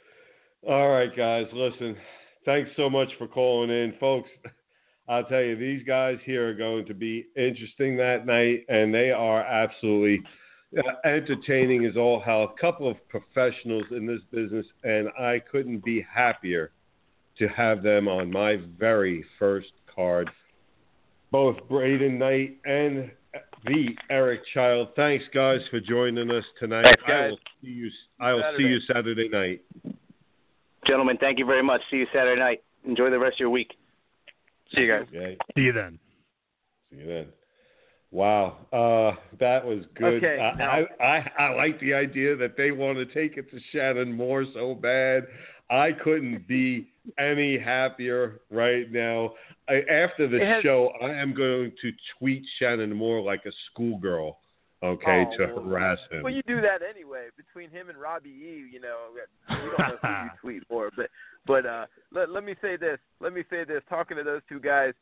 All 0.68 0.88
right, 0.88 1.14
guys, 1.16 1.46
listen. 1.52 1.96
Thanks 2.44 2.70
so 2.76 2.88
much 2.90 3.08
for 3.18 3.26
calling 3.28 3.70
in, 3.70 3.94
folks. 4.00 4.30
I'll 5.08 5.24
tell 5.24 5.40
you, 5.42 5.56
these 5.56 5.84
guys 5.86 6.16
here 6.24 6.48
are 6.50 6.54
going 6.54 6.86
to 6.86 6.94
be 6.94 7.26
interesting 7.36 7.96
that 7.98 8.26
night, 8.26 8.64
and 8.68 8.92
they 8.92 9.12
are 9.12 9.40
absolutely 9.42 10.22
uh, 10.76 11.08
entertaining 11.08 11.84
as 11.86 11.96
all 11.96 12.20
hell. 12.20 12.44
A 12.44 12.60
couple 12.60 12.90
of 12.90 12.96
professionals 13.08 13.84
in 13.90 14.06
this 14.06 14.20
business, 14.30 14.66
and 14.84 15.08
I 15.18 15.40
couldn't 15.50 15.84
be 15.84 16.04
happier 16.12 16.72
to 17.38 17.48
have 17.48 17.82
them 17.82 18.08
on 18.08 18.30
my 18.30 18.58
very 18.78 19.24
first 19.38 19.72
card. 19.94 20.30
Both 21.30 21.56
Braden 21.68 22.18
Knight 22.18 22.58
and 22.64 23.10
the 23.64 23.88
Eric 24.10 24.40
Child. 24.54 24.88
Thanks, 24.96 25.24
guys, 25.34 25.60
for 25.70 25.80
joining 25.80 26.30
us 26.30 26.44
tonight. 26.58 26.84
Thanks, 26.84 27.02
I 27.06 27.28
will 27.28 27.38
see 27.62 27.68
you. 27.68 27.90
I 28.20 28.32
will 28.32 28.54
see 28.56 28.64
you 28.64 28.78
Saturday 28.86 29.28
night. 29.28 29.62
Gentlemen, 30.86 31.16
thank 31.18 31.38
you 31.38 31.46
very 31.46 31.62
much. 31.62 31.80
See 31.90 31.96
you 31.96 32.06
Saturday 32.14 32.40
night. 32.40 32.62
Enjoy 32.84 33.10
the 33.10 33.18
rest 33.18 33.34
of 33.34 33.40
your 33.40 33.50
week. 33.50 33.72
See 34.74 34.82
you 34.82 34.88
guys. 34.88 35.06
Okay. 35.08 35.36
See 35.56 35.62
you 35.62 35.72
then. 35.72 35.98
See 36.90 36.98
you 37.00 37.06
then. 37.06 37.26
Wow, 38.16 38.56
uh, 38.72 39.14
that 39.40 39.62
was 39.62 39.84
good. 39.94 40.24
Okay, 40.24 40.40
I, 40.40 40.54
now- 40.56 40.70
I, 40.98 41.04
I 41.04 41.30
I 41.38 41.54
like 41.54 41.78
the 41.80 41.92
idea 41.92 42.34
that 42.36 42.56
they 42.56 42.70
want 42.70 42.96
to 42.96 43.04
take 43.04 43.36
it 43.36 43.50
to 43.50 43.58
Shannon 43.72 44.10
Moore 44.10 44.46
so 44.54 44.74
bad. 44.74 45.24
I 45.68 45.90
couldn't 45.92 46.48
be 46.48 46.88
any 47.18 47.58
happier 47.58 48.40
right 48.50 48.90
now. 48.90 49.34
I, 49.68 49.80
after 49.90 50.26
the 50.28 50.38
show, 50.62 50.92
I 51.02 51.10
am 51.10 51.34
going 51.34 51.72
to 51.82 51.92
tweet 52.18 52.42
Shannon 52.58 52.96
Moore 52.96 53.20
like 53.20 53.42
a 53.44 53.52
schoolgirl, 53.70 54.38
okay, 54.82 55.26
Oh, 55.30 55.36
to 55.36 55.46
harass 55.48 55.98
him. 56.10 56.22
Well, 56.22 56.32
you 56.32 56.42
do 56.46 56.62
that 56.62 56.78
anyway. 56.88 57.26
Between 57.36 57.68
him 57.68 57.90
and 57.90 57.98
Robbie 57.98 58.30
E, 58.30 58.64
you 58.72 58.80
know, 58.80 58.96
we 59.50 59.56
don't 59.76 59.78
know 59.78 59.98
who 60.00 60.08
you 60.08 60.30
tweet 60.40 60.62
for, 60.70 60.90
but 60.96 61.10
but 61.46 61.66
uh, 61.66 61.84
let 62.12 62.30
let 62.30 62.44
me 62.44 62.54
say 62.62 62.78
this. 62.78 62.96
Let 63.20 63.34
me 63.34 63.44
say 63.50 63.64
this. 63.64 63.82
Talking 63.90 64.16
to 64.16 64.22
those 64.22 64.40
two 64.48 64.58
guys, 64.60 64.94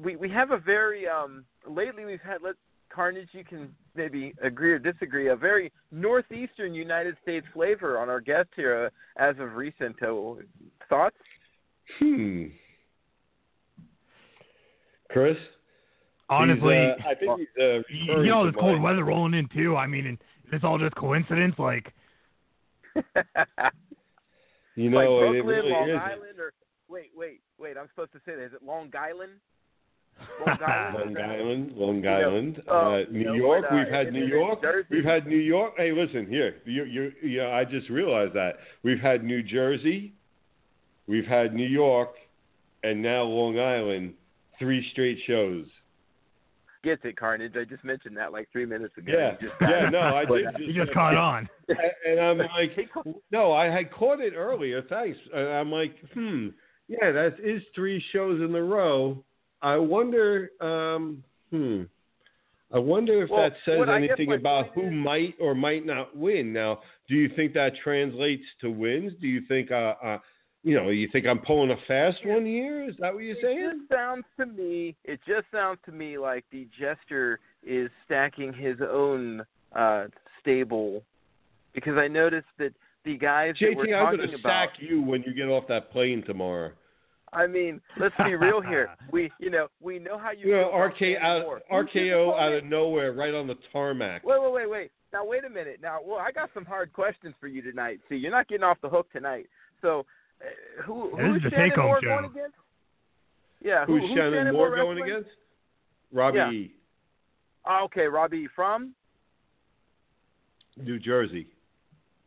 we 0.00 0.16
we 0.16 0.28
have 0.30 0.50
a 0.50 0.58
very 0.58 1.06
um 1.08 1.44
lately 1.68 2.04
we've 2.04 2.20
had 2.20 2.42
let 2.42 2.54
Carnage. 2.90 3.28
You 3.32 3.44
can 3.44 3.74
maybe 3.94 4.32
agree 4.42 4.72
or 4.72 4.78
disagree. 4.78 5.28
A 5.28 5.36
very 5.36 5.72
northeastern 5.92 6.74
United 6.74 7.16
States 7.22 7.46
flavor 7.52 7.98
on 7.98 8.08
our 8.08 8.20
guest 8.20 8.48
here 8.56 8.86
uh, 8.86 9.22
as 9.22 9.36
of 9.38 9.54
recent. 9.54 9.96
Uh, 10.02 10.34
thoughts? 10.88 11.16
Hmm. 11.98 12.44
Chris? 15.10 15.36
Honestly, 16.30 16.76
uh, 16.76 16.94
I 17.08 17.14
think 17.14 17.38
he's, 17.38 17.48
uh, 17.58 17.64
you 17.90 18.22
you 18.22 18.30
know, 18.30 18.44
to 18.44 18.50
this 18.52 18.60
cold 18.60 18.78
my- 18.78 18.90
weather 18.90 19.04
rolling 19.04 19.34
in 19.34 19.48
too. 19.48 19.76
I 19.76 19.86
mean, 19.86 20.06
is 20.06 20.50
this 20.50 20.60
all 20.62 20.78
just 20.78 20.94
coincidence? 20.94 21.54
Like, 21.58 21.92
You 24.76 24.90
know, 24.90 24.98
like 24.98 25.34
it 25.34 25.44
really 25.44 25.70
Long 25.70 25.88
is. 25.90 25.96
Island, 26.00 26.38
or 26.38 26.52
wait, 26.88 27.10
wait, 27.16 27.40
wait. 27.58 27.76
I'm 27.76 27.88
supposed 27.88 28.12
to 28.12 28.18
say 28.26 28.34
that. 28.36 28.44
Is 28.44 28.52
it 28.52 28.62
Long 28.62 28.90
Island? 28.98 29.32
Long 30.46 30.58
Island. 30.66 31.14
Long 31.14 31.24
Island, 31.24 31.72
Long 31.76 32.00
know, 32.00 32.10
Island, 32.10 32.62
uh, 32.68 32.72
uh, 32.72 33.02
New 33.10 33.24
know, 33.24 33.32
York. 33.34 33.64
but, 33.68 33.74
uh, 33.74 33.78
we've 33.78 33.92
had 33.92 34.12
New 34.12 34.26
York. 34.26 34.62
Jersey. 34.62 34.88
We've 34.90 35.04
had 35.04 35.26
New 35.26 35.36
York. 35.38 35.74
Hey, 35.76 35.92
listen 35.92 36.26
here. 36.28 36.56
You, 36.64 36.84
you, 36.84 37.12
you, 37.22 37.44
I 37.46 37.64
just 37.64 37.88
realized 37.88 38.34
that 38.34 38.54
we've 38.82 39.00
had 39.00 39.22
New 39.24 39.42
Jersey, 39.42 40.12
we've 41.06 41.26
had 41.26 41.54
New 41.54 41.66
York, 41.68 42.14
and 42.82 43.02
now 43.02 43.22
Long 43.22 43.58
Island. 43.58 44.14
Three 44.58 44.88
straight 44.90 45.18
shows. 45.24 45.66
Gets 46.82 47.02
it, 47.04 47.16
Carnage. 47.16 47.54
I 47.56 47.64
just 47.64 47.84
mentioned 47.84 48.16
that 48.16 48.32
like 48.32 48.48
three 48.50 48.66
minutes 48.66 48.96
ago. 48.96 49.12
Yeah, 49.16 49.32
just 49.40 49.54
yeah. 49.60 49.88
No, 49.88 50.00
I 50.00 50.24
did. 50.28 50.46
Just, 50.50 50.58
you 50.64 50.72
just 50.84 50.92
caught 50.92 51.14
on. 51.16 51.48
and 52.06 52.20
I'm 52.20 52.38
like, 52.56 52.76
no, 53.30 53.52
I 53.52 53.66
had 53.66 53.92
caught 53.92 54.20
it 54.20 54.34
earlier. 54.34 54.82
Thanks. 54.82 55.18
And 55.32 55.48
I'm 55.48 55.70
like, 55.70 55.94
hmm, 56.12 56.48
yeah, 56.88 57.12
that 57.12 57.36
is 57.42 57.62
three 57.74 58.02
shows 58.12 58.40
in 58.40 58.54
a 58.54 58.62
row. 58.62 59.22
I 59.62 59.76
wonder, 59.76 60.50
um, 60.60 61.22
hmm, 61.50 61.82
I 62.72 62.78
wonder 62.78 63.22
if 63.22 63.30
Well, 63.30 63.42
that 63.48 63.56
says 63.64 63.78
what 63.78 63.88
I 63.88 64.00
guess 64.00 64.10
anything 64.18 64.34
about 64.34 64.68
who 64.74 64.82
is- 64.82 64.92
might 64.92 65.34
or 65.40 65.54
might 65.54 65.84
not 65.86 66.16
win. 66.16 66.52
Now, 66.52 66.82
do 67.08 67.14
you 67.14 67.28
think 67.30 67.54
that 67.54 67.76
translates 67.76 68.44
to 68.60 68.70
wins? 68.70 69.14
Do 69.20 69.26
you 69.26 69.40
think, 69.42 69.70
uh, 69.70 69.94
uh 70.02 70.18
you 70.64 70.74
know, 70.74 70.90
you 70.90 71.08
think 71.08 71.24
I'm 71.24 71.38
pulling 71.38 71.70
a 71.70 71.76
fast 71.86 72.24
one 72.26 72.44
here? 72.44 72.82
Is 72.82 72.96
that 72.98 73.14
what 73.14 73.22
you're 73.22 73.36
It 73.36 73.42
saying? 73.42 73.70
just 73.78 73.88
sounds 73.90 74.24
to 74.38 74.44
me. 74.46 74.96
It 75.04 75.20
just 75.26 75.46
sounds 75.52 75.78
to 75.86 75.92
me 75.92 76.18
like 76.18 76.44
the 76.50 76.66
jester 76.78 77.38
is 77.62 77.90
stacking 78.04 78.52
his 78.52 78.80
own 78.80 79.44
uh 79.72 80.08
stable, 80.40 81.02
because 81.74 81.96
I 81.96 82.08
noticed 82.08 82.48
that 82.58 82.74
the 83.12 83.18
guys 83.18 83.54
that 83.60 83.74
we're 83.76 83.86
JT, 83.86 83.94
I'm 84.06 84.16
going 84.16 84.28
to 84.28 84.34
about. 84.36 84.50
sack 84.50 84.70
you 84.80 85.02
when 85.02 85.22
you 85.22 85.32
get 85.34 85.48
off 85.48 85.64
that 85.68 85.90
plane 85.90 86.22
tomorrow. 86.24 86.72
I 87.32 87.46
mean, 87.46 87.80
let's 88.00 88.14
be 88.24 88.34
real 88.34 88.60
here. 88.60 88.88
We, 89.12 89.30
you 89.38 89.50
know, 89.50 89.68
we 89.80 89.98
know 89.98 90.18
how 90.18 90.30
you. 90.32 90.48
You 90.48 90.52
know, 90.56 90.70
feel 90.98 91.14
RK 91.14 91.22
out, 91.22 91.42
Moore. 91.42 91.60
Who's 91.70 91.88
his 91.92 92.02
RKO 92.02 92.38
out 92.40 92.52
of 92.52 92.64
nowhere, 92.64 93.12
right 93.12 93.34
on 93.34 93.46
the 93.46 93.56
tarmac. 93.72 94.24
Wait, 94.24 94.40
wait, 94.40 94.52
wait, 94.52 94.70
wait. 94.70 94.90
Now 95.12 95.26
wait 95.26 95.44
a 95.44 95.50
minute. 95.50 95.78
Now, 95.82 95.98
well, 96.04 96.18
I 96.18 96.30
got 96.32 96.50
some 96.52 96.64
hard 96.66 96.92
questions 96.92 97.34
for 97.40 97.46
you 97.46 97.62
tonight. 97.62 98.00
See, 98.08 98.16
you're 98.16 98.30
not 98.30 98.48
getting 98.48 98.64
off 98.64 98.78
the 98.82 98.88
hook 98.88 99.10
tonight. 99.12 99.46
So, 99.82 100.04
uh, 100.42 100.82
who 100.82 101.16
who's 101.16 101.36
is 101.38 101.42
the 101.44 101.50
Shannon 101.50 101.70
take-home 101.70 101.86
Moore 101.86 102.00
show. 102.02 102.08
going 102.08 102.24
against? 102.26 102.56
Yeah, 103.62 103.84
who, 103.86 103.98
Who's 103.98 104.10
Shannon 104.10 104.32
Shannon 104.34 104.52
Moore 104.54 104.76
going 104.76 104.96
wrestling? 104.98 105.12
against? 105.12 105.30
Robbie 106.12 106.36
Yeah. 106.38 106.50
E. 106.50 106.72
Oh, 107.66 107.84
okay, 107.84 108.06
Robbie 108.06 108.48
from 108.54 108.94
New 110.76 110.98
Jersey. 110.98 111.46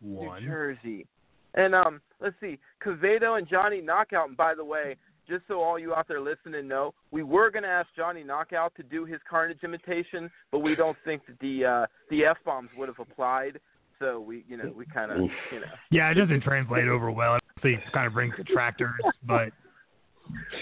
One. 0.02 0.42
New 0.42 0.48
Jersey. 0.48 1.08
And 1.54 1.76
um, 1.76 2.02
let's 2.22 2.36
see, 2.40 2.58
Cavado 2.84 3.38
and 3.38 3.48
Johnny 3.48 3.82
Knockout. 3.82 4.30
And 4.30 4.38
by 4.38 4.56
the 4.56 4.64
way, 4.64 4.96
just 5.28 5.44
so 5.48 5.62
all 5.62 5.78
you 5.78 5.94
out 5.94 6.08
there 6.08 6.22
listening 6.22 6.68
know, 6.68 6.94
we 7.12 7.24
were 7.24 7.52
going 7.52 7.64
to 7.64 7.70
ask 7.70 7.90
Johnny 7.96 8.24
Knockout 8.24 8.74
to 8.76 8.84
do 8.84 9.06
his 9.06 9.20
Carnage 9.30 9.60
imitation, 9.64 10.30
but 10.52 10.60
we 10.60 10.76
don't 10.76 10.98
think 11.06 11.26
that 11.28 11.40
the 11.40 11.66
uh, 11.66 11.86
the 12.10 12.26
f 12.26 12.38
bombs 12.46 12.70
would 12.78 12.88
have 12.88 13.00
applied. 13.00 13.60
So 14.00 14.20
we, 14.20 14.44
you 14.48 14.58
know, 14.58 14.74
we 14.76 14.86
kind 14.88 15.12
of, 15.12 15.20
you 15.20 15.60
know. 15.60 15.68
Yeah, 15.92 16.10
it 16.10 16.16
doesn't 16.16 16.42
translate 16.42 16.88
over 16.88 17.12
well. 17.12 17.38
It 17.64 17.80
kind 17.94 18.08
of 18.08 18.14
brings 18.14 18.36
detractors, 18.36 18.96
but 19.24 19.50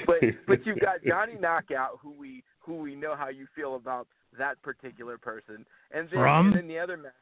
but 0.05 0.17
but 0.47 0.65
you've 0.65 0.79
got 0.79 1.03
Johnny 1.07 1.35
Knockout, 1.39 1.99
who 2.01 2.11
we 2.11 2.43
who 2.59 2.75
we 2.75 2.95
know 2.95 3.15
how 3.15 3.29
you 3.29 3.47
feel 3.55 3.75
about 3.75 4.07
that 4.37 4.61
particular 4.61 5.17
person, 5.17 5.65
and 5.91 6.09
then 6.09 6.19
From? 6.19 6.47
and 6.47 6.57
then 6.57 6.67
the 6.67 6.79
other 6.79 6.97
match. 6.97 7.13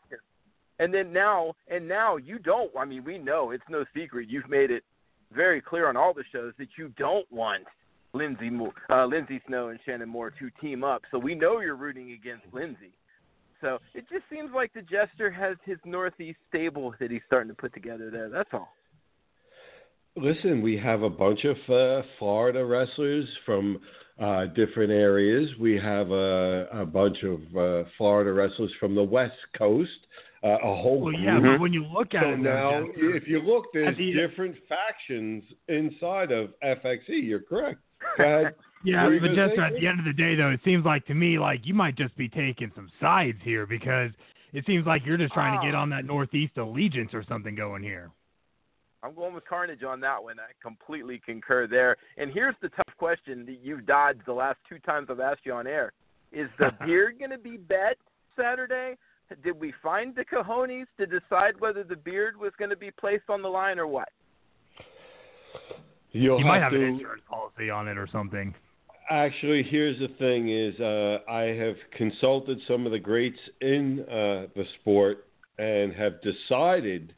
And 0.80 0.94
then 0.94 1.12
now 1.12 1.54
and 1.68 1.88
now 1.88 2.18
you 2.18 2.40
don't. 2.40 2.72
I 2.78 2.86
mean, 2.86 3.04
we 3.04 3.18
know 3.18 3.52
it's 3.52 3.64
no 3.70 3.86
secret. 3.96 4.30
You've 4.30 4.50
made 4.50 4.72
it 4.72 4.84
very 5.34 5.62
clear 5.62 5.90
on 5.90 5.98
all 5.98 6.14
the 6.14 6.24
shows 6.32 6.54
that 6.58 6.70
you 6.78 6.90
don't 6.98 7.30
want 7.32 7.66
Lindsay 8.14 8.50
Moore, 8.50 8.74
uh, 8.90 9.06
Lindsay 9.06 9.42
Snow 9.48 9.70
and 9.70 9.80
Shannon 9.86 10.10
Moore 10.10 10.32
to 10.32 10.50
team 10.62 10.84
up. 10.84 11.02
So 11.12 11.18
we 11.18 11.36
know 11.36 11.60
you're 11.60 11.76
rooting 11.76 12.12
against 12.12 12.46
Lindsay. 12.54 12.92
So 13.62 13.80
it 13.94 14.06
just 14.10 14.24
seems 14.30 14.52
like 14.54 14.72
the 14.74 14.82
Jester 14.84 15.32
has 15.32 15.58
his 15.66 15.78
Northeast 15.84 16.38
stable 16.50 16.94
that 17.00 17.10
he's 17.10 17.22
starting 17.26 17.50
to 17.50 17.56
put 17.56 17.74
together 17.74 18.12
there. 18.12 18.30
That's 18.30 18.50
all. 18.54 18.70
Listen, 20.16 20.62
we 20.62 20.78
have 20.78 21.04
a 21.04 21.10
bunch 21.10 21.44
of 21.46 21.58
uh, 21.70 22.06
Florida 22.18 22.66
wrestlers 22.66 23.26
from 23.46 23.80
uh, 24.20 24.46
different 24.56 24.92
areas. 24.92 25.48
We 25.60 25.78
have 25.78 26.10
a, 26.10 26.68
a 26.72 26.86
bunch 26.86 27.18
of 27.24 27.40
uh, 27.56 27.88
Florida 27.98 28.34
wrestlers 28.34 28.72
from 28.80 28.96
the 28.96 29.04
West 29.04 29.38
Coast. 29.56 29.92
Uh, 30.44 30.50
a 30.50 30.60
whole 30.76 31.00
well, 31.02 31.14
yeah. 31.14 31.40
group. 31.40 31.56
But 31.56 31.62
when 31.62 31.74
you 31.74 31.84
look 31.86 32.14
at 32.14 32.22
So 32.24 32.30
it, 32.34 32.38
now, 32.40 32.86
Jester, 32.86 33.16
if 33.16 33.28
you 33.28 33.40
look, 33.42 33.66
there's 33.74 33.98
the- 33.98 34.14
different 34.14 34.56
factions 34.70 35.44
inside 35.68 36.32
of 36.32 36.52
FXE. 36.64 37.10
You're 37.10 37.40
correct. 37.42 37.80
Go. 38.18 38.50
Yeah, 38.84 39.10
you 39.10 39.20
but 39.20 39.30
just 39.30 39.58
at 39.58 39.72
Chris? 39.72 39.82
the 39.82 39.88
end 39.88 39.98
of 40.00 40.06
the 40.06 40.14
day, 40.14 40.36
though, 40.36 40.52
it 40.52 40.60
seems 40.64 40.86
like 40.86 41.04
to 41.08 41.16
me 41.16 41.40
like 41.40 41.62
you 41.66 41.74
might 41.74 41.96
just 41.98 42.16
be 42.16 42.30
taking 42.30 42.72
some 42.76 42.90
sides 43.02 43.40
here 43.44 43.66
because 43.66 44.12
it 44.54 44.66
seems 44.68 44.86
like 44.86 45.02
you're 45.04 45.18
just 45.18 45.34
trying 45.34 45.60
to 45.60 45.66
get 45.66 45.74
Ah. 45.74 45.82
on 45.82 45.90
that 45.90 46.06
Northeast 46.06 46.56
allegiance 46.58 47.12
or 47.16 47.24
something 47.24 47.56
going 47.56 47.82
here. 47.82 48.12
I'm 49.02 49.16
going 49.16 49.34
with 49.34 49.46
Carnage 49.46 49.84
on 49.84 50.00
that 50.02 50.24
one. 50.24 50.40
I 50.40 50.52
completely 50.62 51.20
concur 51.26 51.66
there. 51.66 51.98
And 52.18 52.32
here's 52.32 52.56
the 52.62 52.70
tough 52.70 52.96
question 52.98 53.46
that 53.48 53.60
you've 53.64 53.88
dodged 53.88 54.22
the 54.28 54.34
last 54.34 54.60
two 54.70 54.78
times 54.80 55.08
I've 55.10 55.20
asked 55.20 55.42
you 55.44 55.54
on 55.54 55.66
air: 55.66 55.92
Is 56.32 56.48
the 56.60 56.72
beard 56.86 57.18
going 57.18 57.32
to 57.32 57.38
be 57.40 57.58
bet 57.58 57.98
Saturday? 58.40 58.96
Did 59.44 59.60
we 59.60 59.74
find 59.84 60.16
the 60.16 60.24
cojones 60.26 60.86
to 60.98 61.06
decide 61.06 61.60
whether 61.60 61.84
the 61.84 61.96
beard 61.96 62.38
was 62.38 62.52
going 62.58 62.70
to 62.70 62.78
be 62.78 62.92
placed 62.92 63.30
on 63.30 63.42
the 63.42 63.48
line 63.48 63.80
or 63.80 63.88
what? 63.88 64.10
You'll 66.12 66.40
you 66.40 66.46
might 66.46 66.62
have 66.62 66.72
to, 66.72 66.78
an 66.78 66.96
insurance 66.96 67.24
policy 67.30 67.70
on 67.70 67.88
it 67.88 67.98
or 67.98 68.08
something. 68.12 68.54
Actually, 69.10 69.64
here's 69.64 70.00
the 70.00 70.08
thing: 70.20 70.50
is 70.50 70.80
uh, 70.80 71.20
I 71.30 71.56
have 71.58 71.76
consulted 71.96 72.60
some 72.68 72.86
of 72.86 72.92
the 72.92 73.00
greats 73.00 73.40
in 73.62 74.02
uh, 74.02 74.48
the 74.56 74.66
sport 74.80 75.26
and 75.60 75.94
have 75.94 76.14
decided 76.22 77.14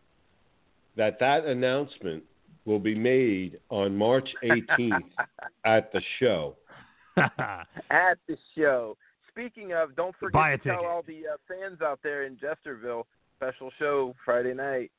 that 0.96 1.20
that 1.20 1.46
announcement 1.46 2.24
will 2.66 2.80
be 2.80 2.96
made 2.96 3.60
on 3.70 3.96
March 3.96 4.30
18th 4.44 5.00
at 5.66 5.92
the 5.92 6.02
show. 6.20 6.56
At 7.18 8.18
the 8.30 8.38
show. 8.56 8.96
Speaking 9.40 9.72
of, 9.72 9.96
don't 9.96 10.14
forget 10.20 10.34
Buy 10.34 10.52
a 10.52 10.58
to 10.58 10.64
tell 10.64 10.86
all 10.86 11.02
the 11.08 11.22
uh, 11.34 11.38
fans 11.48 11.82
out 11.82 12.02
there 12.04 12.26
in 12.26 12.36
Jesterville, 12.36 13.04
special 13.38 13.72
show 13.80 14.14
Friday 14.26 14.54
night. 14.54 14.92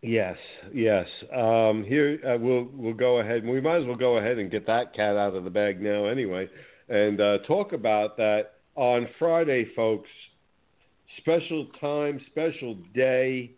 Yes, 0.00 0.38
yes. 0.72 1.06
Um, 1.36 1.84
here 1.86 2.18
uh, 2.26 2.38
we'll 2.38 2.66
we'll 2.72 2.94
go 2.94 3.20
ahead. 3.20 3.44
We 3.44 3.60
might 3.60 3.82
as 3.82 3.84
well 3.84 3.94
go 3.94 4.16
ahead 4.16 4.38
and 4.38 4.50
get 4.50 4.66
that 4.68 4.94
cat 4.94 5.16
out 5.16 5.34
of 5.34 5.44
the 5.44 5.50
bag 5.50 5.82
now, 5.82 6.06
anyway, 6.06 6.48
and 6.88 7.20
uh, 7.20 7.38
talk 7.46 7.74
about 7.74 8.16
that 8.16 8.52
on 8.74 9.06
Friday, 9.18 9.66
folks. 9.76 10.08
Special 11.18 11.66
time, 11.78 12.22
special 12.30 12.78
day, 12.94 13.50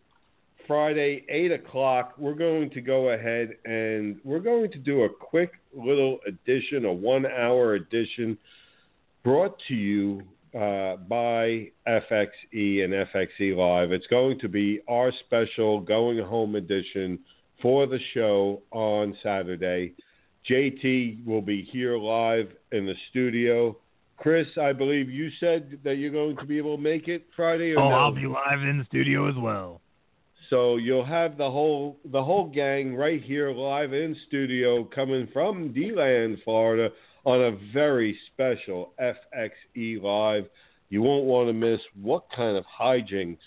Friday, 0.67 1.25
eight 1.29 1.53
o'clock. 1.53 2.15
We're 2.19 2.35
going 2.35 2.69
to 2.71 2.81
go 2.81 3.11
ahead 3.11 3.51
and 3.65 4.19
we're 4.25 4.41
going 4.41 4.73
to 4.73 4.79
do 4.79 5.03
a 5.05 5.09
quick 5.09 5.53
little 5.73 6.19
edition, 6.27 6.85
a 6.85 6.93
one-hour 6.93 7.75
edition, 7.75 8.37
brought 9.25 9.59
to 9.69 9.75
you 9.75 10.23
uh, 10.55 10.97
by 10.97 11.69
FXE 11.87 12.85
and 12.85 12.93
FXE 12.93 13.57
Live. 13.57 13.93
It's 13.93 14.07
going 14.09 14.39
to 14.41 14.49
be 14.49 14.81
our 14.89 15.13
special 15.27 15.81
going 15.81 16.19
home 16.19 16.57
edition 16.57 17.19
for 17.61 17.87
the 17.87 17.99
show 18.13 18.63
on 18.71 19.17
Saturday. 19.23 19.95
JT 20.51 21.25
will 21.25 21.41
be 21.41 21.63
here 21.63 21.97
live 21.97 22.49
in 22.73 22.85
the 22.87 22.95
studio. 23.11 23.77
Chris, 24.17 24.47
I 24.61 24.73
believe 24.73 25.09
you 25.09 25.31
said 25.41 25.79
that 25.85 25.97
you're 25.97 26.11
going 26.13 26.37
to 26.37 26.45
be 26.45 26.59
able 26.59 26.77
to 26.77 26.83
make 26.83 27.09
it 27.09 27.27
Friday. 27.35 27.73
Or 27.75 27.81
Oh, 27.81 27.89
no? 27.89 27.95
I'll 27.97 28.15
be 28.15 28.27
live 28.27 28.61
in 28.61 28.79
the 28.79 28.85
studio 28.85 29.29
as 29.29 29.37
well. 29.37 29.81
So 30.51 30.77
you'll 30.77 31.05
have 31.07 31.39
the 31.39 31.51
whole 31.51 31.99
the 32.05 32.23
whole 32.23 32.47
gang 32.51 32.95
right 32.95 33.23
here 33.23 33.53
live 33.53 33.95
in 33.95 34.15
studio 34.29 34.85
coming 34.85 35.27
from 35.33 35.73
DeLand, 35.73 36.39
Florida, 36.45 36.91
on 37.25 37.41
a 37.41 37.73
very 37.73 38.19
special 38.33 38.93
FXE 39.01 40.03
live. 40.03 40.45
You 40.91 41.03
won't 41.03 41.25
want 41.25 41.49
to 41.49 41.53
miss 41.53 41.81
what 42.01 42.25
kind 42.35 42.57
of 42.57 42.65
hijinks 42.81 43.39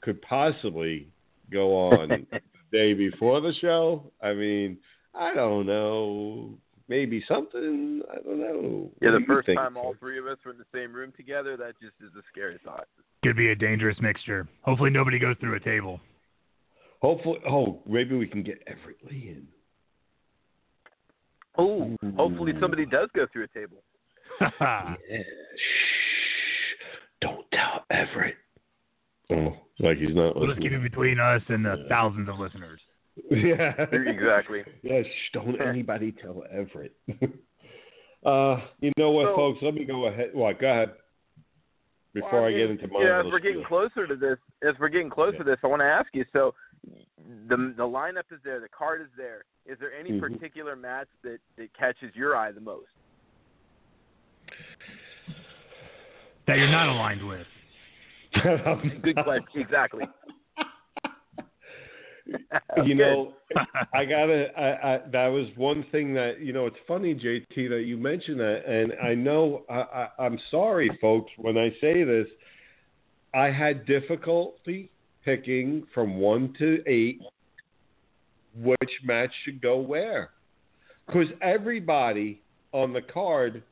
could 0.00 0.20
possibly 0.22 1.08
go 1.50 1.74
on 1.90 2.08
the 2.30 2.40
day 2.72 2.94
before 2.94 3.40
the 3.40 3.52
show. 3.60 4.12
I 4.22 4.32
mean, 4.32 4.78
I 5.14 5.34
don't 5.34 5.66
know. 5.66 6.50
Maybe 6.88 7.24
something. 7.26 8.02
I 8.12 8.16
don't 8.22 8.38
know. 8.38 8.90
Yeah, 9.02 9.12
What 9.12 9.20
the 9.20 9.26
first 9.26 9.46
think, 9.46 9.58
time 9.58 9.76
all 9.76 9.94
three 9.98 10.18
of 10.18 10.26
us 10.26 10.38
were 10.44 10.52
in 10.52 10.58
the 10.58 10.64
same 10.72 10.92
room 10.92 11.12
together, 11.16 11.56
that 11.56 11.74
just 11.80 11.94
is 12.00 12.14
a 12.16 12.22
scary 12.30 12.60
thought. 12.64 12.86
Could 13.24 13.36
be 13.36 13.50
a 13.50 13.56
dangerous 13.56 13.98
mixture. 14.00 14.46
Hopefully, 14.62 14.90
nobody 14.90 15.18
goes 15.18 15.34
through 15.40 15.56
a 15.56 15.60
table. 15.60 16.00
Hopefully, 17.02 17.40
oh, 17.48 17.80
maybe 17.86 18.16
we 18.16 18.28
can 18.28 18.44
get 18.44 18.62
Everett 18.68 18.98
Lee 19.10 19.34
in. 19.36 19.48
Oh, 21.58 21.96
hopefully 22.16 22.52
somebody 22.60 22.86
does 22.86 23.08
go 23.14 23.26
through 23.32 23.44
a 23.44 23.48
table. 23.58 23.82
Yeah. 24.60 24.94
Shh. 25.16 26.76
Don't 27.22 27.46
tell 27.52 27.84
Everett. 27.90 28.34
Oh, 29.32 29.56
like 29.80 29.96
he's 29.98 30.14
not 30.14 30.36
we'll 30.36 30.48
just 30.48 30.60
keep 30.60 30.72
it 30.72 30.82
between 30.82 31.18
us 31.18 31.42
and 31.48 31.64
the 31.64 31.86
thousands 31.88 32.28
of 32.28 32.38
listeners. 32.38 32.80
yeah. 33.30 33.72
exactly. 33.92 34.62
Yeah, 34.82 35.00
don't 35.32 35.60
anybody 35.60 36.12
tell 36.12 36.44
Everett. 36.52 36.92
uh, 38.26 38.58
you 38.80 38.92
know 38.98 39.10
what, 39.10 39.28
So- 39.28 39.36
folks? 39.36 39.58
Let 39.62 39.74
me 39.74 39.84
go 39.84 40.06
ahead. 40.06 40.30
Well, 40.34 40.52
Go 40.60 40.68
ahead. 40.70 40.92
Before 42.12 42.32
Well, 42.32 42.44
I 42.44 42.48
mean, 42.48 42.58
get 42.58 42.70
into 42.70 42.88
my 42.88 43.00
yeah, 43.02 43.20
as 43.20 43.26
we're 43.26 43.38
getting 43.40 43.62
closer 43.64 44.06
to 44.06 44.16
this, 44.16 44.38
as 44.66 44.74
we're 44.80 44.88
getting 44.88 45.10
closer 45.10 45.32
Yeah. 45.32 45.38
to 45.38 45.44
this, 45.44 45.58
I 45.62 45.66
want 45.66 45.80
to 45.80 45.86
ask 45.86 46.08
you. 46.14 46.24
So, 46.32 46.54
the 47.48 47.74
the 47.76 47.82
lineup 47.82 48.30
is 48.30 48.40
there, 48.44 48.60
the 48.60 48.68
card 48.68 49.00
is 49.00 49.08
there. 49.16 49.44
Is 49.64 49.78
there 49.78 49.92
any 49.92 50.12
Mhm. 50.12 50.20
particular 50.20 50.76
match 50.76 51.08
that 51.22 51.38
that 51.56 51.72
catches 51.74 52.14
your 52.14 52.36
eye 52.36 52.52
the 52.52 52.60
most? 52.60 52.90
That 56.46 56.58
you're 56.58 56.68
not 56.68 56.88
aligned 56.88 57.26
with. 57.26 57.46
Good 59.02 59.16
question. 59.16 59.60
Exactly. 59.60 60.04
you 62.84 62.94
know, 62.94 63.34
I 63.94 64.04
gotta. 64.04 64.48
I, 64.58 64.94
I, 64.94 64.98
that 65.12 65.26
was 65.28 65.48
one 65.56 65.84
thing 65.90 66.14
that 66.14 66.40
you 66.40 66.52
know. 66.52 66.66
It's 66.66 66.76
funny, 66.86 67.14
JT, 67.14 67.68
that 67.70 67.84
you 67.86 67.96
mentioned 67.96 68.40
that, 68.40 68.64
and 68.66 68.92
I 69.02 69.14
know. 69.14 69.64
I, 69.68 69.74
I, 69.74 70.08
I'm 70.18 70.38
sorry, 70.50 70.90
folks, 71.00 71.32
when 71.38 71.56
I 71.56 71.70
say 71.80 72.04
this. 72.04 72.26
I 73.34 73.50
had 73.50 73.84
difficulty 73.84 74.90
picking 75.26 75.82
from 75.92 76.16
one 76.16 76.54
to 76.56 76.82
eight 76.86 77.20
which 78.54 78.92
match 79.04 79.30
should 79.44 79.60
go 79.60 79.76
where, 79.76 80.30
because 81.06 81.26
everybody 81.42 82.40
on 82.72 82.94
the 82.94 83.02
card 83.02 83.62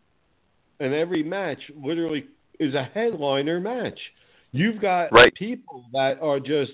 and 0.80 0.92
every 0.92 1.22
match 1.22 1.58
literally 1.74 2.26
is 2.60 2.74
a 2.74 2.84
headliner 2.92 3.60
match. 3.60 3.98
You've 4.52 4.80
got 4.80 5.10
Right. 5.12 5.34
people 5.34 5.86
that 5.94 6.20
are 6.20 6.38
just 6.38 6.72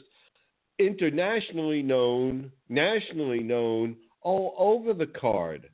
internationally 0.81 1.83
known, 1.83 2.51
nationally 2.69 3.45
known, 3.45 3.97
all 4.23 4.55
over 4.59 4.93
the 4.93 5.07
card. 5.07 5.69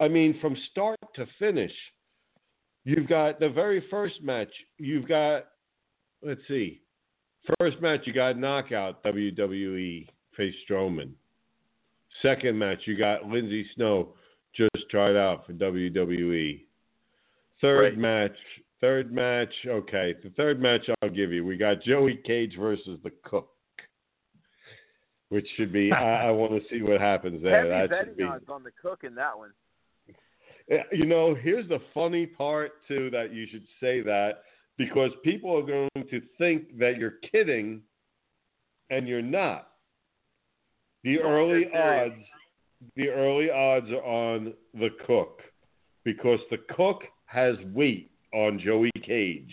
I 0.00 0.08
mean, 0.08 0.38
from 0.40 0.56
start 0.70 0.98
to 1.14 1.26
finish. 1.38 1.72
You've 2.84 3.08
got 3.08 3.40
the 3.40 3.48
very 3.48 3.80
first 3.90 4.22
match. 4.22 4.52
You've 4.78 5.08
got, 5.08 5.46
let's 6.22 6.46
see, 6.46 6.80
first 7.60 7.80
match 7.80 8.00
you 8.04 8.12
got 8.12 8.38
knockout 8.38 9.02
WWE 9.04 10.06
face 10.36 10.54
Strowman. 10.68 11.10
Second 12.22 12.58
match 12.58 12.78
you 12.86 12.96
got 12.96 13.26
Lindsay 13.28 13.66
Snow 13.74 14.14
just 14.54 14.88
tried 14.90 15.16
out 15.16 15.46
for 15.46 15.52
WWE. 15.52 16.62
Third 17.60 17.80
Right. 17.82 17.98
match, 17.98 18.36
third 18.80 19.12
match. 19.12 19.52
Okay, 19.66 20.14
the 20.22 20.30
third 20.30 20.60
match 20.60 20.82
I'll 21.02 21.08
give 21.10 21.32
you. 21.32 21.44
We 21.44 21.56
got 21.56 21.82
Joey 21.82 22.16
Cage 22.24 22.56
versus 22.58 22.98
the 23.02 23.10
Cook. 23.24 23.50
which 25.28 25.46
should 25.56 25.72
be. 25.72 25.90
I, 25.92 26.28
I 26.28 26.30
want 26.32 26.52
to 26.52 26.60
see 26.70 26.82
what 26.82 27.00
happens 27.00 27.42
there. 27.42 27.56
Heavy 27.58 27.68
that 27.68 27.90
betting 27.90 28.14
be. 28.16 28.22
odds 28.22 28.44
on 28.48 28.62
the 28.62 28.70
cook 28.80 29.02
in 29.04 29.14
that 29.16 29.36
one. 29.36 29.50
You 30.92 31.06
know, 31.06 31.34
here's 31.34 31.68
the 31.68 31.80
funny 31.94 32.26
part 32.26 32.72
too 32.88 33.08
that 33.10 33.32
you 33.32 33.46
should 33.50 33.64
say 33.80 34.00
that 34.02 34.42
because 34.78 35.10
people 35.24 35.56
are 35.56 35.62
going 35.62 35.88
to 36.10 36.22
think 36.38 36.78
that 36.78 36.96
you're 36.98 37.14
kidding, 37.32 37.80
and 38.90 39.08
you're 39.08 39.22
not. 39.22 39.68
The 41.02 41.18
No, 41.18 41.22
early 41.22 41.66
odds, 41.72 42.22
the 42.94 43.08
early 43.08 43.50
odds 43.50 43.90
are 43.90 44.04
on 44.04 44.54
the 44.74 44.90
cook 45.06 45.40
because 46.04 46.40
the 46.50 46.58
cook 46.74 47.02
has 47.26 47.56
weight 47.72 48.10
on 48.32 48.58
Joey 48.58 48.90
Cage. 49.04 49.52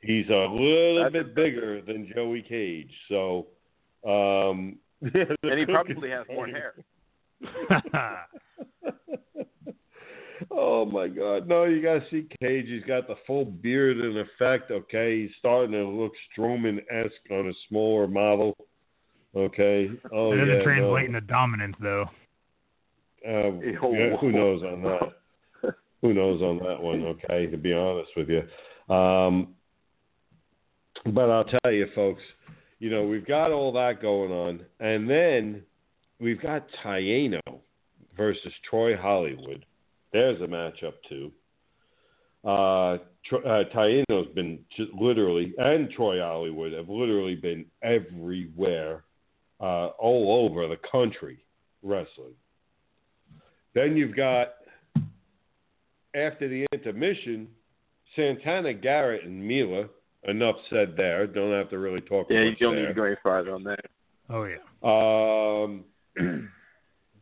He's 0.00 0.28
a 0.28 0.46
little 0.50 1.02
That's 1.02 1.12
bit 1.12 1.34
bigger 1.34 1.80
than 1.80 2.10
Joey 2.14 2.42
Cage, 2.42 2.90
so. 3.08 3.46
Um, 4.06 4.78
And 5.14 5.58
he 5.58 5.66
probably 5.66 6.10
has 6.10 6.26
more 6.32 6.46
hair. 6.48 6.74
oh 10.50 10.84
my 10.84 11.08
God! 11.08 11.48
No, 11.48 11.64
you 11.64 11.82
gotta 11.82 12.04
see 12.10 12.26
Cage. 12.40 12.66
He's 12.68 12.84
got 12.84 13.06
the 13.06 13.16
full 13.26 13.44
beard 13.44 13.98
in 13.98 14.18
effect. 14.18 14.70
Okay, 14.70 15.22
he's 15.22 15.30
starting 15.38 15.72
to 15.72 15.86
look 15.86 16.12
Strowman-esque 16.36 17.30
on 17.30 17.48
a 17.48 17.52
smaller 17.68 18.06
model. 18.06 18.56
Okay. 19.34 19.90
Oh 20.12 20.32
it 20.32 20.36
doesn't 20.36 20.56
yeah. 20.56 20.62
translate 20.62 21.10
no. 21.10 21.16
into 21.16 21.20
dominance 21.26 21.76
though. 21.80 22.06
Uh, 23.24 23.52
yeah, 23.60 24.16
who 24.20 24.32
knows 24.32 24.64
on 24.64 24.82
that? 24.82 25.12
who 26.02 26.12
knows 26.12 26.42
on 26.42 26.58
that 26.58 26.82
one? 26.82 27.04
Okay, 27.04 27.46
to 27.46 27.56
be 27.56 27.72
honest 27.72 28.10
with 28.16 28.28
you. 28.28 28.42
Um, 28.92 29.54
but 31.06 31.30
I'll 31.30 31.44
tell 31.44 31.70
you, 31.70 31.86
folks. 31.94 32.20
You 32.80 32.90
know 32.90 33.04
we've 33.04 33.24
got 33.24 33.52
all 33.52 33.70
that 33.74 34.02
going 34.02 34.32
on, 34.32 34.62
and 34.80 35.08
then 35.08 35.62
we've 36.18 36.42
got 36.42 36.66
Taino 36.84 37.38
versus 38.16 38.52
Troy 38.68 38.96
Hollywood. 38.96 39.64
There's 40.12 40.40
a 40.40 40.46
matchup 40.46 40.94
too. 41.08 41.32
Uh, 42.44 42.98
uh, 43.36 43.64
Taino's 43.74 44.34
been 44.34 44.58
just 44.76 44.92
literally, 44.92 45.54
and 45.58 45.90
Troy 45.90 46.20
Hollywood 46.20 46.72
have 46.72 46.88
literally 46.88 47.36
been 47.36 47.64
everywhere, 47.82 49.04
uh, 49.60 49.88
all 49.98 50.44
over 50.44 50.66
the 50.66 50.78
country 50.90 51.38
wrestling. 51.82 52.34
Then 53.74 53.96
you've 53.96 54.16
got 54.16 54.54
after 56.14 56.48
the 56.48 56.66
intermission, 56.72 57.48
Santana 58.16 58.74
Garrett 58.74 59.24
and 59.24 59.46
Mila. 59.46 59.86
Enough 60.24 60.54
said 60.70 60.94
there. 60.96 61.26
Don't 61.26 61.52
have 61.52 61.68
to 61.70 61.78
really 61.78 62.00
talk 62.00 62.30
about 62.30 62.36
it. 62.36 62.44
Yeah, 62.44 62.50
you 62.50 62.56
don't 62.56 62.74
there. 62.76 62.82
need 62.82 62.88
to 62.88 62.94
go 62.94 63.04
any 63.04 63.16
farther 63.24 63.52
on 63.52 63.64
that. 63.64 63.84
Oh 64.30 64.44
yeah. 64.44 64.58
Um, 64.84 65.84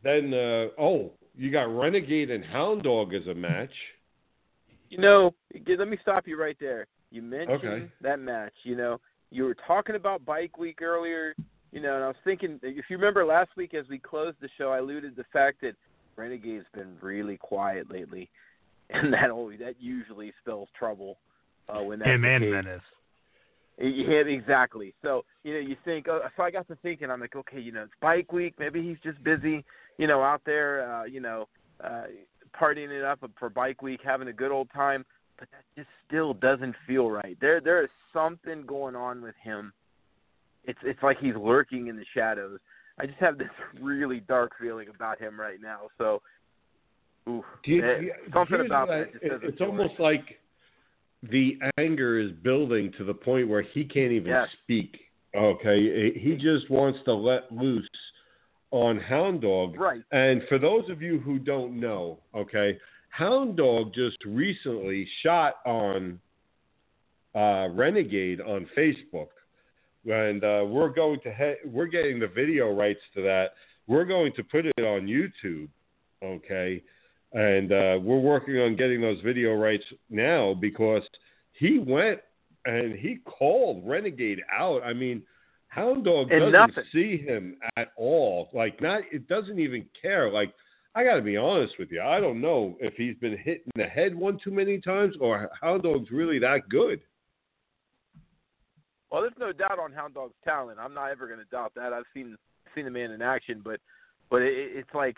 then, 0.03 0.33
uh, 0.33 0.67
oh, 0.79 1.13
you 1.35 1.51
got 1.51 1.63
Renegade 1.63 2.29
and 2.29 2.43
Hound 2.43 2.83
Dog 2.83 3.13
as 3.13 3.27
a 3.27 3.33
match. 3.33 3.71
You 4.89 4.97
know, 4.97 5.33
let 5.77 5.87
me 5.87 5.97
stop 6.01 6.27
you 6.27 6.39
right 6.39 6.57
there. 6.59 6.87
You 7.11 7.21
mentioned 7.21 7.63
Okay. 7.63 7.91
that 8.01 8.19
match. 8.19 8.53
You 8.63 8.75
know, 8.75 8.99
you 9.29 9.43
were 9.43 9.55
talking 9.67 9.95
about 9.95 10.25
Bike 10.25 10.57
Week 10.57 10.81
earlier. 10.81 11.35
You 11.71 11.79
know, 11.81 11.95
and 11.95 12.03
I 12.03 12.07
was 12.07 12.17
thinking, 12.25 12.59
if 12.63 12.85
you 12.89 12.97
remember 12.97 13.25
last 13.25 13.51
week 13.55 13.73
as 13.73 13.87
we 13.87 13.97
closed 13.97 14.37
the 14.41 14.49
show, 14.57 14.71
I 14.71 14.79
alluded 14.79 15.15
to 15.15 15.21
the 15.21 15.27
fact 15.31 15.61
that 15.61 15.75
Renegade's 16.17 16.65
been 16.73 16.97
really 17.01 17.37
quiet 17.37 17.89
lately, 17.89 18.29
and 18.89 19.13
that 19.13 19.29
always 19.29 19.59
that 19.59 19.75
usually 19.79 20.33
spells 20.41 20.67
trouble 20.77 21.17
uh, 21.69 21.81
when 21.81 21.99
that. 21.99 22.09
Him 22.09 22.25
and. 22.25 22.51
Menace. 22.51 22.81
Yeah, 23.79 24.19
exactly. 24.27 24.93
So 25.01 25.23
you 25.43 25.53
know, 25.53 25.59
you 25.59 25.77
think. 25.85 26.07
Oh, 26.09 26.19
so 26.35 26.43
I 26.43 26.51
got 26.51 26.67
to 26.67 26.75
thinking. 26.83 27.09
I'm 27.09 27.21
like, 27.21 27.35
okay, 27.35 27.59
you 27.59 27.71
know, 27.71 27.83
it's 27.83 27.93
Bike 28.01 28.31
Week. 28.33 28.53
Maybe 28.59 28.81
he's 28.85 28.97
just 29.01 29.23
busy. 29.23 29.63
You 29.97 30.07
know, 30.07 30.21
out 30.21 30.41
there. 30.45 30.91
Uh, 30.93 31.03
you 31.05 31.19
know, 31.19 31.47
uh, 31.83 32.03
partying 32.59 32.89
it 32.89 33.03
up 33.03 33.19
for 33.39 33.49
Bike 33.49 33.81
Week, 33.81 33.99
having 34.03 34.27
a 34.27 34.33
good 34.33 34.51
old 34.51 34.69
time. 34.73 35.05
But 35.39 35.49
that 35.51 35.63
just 35.75 35.89
still 36.07 36.33
doesn't 36.35 36.75
feel 36.85 37.09
right. 37.09 37.35
There, 37.41 37.59
there 37.61 37.83
is 37.83 37.89
something 38.13 38.63
going 38.67 38.95
on 38.95 39.21
with 39.23 39.33
him. 39.43 39.73
It's, 40.65 40.77
it's 40.83 41.01
like 41.01 41.17
he's 41.19 41.33
lurking 41.35 41.87
in 41.87 41.95
the 41.95 42.05
shadows. 42.13 42.59
I 42.99 43.07
just 43.07 43.17
have 43.19 43.39
this 43.39 43.47
really 43.81 44.19
dark 44.27 44.51
feeling 44.61 44.87
about 44.93 45.19
him 45.19 45.39
right 45.39 45.57
now. 45.59 45.87
So, 45.97 46.21
ooh, 47.27 47.43
Do 47.63 47.71
you- 47.71 47.83
eh, 47.83 47.97
do 47.99 48.05
you- 48.05 48.13
something 48.31 48.57
here's 48.57 48.67
about 48.67 48.87
that 48.89 49.09
it- 49.21 49.41
It's 49.43 49.61
almost 49.61 49.93
right. 49.97 50.15
like 50.17 50.39
the 51.23 51.57
anger 51.79 52.19
is 52.19 52.31
building 52.43 52.91
to 52.99 53.03
the 53.03 53.13
point 53.13 53.47
where 53.47 53.61
he 53.63 53.83
can't 53.83 54.11
even 54.11 54.29
Yes. 54.29 54.47
speak. 54.63 54.99
Okay, 55.33 56.11
he 56.19 56.35
just 56.35 56.69
wants 56.69 56.99
to 57.05 57.13
let 57.13 57.51
loose 57.51 57.89
on 58.71 58.97
Hound 58.99 59.41
Dog. 59.41 59.77
right. 59.77 60.01
And 60.11 60.41
for 60.47 60.57
those 60.57 60.89
of 60.89 61.01
you 61.01 61.19
who 61.19 61.37
don't 61.37 61.79
know, 61.79 62.19
okay, 62.33 62.77
Hound 63.09 63.57
Dog 63.57 63.93
just 63.93 64.17
recently 64.25 65.07
shot 65.21 65.55
on 65.65 66.19
uh, 67.35 67.67
Renegade 67.73 68.39
on 68.41 68.67
Facebook, 68.77 69.27
and 70.05 70.43
uh, 70.43 70.63
we're 70.65 70.89
going 70.89 71.19
to 71.23 71.33
he- 71.33 71.69
we're 71.69 71.85
getting 71.87 72.19
the 72.19 72.27
video 72.27 72.73
rights 72.73 73.01
to 73.15 73.21
that. 73.21 73.51
We're 73.87 74.05
going 74.05 74.31
to 74.37 74.43
put 74.43 74.65
it 74.65 74.79
on 74.79 75.05
YouTube, 75.05 75.67
okay, 76.23 76.81
and 77.33 77.71
uh, 77.71 77.99
we're 78.01 78.19
working 78.19 78.57
on 78.59 78.75
getting 78.77 79.01
those 79.01 79.19
video 79.21 79.53
rights 79.53 79.83
now 80.09 80.53
because 80.53 81.03
he 81.53 81.77
went 81.79 82.19
and 82.65 82.97
he 82.97 83.17
called 83.25 83.83
Renegade 83.85 84.39
out. 84.57 84.81
I 84.83 84.93
mean. 84.93 85.23
Hound 85.71 86.03
Dog 86.03 86.31
And 86.31 86.51
doesn't 86.53 86.75
nothing. 86.75 86.83
see 86.91 87.17
him 87.17 87.55
at 87.77 87.93
all. 87.95 88.49
Like 88.53 88.81
not, 88.81 89.03
it 89.11 89.27
doesn't 89.27 89.57
even 89.57 89.85
care. 89.99 90.29
Like 90.29 90.53
I 90.95 91.03
got 91.05 91.15
to 91.15 91.21
be 91.21 91.37
honest 91.37 91.73
with 91.79 91.89
you. 91.91 92.01
I 92.01 92.19
don't 92.19 92.41
know 92.41 92.75
if 92.81 92.93
he's 92.95 93.15
been 93.15 93.37
hit 93.37 93.63
in 93.65 93.81
the 93.81 93.87
head 93.87 94.13
one 94.13 94.37
too 94.43 94.51
many 94.51 94.79
times 94.81 95.15
or 95.21 95.49
Hound 95.61 95.83
Dog's 95.83 96.11
really 96.11 96.39
that 96.39 96.67
good. 96.69 96.99
Well, 99.09 99.21
there's 99.21 99.33
no 99.39 99.53
doubt 99.53 99.79
on 99.79 99.93
Hound 99.93 100.13
Dog's 100.13 100.35
talent. 100.43 100.77
I'm 100.79 100.93
not 100.93 101.09
ever 101.09 101.25
going 101.27 101.39
to 101.39 101.45
doubt 101.45 101.71
that. 101.75 101.93
I've 101.93 102.03
seen 102.13 102.37
seen 102.75 102.85
the 102.85 102.91
man 102.91 103.11
in 103.11 103.21
action, 103.21 103.61
but 103.63 103.79
but 104.29 104.41
it, 104.41 104.53
it's 104.53 104.93
like 104.93 105.15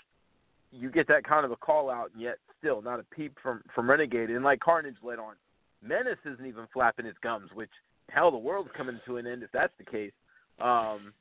you 0.72 0.92
get 0.92 1.08
that 1.08 1.24
kind 1.24 1.46
of 1.46 1.52
a 1.52 1.56
call 1.56 1.90
out, 1.90 2.12
and 2.14 2.22
yet 2.22 2.38
still 2.60 2.82
not 2.84 3.00
a 3.00 3.04
peep 3.16 3.36
from 3.42 3.64
from 3.74 3.90
Renegade. 3.90 4.30
And 4.30 4.44
like 4.44 4.60
Carnage 4.60 4.98
led 5.02 5.18
on, 5.18 5.34
Menace 5.82 6.20
isn't 6.26 6.46
even 6.46 6.68
flapping 6.72 7.06
his 7.06 7.16
gums. 7.24 7.50
Which 7.56 7.72
hell, 8.10 8.30
the 8.30 8.38
world's 8.38 8.70
coming 8.78 9.00
to 9.08 9.18
an 9.18 9.26
end 9.26 9.42
if 9.42 9.52
that's 9.52 9.74
the 9.80 9.86
case. 9.86 10.12
Um, 10.60 11.14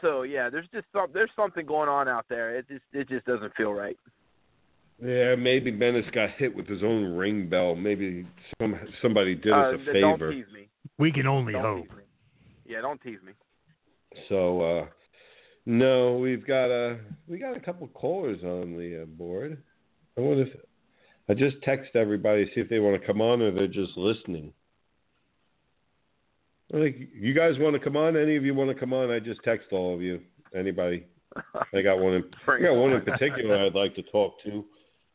so 0.00 0.22
yeah, 0.22 0.48
there's 0.50 0.68
just 0.72 0.86
some, 0.92 1.06
there's 1.12 1.30
something 1.36 1.66
going 1.66 1.88
on 1.88 2.08
out 2.08 2.26
there. 2.28 2.56
It 2.56 2.68
just 2.68 2.82
it 2.92 3.08
just 3.08 3.26
doesn't 3.26 3.54
feel 3.56 3.72
right. 3.72 3.96
Yeah, 5.04 5.36
maybe 5.36 5.70
Menace 5.70 6.06
got 6.12 6.30
hit 6.38 6.54
with 6.54 6.66
his 6.66 6.82
own 6.82 7.16
ring 7.16 7.48
bell. 7.48 7.74
Maybe 7.76 8.26
some 8.60 8.78
somebody 9.00 9.34
did 9.34 9.52
uh, 9.52 9.56
us 9.56 9.74
a 9.74 9.76
th- 9.92 10.02
Don't 10.02 10.18
favor. 10.18 10.32
tease 10.32 10.52
me. 10.52 10.68
We 10.98 11.12
can 11.12 11.26
only 11.26 11.52
Don't 11.52 11.62
hope. 11.62 11.86
Yeah, 12.66 12.80
don't 12.82 13.00
tease 13.00 13.18
me. 13.24 13.32
So 14.28 14.60
uh 14.60 14.86
no, 15.66 16.16
we've 16.16 16.46
got 16.46 16.70
a 16.70 16.98
we 17.28 17.38
got 17.38 17.56
a 17.56 17.60
couple 17.60 17.86
callers 17.88 18.42
on 18.42 18.76
the 18.76 19.02
uh, 19.02 19.06
board. 19.06 19.62
I 20.16 20.20
wonder 20.20 20.44
if 20.44 20.48
I 21.28 21.34
just 21.34 21.62
text 21.62 21.94
everybody 21.94 22.46
to 22.46 22.54
see 22.54 22.60
if 22.60 22.68
they 22.68 22.78
want 22.78 23.00
to 23.00 23.06
come 23.06 23.20
on 23.20 23.42
or 23.42 23.52
they're 23.52 23.66
just 23.66 23.96
listening. 23.96 24.52
Like, 26.70 26.96
you 27.14 27.32
guys 27.32 27.54
want 27.58 27.74
to 27.74 27.80
come 27.80 27.96
on? 27.96 28.16
Any 28.16 28.36
of 28.36 28.44
you 28.44 28.54
want 28.54 28.70
to 28.70 28.78
come 28.78 28.92
on? 28.92 29.10
I 29.10 29.18
just 29.20 29.42
text 29.42 29.68
all 29.72 29.94
of 29.94 30.02
you. 30.02 30.20
Anybody? 30.54 31.06
I 31.74 31.82
got 31.82 31.98
one. 31.98 32.14
In, 32.14 32.24
I 32.46 32.60
got 32.60 32.74
one 32.74 32.92
in 32.92 33.02
particular 33.02 33.64
I'd 33.64 33.74
like 33.74 33.94
to 33.94 34.02
talk 34.02 34.42
to. 34.44 34.64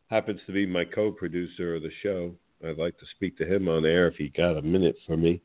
Happens 0.09 0.39
to 0.47 0.53
be 0.53 0.65
my 0.65 0.85
co-producer 0.85 1.75
of 1.75 1.83
the 1.83 1.91
show. 2.01 2.33
I'd 2.65 2.77
like 2.77 2.97
to 2.99 3.05
speak 3.15 3.37
to 3.37 3.45
him 3.45 3.67
on 3.67 3.85
air 3.85 4.07
if 4.07 4.15
he 4.15 4.29
got 4.29 4.57
a 4.57 4.61
minute 4.61 4.95
for 5.05 5.17
me. 5.17 5.41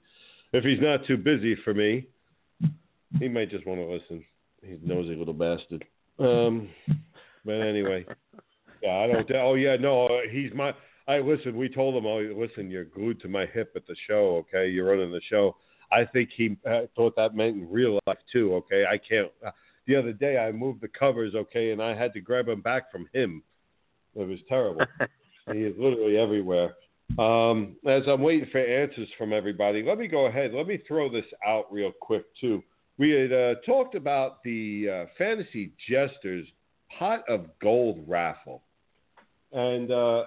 If 0.53 0.65
he's 0.65 0.81
not 0.81 1.05
too 1.07 1.17
busy 1.17 1.57
for 1.65 1.75
me, 1.75 2.07
he 3.19 3.29
might 3.29 3.51
just 3.51 3.67
want 3.67 3.81
to 3.81 3.87
listen. 3.87 4.25
He's 4.63 4.79
a 4.83 4.87
nosy 4.87 5.15
little 5.15 5.35
bastard. 5.35 5.85
Um, 6.19 6.69
but 7.45 7.61
anyway, 7.61 8.07
yeah, 8.83 8.97
I 8.97 9.07
don't. 9.07 9.31
Oh 9.37 9.55
yeah, 9.55 9.77
no, 9.77 10.21
he's 10.31 10.53
my. 10.55 10.75
I 11.07 11.19
listen. 11.19 11.57
We 11.57 11.69
told 11.69 11.95
him, 11.95 12.07
oh, 12.07 12.19
listen, 12.37 12.71
you're 12.71 12.85
glued 12.85 13.21
to 13.23 13.29
my 13.29 13.47
hip 13.47 13.73
at 13.77 13.87
the 13.87 13.97
show. 14.07 14.45
Okay, 14.49 14.69
you're 14.69 14.91
running 14.91 15.13
the 15.13 15.21
show. 15.29 15.57
I 15.91 16.05
think 16.05 16.31
he 16.37 16.57
uh, 16.69 16.83
thought 16.95 17.17
that 17.17 17.35
meant 17.35 17.57
in 17.57 17.71
real 17.71 17.99
life 18.07 18.19
too. 18.33 18.55
Okay, 18.55 18.85
I 18.85 18.99
can't. 18.99 19.31
Uh, 19.45 19.51
the 19.87 19.97
other 19.97 20.13
day 20.13 20.39
I 20.39 20.53
moved 20.53 20.81
the 20.81 20.89
covers. 20.89 21.35
Okay, 21.35 21.73
and 21.73 21.83
I 21.83 21.95
had 21.95 22.13
to 22.15 22.21
grab 22.21 22.47
them 22.47 22.61
back 22.61 22.91
from 22.93 23.09
him. 23.13 23.43
It 24.15 24.27
was 24.27 24.39
terrible. 24.49 24.83
he 25.53 25.61
is 25.61 25.75
literally 25.79 26.19
everywhere. 26.19 26.75
Um, 27.19 27.77
as 27.87 28.03
I'm 28.07 28.21
waiting 28.21 28.49
for 28.53 28.59
answers 28.59 29.09
from 29.17 29.33
everybody, 29.33 29.83
let 29.83 29.99
me 29.99 30.09
go 30.09 30.27
ahead. 30.27 30.53
Let 30.53 30.67
me 30.67 30.79
throw 30.87 31.11
this 31.11 31.25
out 31.47 31.73
real 31.73 31.93
quick 32.01 32.25
too. 32.41 32.63
We 32.99 33.11
had 33.11 33.33
uh, 33.33 33.55
talked 33.65 33.95
about 33.95 34.43
the 34.43 34.89
uh, 34.89 35.07
Fantasy 35.17 35.73
Jesters 35.89 36.47
pot 36.99 37.23
of 37.29 37.47
gold 37.61 38.05
raffle, 38.07 38.63
and 39.53 39.91
uh, 39.91 40.25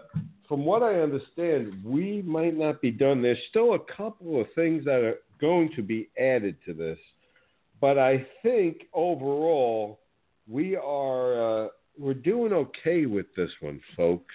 from 0.47 0.65
what 0.65 0.81
I 0.81 0.99
understand, 1.01 1.81
we 1.85 2.21
might 2.23 2.57
not 2.57 2.81
be 2.81 2.91
done. 2.91 3.21
There's 3.21 3.37
still 3.49 3.75
a 3.75 3.79
couple 3.79 4.41
of 4.41 4.47
things 4.55 4.85
that 4.85 5.01
are 5.03 5.15
going 5.41 5.71
to 5.75 5.81
be 5.81 6.09
added 6.17 6.55
to 6.65 6.73
this, 6.73 6.99
but 7.81 7.97
I 7.97 8.25
think 8.43 8.83
overall 8.93 9.99
we 10.47 10.75
are 10.75 11.65
uh, 11.65 11.67
we're 11.97 12.13
doing 12.13 12.53
okay 12.53 13.05
with 13.05 13.25
this 13.35 13.51
one, 13.59 13.81
folks. 13.97 14.33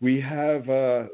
We 0.00 0.20
have, 0.20 0.68
uh, 0.68 1.04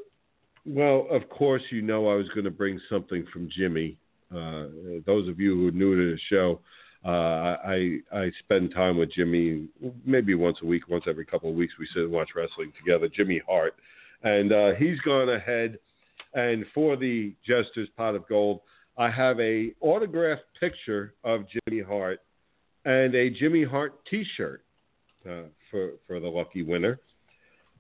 well, 0.64 1.07
of 1.11 1.29
course, 1.29 1.62
you 1.70 1.83
know 1.83 2.09
I 2.09 2.14
was 2.14 2.29
going 2.29 2.45
to 2.45 2.51
bring 2.51 2.81
something 2.89 3.27
from 3.33 3.51
Jimmy. 3.55 3.99
Uh, 4.35 4.66
those 5.05 5.29
of 5.29 5.39
you 5.39 5.55
who 5.57 5.68
are 5.68 5.72
new 5.72 5.95
to 5.97 6.12
the 6.14 6.20
show, 6.31 6.61
uh, 7.05 7.57
I 7.64 7.99
I 8.12 8.31
spend 8.41 8.72
time 8.72 8.97
with 8.97 9.12
Jimmy 9.12 9.68
maybe 10.05 10.35
once 10.35 10.59
a 10.62 10.66
week, 10.66 10.89
once 10.89 11.05
every 11.09 11.27
couple 11.27 11.51
of 11.51 11.57
weeks. 11.57 11.74
We 11.79 11.89
sit 11.93 12.05
and 12.05 12.12
watch 12.12 12.31
wrestling 12.35 12.72
together. 12.79 13.09
Jimmy 13.09 13.43
Hart, 13.49 13.74
and 14.22 14.53
uh, 14.53 14.74
he's 14.79 14.99
gone 15.01 15.29
ahead 15.29 15.79
and 16.35 16.64
for 16.74 16.97
the 16.97 17.33
Jester's 17.47 17.89
Pot 17.97 18.14
of 18.14 18.29
Gold, 18.29 18.61
I 18.99 19.11
have 19.11 19.39
a 19.41 19.73
autographed 19.81 20.45
picture 20.59 21.15
of 21.25 21.45
Jimmy 21.49 21.83
Hart 21.83 22.21
and 22.85 23.15
a 23.15 23.31
Jimmy 23.31 23.65
Hart 23.65 23.95
T-shirt 24.09 24.63
uh, 25.29 25.43
for 25.71 25.93
for 26.07 26.21
the 26.21 26.29
lucky 26.29 26.63
winner. 26.63 26.99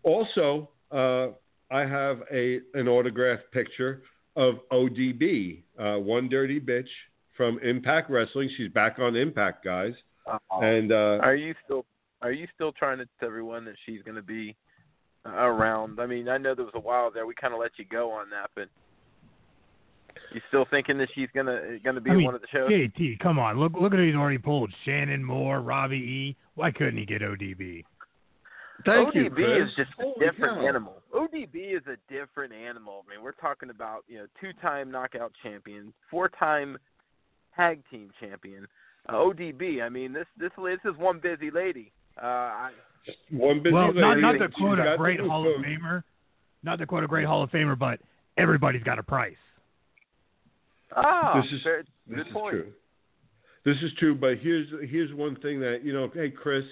Also, 0.02 0.68
uh, 0.90 1.28
I 1.70 1.80
have 1.80 2.22
a 2.32 2.60
an 2.74 2.88
autographed 2.88 3.50
picture 3.52 4.02
of 4.36 4.56
ODB, 4.70 5.62
uh, 5.78 5.98
one 5.98 6.28
dirty 6.28 6.60
bitch 6.60 6.88
from 7.36 7.58
Impact 7.60 8.10
Wrestling. 8.10 8.50
She's 8.56 8.70
back 8.70 8.98
on 8.98 9.16
Impact, 9.16 9.64
guys. 9.64 9.94
Uh-huh. 10.26 10.60
And 10.60 10.92
uh, 10.92 11.18
are 11.22 11.34
you 11.34 11.54
still 11.64 11.84
are 12.22 12.32
you 12.32 12.46
still 12.54 12.72
trying 12.72 12.98
to 12.98 13.06
tell 13.20 13.28
everyone 13.28 13.64
that 13.64 13.76
she's 13.86 14.02
going 14.02 14.16
to 14.16 14.22
be 14.22 14.56
around? 15.24 16.00
I 16.00 16.06
mean, 16.06 16.28
I 16.28 16.38
know 16.38 16.54
there 16.54 16.64
was 16.64 16.74
a 16.74 16.80
while 16.80 17.10
there 17.10 17.26
we 17.26 17.34
kind 17.34 17.54
of 17.54 17.60
let 17.60 17.72
you 17.78 17.84
go 17.84 18.10
on 18.10 18.28
that, 18.30 18.50
but 18.54 18.68
you 20.32 20.40
still 20.48 20.66
thinking 20.70 20.98
that 20.98 21.08
she's 21.14 21.28
gonna 21.34 21.78
gonna 21.84 22.00
be 22.00 22.10
I 22.10 22.14
mean, 22.14 22.24
one 22.24 22.34
of 22.34 22.40
the 22.40 22.46
shows? 22.52 22.70
JT, 22.70 23.18
come 23.20 23.38
on, 23.38 23.58
look 23.58 23.72
look 23.80 23.92
at 23.92 23.98
who 23.98 24.06
he's 24.06 24.14
already 24.14 24.38
pulled. 24.38 24.72
Shannon 24.84 25.24
Moore, 25.24 25.60
Robbie 25.60 25.96
E. 25.96 26.36
Why 26.54 26.70
couldn't 26.70 26.96
he 26.96 27.04
get 27.06 27.22
ODB? 27.22 27.84
Thank 28.84 29.08
ODB 29.08 29.14
you, 29.14 29.30
Chris. 29.30 29.68
is 29.70 29.76
just 29.76 29.90
a 29.98 30.18
different 30.20 30.58
cow. 30.58 30.68
animal. 30.68 31.02
ODB 31.14 31.76
is 31.76 31.82
a 31.86 31.96
different 32.12 32.52
animal. 32.52 33.04
I 33.08 33.14
mean, 33.14 33.24
we're 33.24 33.32
talking 33.32 33.70
about 33.70 34.04
you 34.08 34.18
know 34.18 34.26
two-time 34.40 34.90
knockout 34.90 35.32
champion, 35.42 35.92
four-time 36.10 36.76
tag 37.56 37.82
team 37.90 38.10
champion. 38.20 38.66
Uh, 39.08 39.14
ODB. 39.14 39.82
I 39.82 39.88
mean, 39.88 40.12
this 40.12 40.26
this 40.38 40.50
this 40.56 40.78
is 40.84 40.98
one 40.98 41.20
busy 41.20 41.50
lady. 41.50 41.92
Uh, 42.20 42.26
I, 42.26 42.70
One 43.30 43.62
busy 43.62 43.72
well, 43.74 43.88
lady. 43.88 44.00
not 44.00 44.18
not 44.18 44.32
to 44.32 44.48
quote 44.48 44.78
a 44.78 44.94
great 44.96 45.20
Hall 45.20 45.46
of 45.48 45.56
food. 45.56 45.64
Famer, 45.66 46.02
not 46.62 46.78
to 46.78 46.86
quote 46.86 47.04
a 47.04 47.06
great 47.06 47.26
Hall 47.26 47.42
of 47.42 47.50
Famer, 47.50 47.78
but 47.78 48.00
everybody's 48.36 48.82
got 48.82 48.98
a 48.98 49.02
price. 49.02 49.36
Ah, 50.94 51.40
This 51.42 51.52
is- 51.52 51.62
fair- 51.62 51.84
This 52.06 52.16
good 52.18 52.26
is 52.28 52.32
point. 52.32 52.50
true. 52.54 52.72
This 53.64 53.76
is 53.82 53.92
true, 53.98 54.14
but 54.14 54.38
here's 54.38 54.68
here's 54.88 55.12
one 55.12 55.34
thing 55.36 55.58
that 55.60 55.80
you 55.84 55.92
know. 55.92 56.08
Hey, 56.14 56.30
Chris, 56.30 56.64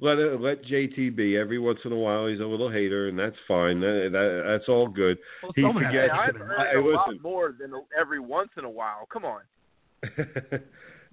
let 0.00 0.18
it, 0.18 0.40
let 0.40 0.64
JT 0.64 1.10
be. 1.14 1.36
Every 1.36 1.60
once 1.60 1.78
in 1.84 1.92
a 1.92 1.96
while, 1.96 2.26
he's 2.26 2.40
a 2.40 2.44
little 2.44 2.68
hater, 2.68 3.06
and 3.06 3.16
that's 3.16 3.36
fine. 3.46 3.78
That, 3.80 4.08
that, 4.10 4.42
that's 4.48 4.68
all 4.68 4.88
good. 4.88 5.18
Well, 5.42 5.52
He 5.54 5.62
someone 5.62 5.84
Hey, 5.84 5.90
forgets- 5.90 6.12
I've 6.12 6.34
heard 6.36 6.50
that. 6.50 6.66
Hey, 6.72 6.78
a 6.78 6.82
lot 6.82 7.20
more 7.22 7.54
than 7.58 7.72
every 7.96 8.18
once 8.18 8.50
in 8.58 8.64
a 8.64 8.70
while. 8.70 9.06
Come 9.12 9.24
on. 9.24 9.42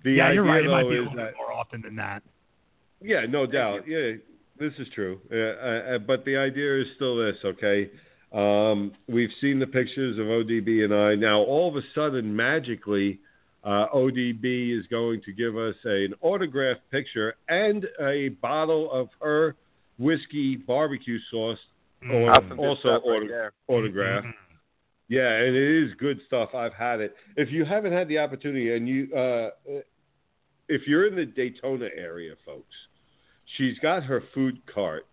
the 0.03 0.11
yeah, 0.11 0.25
idea 0.25 0.33
you're 0.35 0.45
right. 0.45 0.65
It 0.65 0.69
might 0.69 0.83
be 0.89 0.97
a 0.97 1.01
is 1.03 1.09
little 1.09 1.15
that 1.17 1.33
more 1.37 1.51
often 1.51 1.81
than 1.83 1.95
that. 1.97 2.23
yeah, 3.01 3.25
no 3.29 3.45
doubt. 3.45 3.87
Yeah, 3.87 4.13
this 4.59 4.73
is 4.79 4.87
true. 4.95 5.19
Uh, 5.31 5.35
uh, 5.35 5.95
uh, 5.95 5.97
but 5.99 6.25
the 6.25 6.37
idea 6.37 6.81
is 6.81 6.87
still 6.95 7.15
this. 7.17 7.35
Okay, 7.45 7.91
um, 8.31 8.91
we've 9.07 9.31
seen 9.41 9.59
the 9.59 9.67
pictures 9.67 10.17
of 10.17 10.25
ODB 10.27 10.83
and 10.85 10.93
I. 10.93 11.15
Now, 11.15 11.39
all 11.39 11.67
of 11.69 11.75
a 11.75 11.85
sudden, 11.95 12.35
magically. 12.35 13.19
Uh, 13.61 13.87
ODB 13.93 14.79
is 14.79 14.87
going 14.87 15.21
to 15.23 15.33
give 15.33 15.57
us 15.57 15.75
an 15.83 16.13
autographed 16.21 16.79
picture 16.91 17.35
and 17.49 17.85
a 18.01 18.29
bottle 18.41 18.89
of 18.89 19.09
her 19.21 19.53
whiskey 19.97 20.55
barbecue 20.55 21.19
sauce 21.29 21.59
Mm. 22.01 22.13
Or- 22.13 22.25
That's 22.27 22.47
some 22.47 22.49
good 22.55 22.59
also 22.65 22.79
stuff 22.79 23.01
right 23.05 23.13
order- 23.15 23.27
there. 23.27 23.53
autograph. 23.67 24.23
Mhm. 24.23 24.33
Yeah, 25.09 25.33
and 25.33 25.53
it 25.53 25.83
is 25.83 25.93
good 25.95 26.21
stuff. 26.27 26.55
I've 26.55 26.73
had 26.73 27.01
it. 27.01 27.13
If 27.35 27.51
you 27.51 27.65
haven't 27.65 27.91
had 27.91 28.07
the 28.07 28.19
opportunity, 28.19 28.71
and 28.73 28.87
you, 28.87 29.13
uh, 29.13 29.49
if 30.69 30.87
you're 30.87 31.07
in 31.07 31.15
the 31.15 31.25
Daytona 31.25 31.89
area, 31.93 32.37
folks, 32.45 32.73
she's 33.57 33.77
got 33.79 34.03
her 34.03 34.21
food 34.33 34.65
cart, 34.67 35.07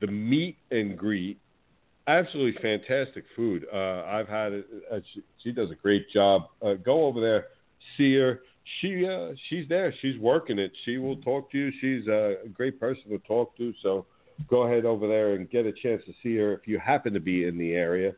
the 0.00 0.08
meet 0.08 0.56
and 0.72 0.98
greet. 0.98 1.38
Absolutely 2.06 2.60
fantastic 2.60 3.24
food. 3.34 3.66
Uh, 3.72 4.04
I've 4.04 4.28
had 4.28 4.52
it. 4.52 4.66
Uh, 4.92 4.98
she, 5.12 5.22
she 5.42 5.52
does 5.52 5.70
a 5.70 5.74
great 5.74 6.10
job. 6.10 6.48
Uh, 6.64 6.74
go 6.74 7.06
over 7.06 7.20
there, 7.20 7.46
see 7.96 8.14
her. 8.16 8.40
She 8.80 9.06
uh, 9.06 9.32
she's 9.48 9.66
there. 9.68 9.94
She's 10.02 10.18
working 10.18 10.58
it. 10.58 10.72
She 10.84 10.98
will 10.98 11.16
talk 11.16 11.50
to 11.52 11.58
you. 11.58 11.72
She's 11.80 12.06
a 12.08 12.36
great 12.52 12.78
person 12.78 13.10
to 13.10 13.18
talk 13.20 13.56
to. 13.56 13.72
So 13.82 14.04
go 14.48 14.62
ahead 14.62 14.84
over 14.84 15.08
there 15.08 15.34
and 15.34 15.48
get 15.50 15.64
a 15.64 15.72
chance 15.72 16.02
to 16.06 16.12
see 16.22 16.36
her 16.36 16.52
if 16.52 16.66
you 16.66 16.78
happen 16.78 17.14
to 17.14 17.20
be 17.20 17.46
in 17.46 17.56
the 17.56 17.72
area. 17.72 18.12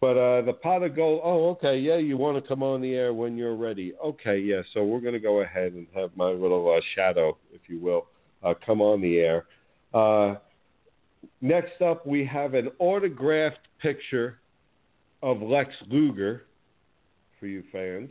But 0.00 0.16
uh, 0.18 0.42
the 0.42 0.52
pot 0.52 0.82
of 0.82 0.94
gold. 0.94 1.20
Oh, 1.24 1.48
okay. 1.50 1.78
Yeah, 1.78 1.96
you 1.96 2.16
want 2.16 2.40
to 2.40 2.48
come 2.48 2.62
on 2.62 2.80
the 2.80 2.94
air 2.94 3.14
when 3.14 3.36
you're 3.36 3.56
ready. 3.56 3.94
Okay, 4.04 4.38
yeah. 4.38 4.60
So 4.74 4.84
we're 4.84 5.00
going 5.00 5.14
to 5.14 5.20
go 5.20 5.40
ahead 5.40 5.72
and 5.72 5.86
have 5.94 6.10
my 6.16 6.28
little 6.28 6.72
uh, 6.72 6.80
shadow, 6.94 7.36
if 7.52 7.62
you 7.68 7.80
will, 7.80 8.06
uh, 8.44 8.54
come 8.64 8.80
on 8.80 9.00
the 9.00 9.18
air. 9.18 9.46
Next 11.40 11.80
up, 11.82 12.06
we 12.06 12.24
have 12.26 12.54
an 12.54 12.70
autographed 12.78 13.68
picture 13.80 14.38
of 15.22 15.40
Lex 15.42 15.70
Luger 15.88 16.44
for 17.38 17.46
you 17.46 17.62
fans. 17.72 18.10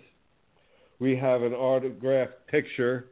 We 1.00 1.16
have 1.18 1.42
an 1.42 1.54
autographed 1.54 2.48
picture 2.48 3.08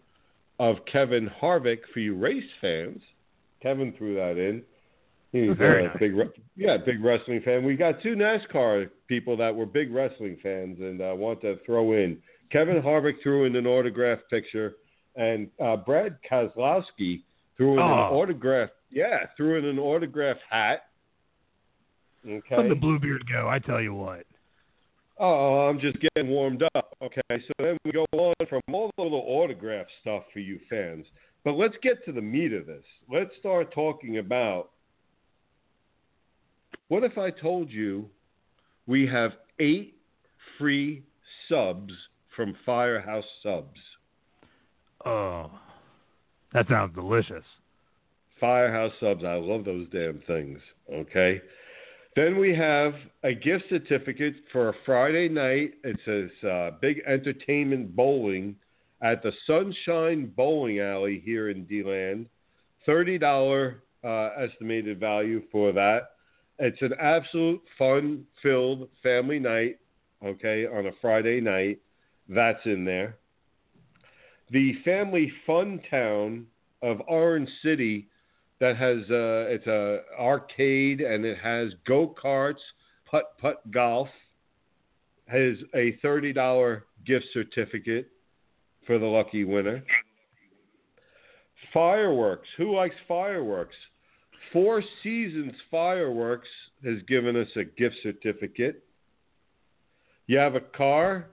of 0.59 0.77
Kevin 0.91 1.29
Harvick 1.41 1.79
for 1.93 1.99
you 1.99 2.15
race 2.15 2.43
fans. 2.61 3.01
Kevin 3.61 3.93
threw 3.97 4.15
that 4.15 4.37
in. 4.37 4.63
He's 5.31 5.55
Very 5.57 5.85
a 5.85 5.87
nice. 5.87 5.97
big, 5.99 6.13
yeah, 6.57 6.77
big 6.77 7.03
wrestling 7.03 7.41
fan. 7.43 7.63
We 7.63 7.75
got 7.75 8.01
two 8.03 8.15
NASCAR 8.15 8.89
people 9.07 9.37
that 9.37 9.55
were 9.55 9.65
big 9.65 9.93
wrestling 9.93 10.37
fans 10.43 10.77
and 10.79 11.01
uh, 11.01 11.13
want 11.15 11.41
to 11.41 11.57
throw 11.65 11.93
in. 11.93 12.17
Kevin 12.51 12.81
Harvick 12.81 13.21
threw 13.23 13.45
in 13.45 13.55
an 13.55 13.65
autographed 13.65 14.29
picture, 14.29 14.73
and 15.15 15.49
uh, 15.63 15.77
Brad 15.77 16.17
Keselowski 16.29 17.21
threw 17.55 17.73
in 17.73 17.79
an 17.79 17.85
Oh. 17.89 18.09
Yeah, 18.91 19.25
threw 19.37 19.57
in 19.57 19.65
an 19.65 19.79
autograph 19.79 20.37
hat. 20.49 20.85
Okay. 22.27 22.57
Let 22.57 22.69
the 22.69 22.75
Bluebeard 22.75 23.23
go. 23.31 23.47
I 23.47 23.59
tell 23.59 23.81
you 23.81 23.93
what. 23.93 24.25
Oh, 25.17 25.69
I'm 25.69 25.79
just 25.79 25.97
getting 25.99 26.29
warmed 26.29 26.63
up. 26.75 26.95
Okay, 27.01 27.21
so 27.29 27.53
then 27.59 27.77
we 27.85 27.91
go 27.91 28.05
on 28.13 28.33
from 28.49 28.61
all 28.73 28.91
the 28.97 29.03
little 29.03 29.23
autograph 29.25 29.85
stuff 30.01 30.23
for 30.33 30.39
you 30.39 30.59
fans. 30.69 31.05
But 31.43 31.53
let's 31.53 31.75
get 31.81 32.03
to 32.05 32.11
the 32.11 32.21
meat 32.21 32.53
of 32.53 32.65
this. 32.65 32.83
Let's 33.11 33.31
start 33.39 33.73
talking 33.73 34.17
about 34.17 34.69
what 36.87 37.03
if 37.03 37.17
I 37.17 37.31
told 37.31 37.71
you 37.71 38.09
we 38.85 39.07
have 39.07 39.31
eight 39.59 39.95
free 40.57 41.03
subs 41.47 41.93
from 42.35 42.55
Firehouse 42.65 43.25
Subs? 43.43 43.79
Oh, 45.05 45.51
that 46.53 46.67
sounds 46.67 46.93
delicious. 46.95 47.43
Firehouse 48.41 48.91
Subs. 48.99 49.23
I 49.23 49.35
love 49.35 49.63
those 49.63 49.87
damn 49.93 50.21
things. 50.27 50.59
Okay. 50.91 51.39
Then 52.15 52.37
we 52.37 52.53
have 52.53 52.93
a 53.23 53.33
gift 53.33 53.65
certificate 53.69 54.35
for 54.51 54.69
a 54.69 54.73
Friday 54.85 55.29
night. 55.29 55.75
It 55.85 55.97
says 56.03 56.49
uh, 56.49 56.71
Big 56.81 57.01
Entertainment 57.07 57.95
Bowling 57.95 58.57
at 59.01 59.23
the 59.23 59.31
Sunshine 59.47 60.33
Bowling 60.35 60.81
Alley 60.81 61.21
here 61.23 61.49
in 61.49 61.65
DeLand. 61.65 62.27
$30 62.85 63.75
uh, 64.03 64.07
estimated 64.37 64.99
value 64.99 65.43
for 65.51 65.71
that. 65.71 66.09
It's 66.59 66.81
an 66.81 66.93
absolute 66.99 67.61
fun-filled 67.77 68.89
family 69.01 69.39
night, 69.39 69.79
okay, 70.25 70.65
on 70.65 70.87
a 70.87 70.91
Friday 70.99 71.39
night. 71.39 71.79
That's 72.27 72.59
in 72.65 72.83
there. 72.83 73.17
The 74.49 74.73
Family 74.83 75.31
Fun 75.47 75.79
Town 75.89 76.45
of 76.81 77.01
Orange 77.07 77.49
City 77.63 78.07
that 78.61 78.77
has 78.77 78.99
uh, 79.09 79.49
it's 79.49 79.67
a 79.67 80.01
arcade 80.17 81.01
and 81.01 81.25
it 81.25 81.37
has 81.39 81.73
go 81.85 82.15
karts, 82.23 82.61
putt 83.09 83.37
putt 83.39 83.69
golf. 83.71 84.07
Has 85.25 85.55
a 85.73 85.97
thirty 86.01 86.31
dollar 86.31 86.85
gift 87.05 87.25
certificate 87.33 88.09
for 88.85 88.99
the 88.99 89.05
lucky 89.05 89.43
winner. 89.43 89.83
Fireworks. 91.73 92.47
Who 92.57 92.75
likes 92.75 92.95
fireworks? 93.07 93.75
Four 94.53 94.83
Seasons 95.01 95.53
Fireworks 95.69 96.49
has 96.83 97.01
given 97.07 97.37
us 97.37 97.47
a 97.55 97.63
gift 97.63 97.95
certificate. 98.03 98.83
You 100.27 100.37
have 100.37 100.55
a 100.55 100.59
car? 100.59 101.27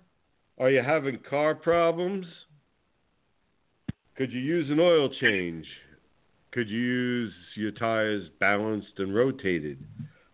Are 0.58 0.70
you 0.70 0.82
having 0.82 1.18
car 1.28 1.54
problems? 1.54 2.26
Could 4.16 4.32
you 4.32 4.40
use 4.40 4.70
an 4.70 4.78
oil 4.78 5.10
change? 5.20 5.66
Could 6.58 6.70
use 6.70 7.32
your 7.54 7.70
tires 7.70 8.28
balanced 8.40 8.94
and 8.98 9.14
rotated? 9.14 9.78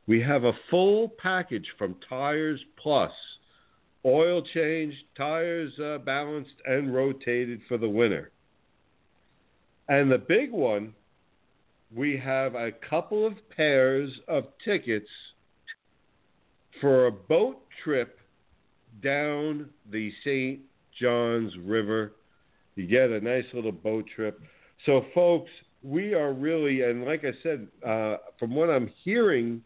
We 0.06 0.22
have 0.22 0.44
a 0.44 0.54
full 0.70 1.10
package 1.18 1.66
from 1.76 1.96
Tires 2.08 2.64
Plus 2.82 3.12
oil 4.06 4.42
change, 4.54 4.94
tires 5.18 5.78
uh, 5.78 5.98
balanced 5.98 6.54
and 6.64 6.94
rotated 6.94 7.60
for 7.68 7.76
the 7.76 7.90
winter. 7.90 8.30
And 9.90 10.10
the 10.10 10.16
big 10.16 10.50
one, 10.50 10.94
we 11.94 12.16
have 12.16 12.54
a 12.54 12.72
couple 12.72 13.26
of 13.26 13.34
pairs 13.54 14.10
of 14.26 14.44
tickets 14.64 15.10
for 16.80 17.04
a 17.04 17.12
boat 17.12 17.58
trip 17.84 18.18
down 19.02 19.68
the 19.92 20.10
St. 20.24 20.60
Johns 20.98 21.52
River. 21.58 22.12
You 22.76 22.86
get 22.86 23.10
a 23.10 23.20
nice 23.20 23.44
little 23.52 23.72
boat 23.72 24.06
trip. 24.16 24.40
So, 24.86 25.04
folks, 25.14 25.50
we 25.84 26.14
are 26.14 26.32
really, 26.32 26.82
and 26.82 27.04
like 27.04 27.24
I 27.24 27.32
said, 27.42 27.68
uh, 27.86 28.16
from 28.38 28.54
what 28.54 28.70
I'm 28.70 28.90
hearing, 29.04 29.62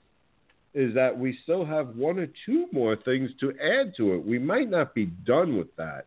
is 0.75 0.95
that 0.95 1.17
we 1.17 1.39
still 1.45 1.65
have 1.65 1.97
one 1.97 2.19
or 2.19 2.29
two 2.45 2.67
more 2.73 2.97
things 2.97 3.31
to 3.41 3.53
add 3.63 3.95
to 3.97 4.15
it. 4.15 4.25
We 4.25 4.39
might 4.39 4.69
not 4.69 4.95
be 4.95 5.07
done 5.07 5.57
with 5.57 5.75
that. 5.77 6.07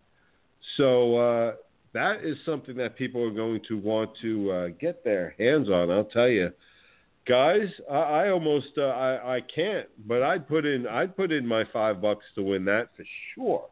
So, 0.78 1.18
uh, 1.18 1.54
that 1.94 2.24
is 2.24 2.38
something 2.46 2.78
that 2.78 2.98
people 2.98 3.24
are 3.24 3.32
going 3.32 3.62
to 3.68 3.78
want 3.78 4.12
to 4.22 4.52
uh, 4.52 4.68
get 4.80 5.04
their 5.04 5.36
hands 5.38 5.70
on. 5.70 5.92
I'll 5.92 6.06
tell 6.06 6.30
you, 6.30 6.52
guys, 7.28 7.68
I, 7.90 7.96
I 7.96 8.30
almost 8.30 8.70
uh, 8.78 8.84
I, 8.84 9.38
I 9.38 9.42
can't, 9.54 9.88
but 10.08 10.24
I'd 10.24 10.48
put 10.48 10.66
in 10.66 10.88
I'd 10.88 11.16
put 11.16 11.32
in 11.32 11.46
my 11.46 11.64
five 11.74 12.02
bucks 12.02 12.26
to 12.36 12.44
win 12.44 12.66
that 12.66 12.90
for 12.96 13.04
sure. 13.36 13.66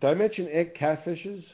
Did 0.00 0.08
I 0.08 0.14
mention 0.14 0.48
Aunt 0.48 0.74
Catfish's? 0.74 1.44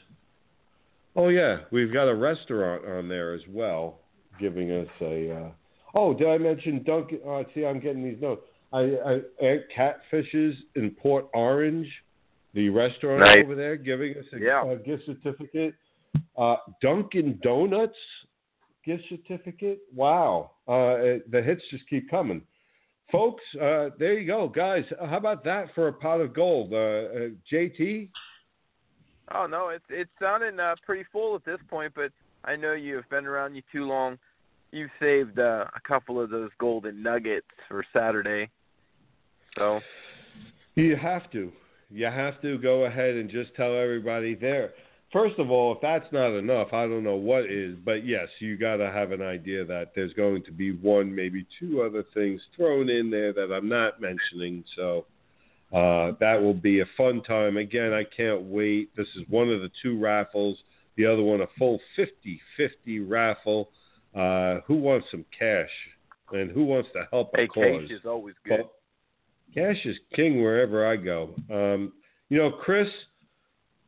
Oh 1.15 1.27
yeah, 1.29 1.57
we've 1.71 1.91
got 1.91 2.07
a 2.07 2.15
restaurant 2.15 2.85
on 2.85 3.09
there 3.09 3.33
as 3.33 3.41
well, 3.49 3.99
giving 4.39 4.71
us 4.71 4.87
a. 5.01 5.31
Uh, 5.31 5.49
oh, 5.95 6.13
did 6.13 6.27
I 6.27 6.37
mention 6.37 6.83
Dunkin'? 6.83 7.19
Oh, 7.25 7.43
see, 7.53 7.65
I'm 7.65 7.79
getting 7.79 8.03
these 8.03 8.21
notes. 8.21 8.43
I, 8.73 8.79
I 8.79 9.21
Aunt 9.45 9.61
Catfish's 9.75 10.57
in 10.75 10.91
Port 10.91 11.27
Orange 11.33 11.87
the 12.53 12.69
restaurant 12.69 13.21
Nice. 13.21 13.39
over 13.43 13.55
there 13.55 13.75
giving 13.77 14.11
us 14.17 14.25
a, 14.33 14.39
Yeah. 14.39 14.69
a 14.69 14.75
gift 14.75 15.03
certificate. 15.05 15.73
Uh, 16.37 16.55
Dunkin' 16.81 17.39
Donuts 17.43 17.95
gift 18.85 19.03
certificate. 19.09 19.79
Wow, 19.93 20.51
uh, 20.67 21.19
the 21.29 21.41
hits 21.43 21.61
just 21.69 21.87
keep 21.89 22.09
coming, 22.09 22.41
folks. 23.11 23.43
Uh, 23.55 23.89
there 23.99 24.17
you 24.19 24.27
go, 24.27 24.47
guys. 24.47 24.83
How 24.99 25.17
about 25.17 25.43
that 25.45 25.73
for 25.75 25.87
a 25.89 25.93
pot 25.93 26.21
of 26.21 26.33
gold? 26.33 26.73
Uh, 26.73 26.77
uh, 26.77 27.29
JT, 27.51 28.09
Oh 29.33 29.47
no, 29.47 29.69
it's 29.69 29.85
it's 29.89 30.09
sounding 30.19 30.59
uh, 30.59 30.75
pretty 30.85 31.05
full 31.11 31.35
at 31.35 31.45
this 31.45 31.59
point, 31.69 31.93
but 31.95 32.11
I 32.43 32.55
know 32.55 32.73
you've 32.73 33.09
been 33.09 33.25
around 33.25 33.55
you 33.55 33.61
too 33.71 33.85
long. 33.85 34.17
You've 34.71 34.89
saved 34.99 35.37
uh, 35.37 35.65
a 35.75 35.79
couple 35.87 36.21
of 36.21 36.29
those 36.29 36.49
golden 36.59 37.03
nuggets 37.03 37.47
for 37.67 37.85
Saturday. 37.93 38.49
So 39.57 39.79
you 40.75 40.95
have 40.95 41.29
to. 41.31 41.51
You 41.89 42.05
have 42.05 42.41
to 42.41 42.57
go 42.57 42.85
ahead 42.85 43.15
and 43.15 43.29
just 43.29 43.53
tell 43.55 43.77
everybody 43.77 44.33
there. 44.33 44.71
First 45.11 45.39
of 45.39 45.51
all, 45.51 45.73
if 45.73 45.81
that's 45.81 46.11
not 46.13 46.37
enough, 46.37 46.69
I 46.71 46.83
don't 46.87 47.03
know 47.03 47.17
what 47.17 47.51
is. 47.51 47.75
But 47.83 48.07
yes, 48.07 48.29
you 48.39 48.57
got 48.57 48.77
to 48.77 48.89
have 48.89 49.11
an 49.11 49.21
idea 49.21 49.65
that 49.65 49.91
there's 49.93 50.13
going 50.13 50.43
to 50.45 50.53
be 50.53 50.71
one, 50.71 51.13
maybe 51.13 51.45
two 51.59 51.81
other 51.81 52.05
things 52.13 52.39
thrown 52.55 52.89
in 52.89 53.11
there 53.11 53.33
that 53.33 53.51
I'm 53.53 53.67
not 53.67 53.99
mentioning. 53.99 54.63
So 54.77 55.05
uh, 55.73 56.11
that 56.19 56.41
will 56.41 56.53
be 56.53 56.81
a 56.81 56.85
fun 56.97 57.21
time. 57.23 57.57
Again, 57.57 57.93
I 57.93 58.03
can't 58.03 58.43
wait. 58.43 58.95
This 58.95 59.07
is 59.15 59.23
one 59.29 59.49
of 59.49 59.61
the 59.61 59.69
two 59.81 59.97
raffles. 59.97 60.57
The 60.97 61.05
other 61.05 61.21
one, 61.21 61.41
a 61.41 61.47
full 61.57 61.79
50-50 61.97 63.09
raffle. 63.09 63.69
Uh, 64.13 64.59
who 64.67 64.75
wants 64.75 65.07
some 65.11 65.25
cash? 65.37 65.69
And 66.33 66.51
who 66.51 66.65
wants 66.65 66.89
to 66.93 67.07
help 67.11 67.33
a 67.33 67.41
hey, 67.41 67.47
cause? 67.47 67.81
cash 67.81 67.91
is 67.91 68.05
always 68.05 68.35
good. 68.45 68.59
Well, 68.59 68.71
cash 69.53 69.85
is 69.85 69.97
king 70.13 70.41
wherever 70.41 70.85
I 70.85 70.97
go. 70.97 71.35
Um, 71.49 71.93
you 72.29 72.37
know, 72.37 72.51
Chris, 72.51 72.87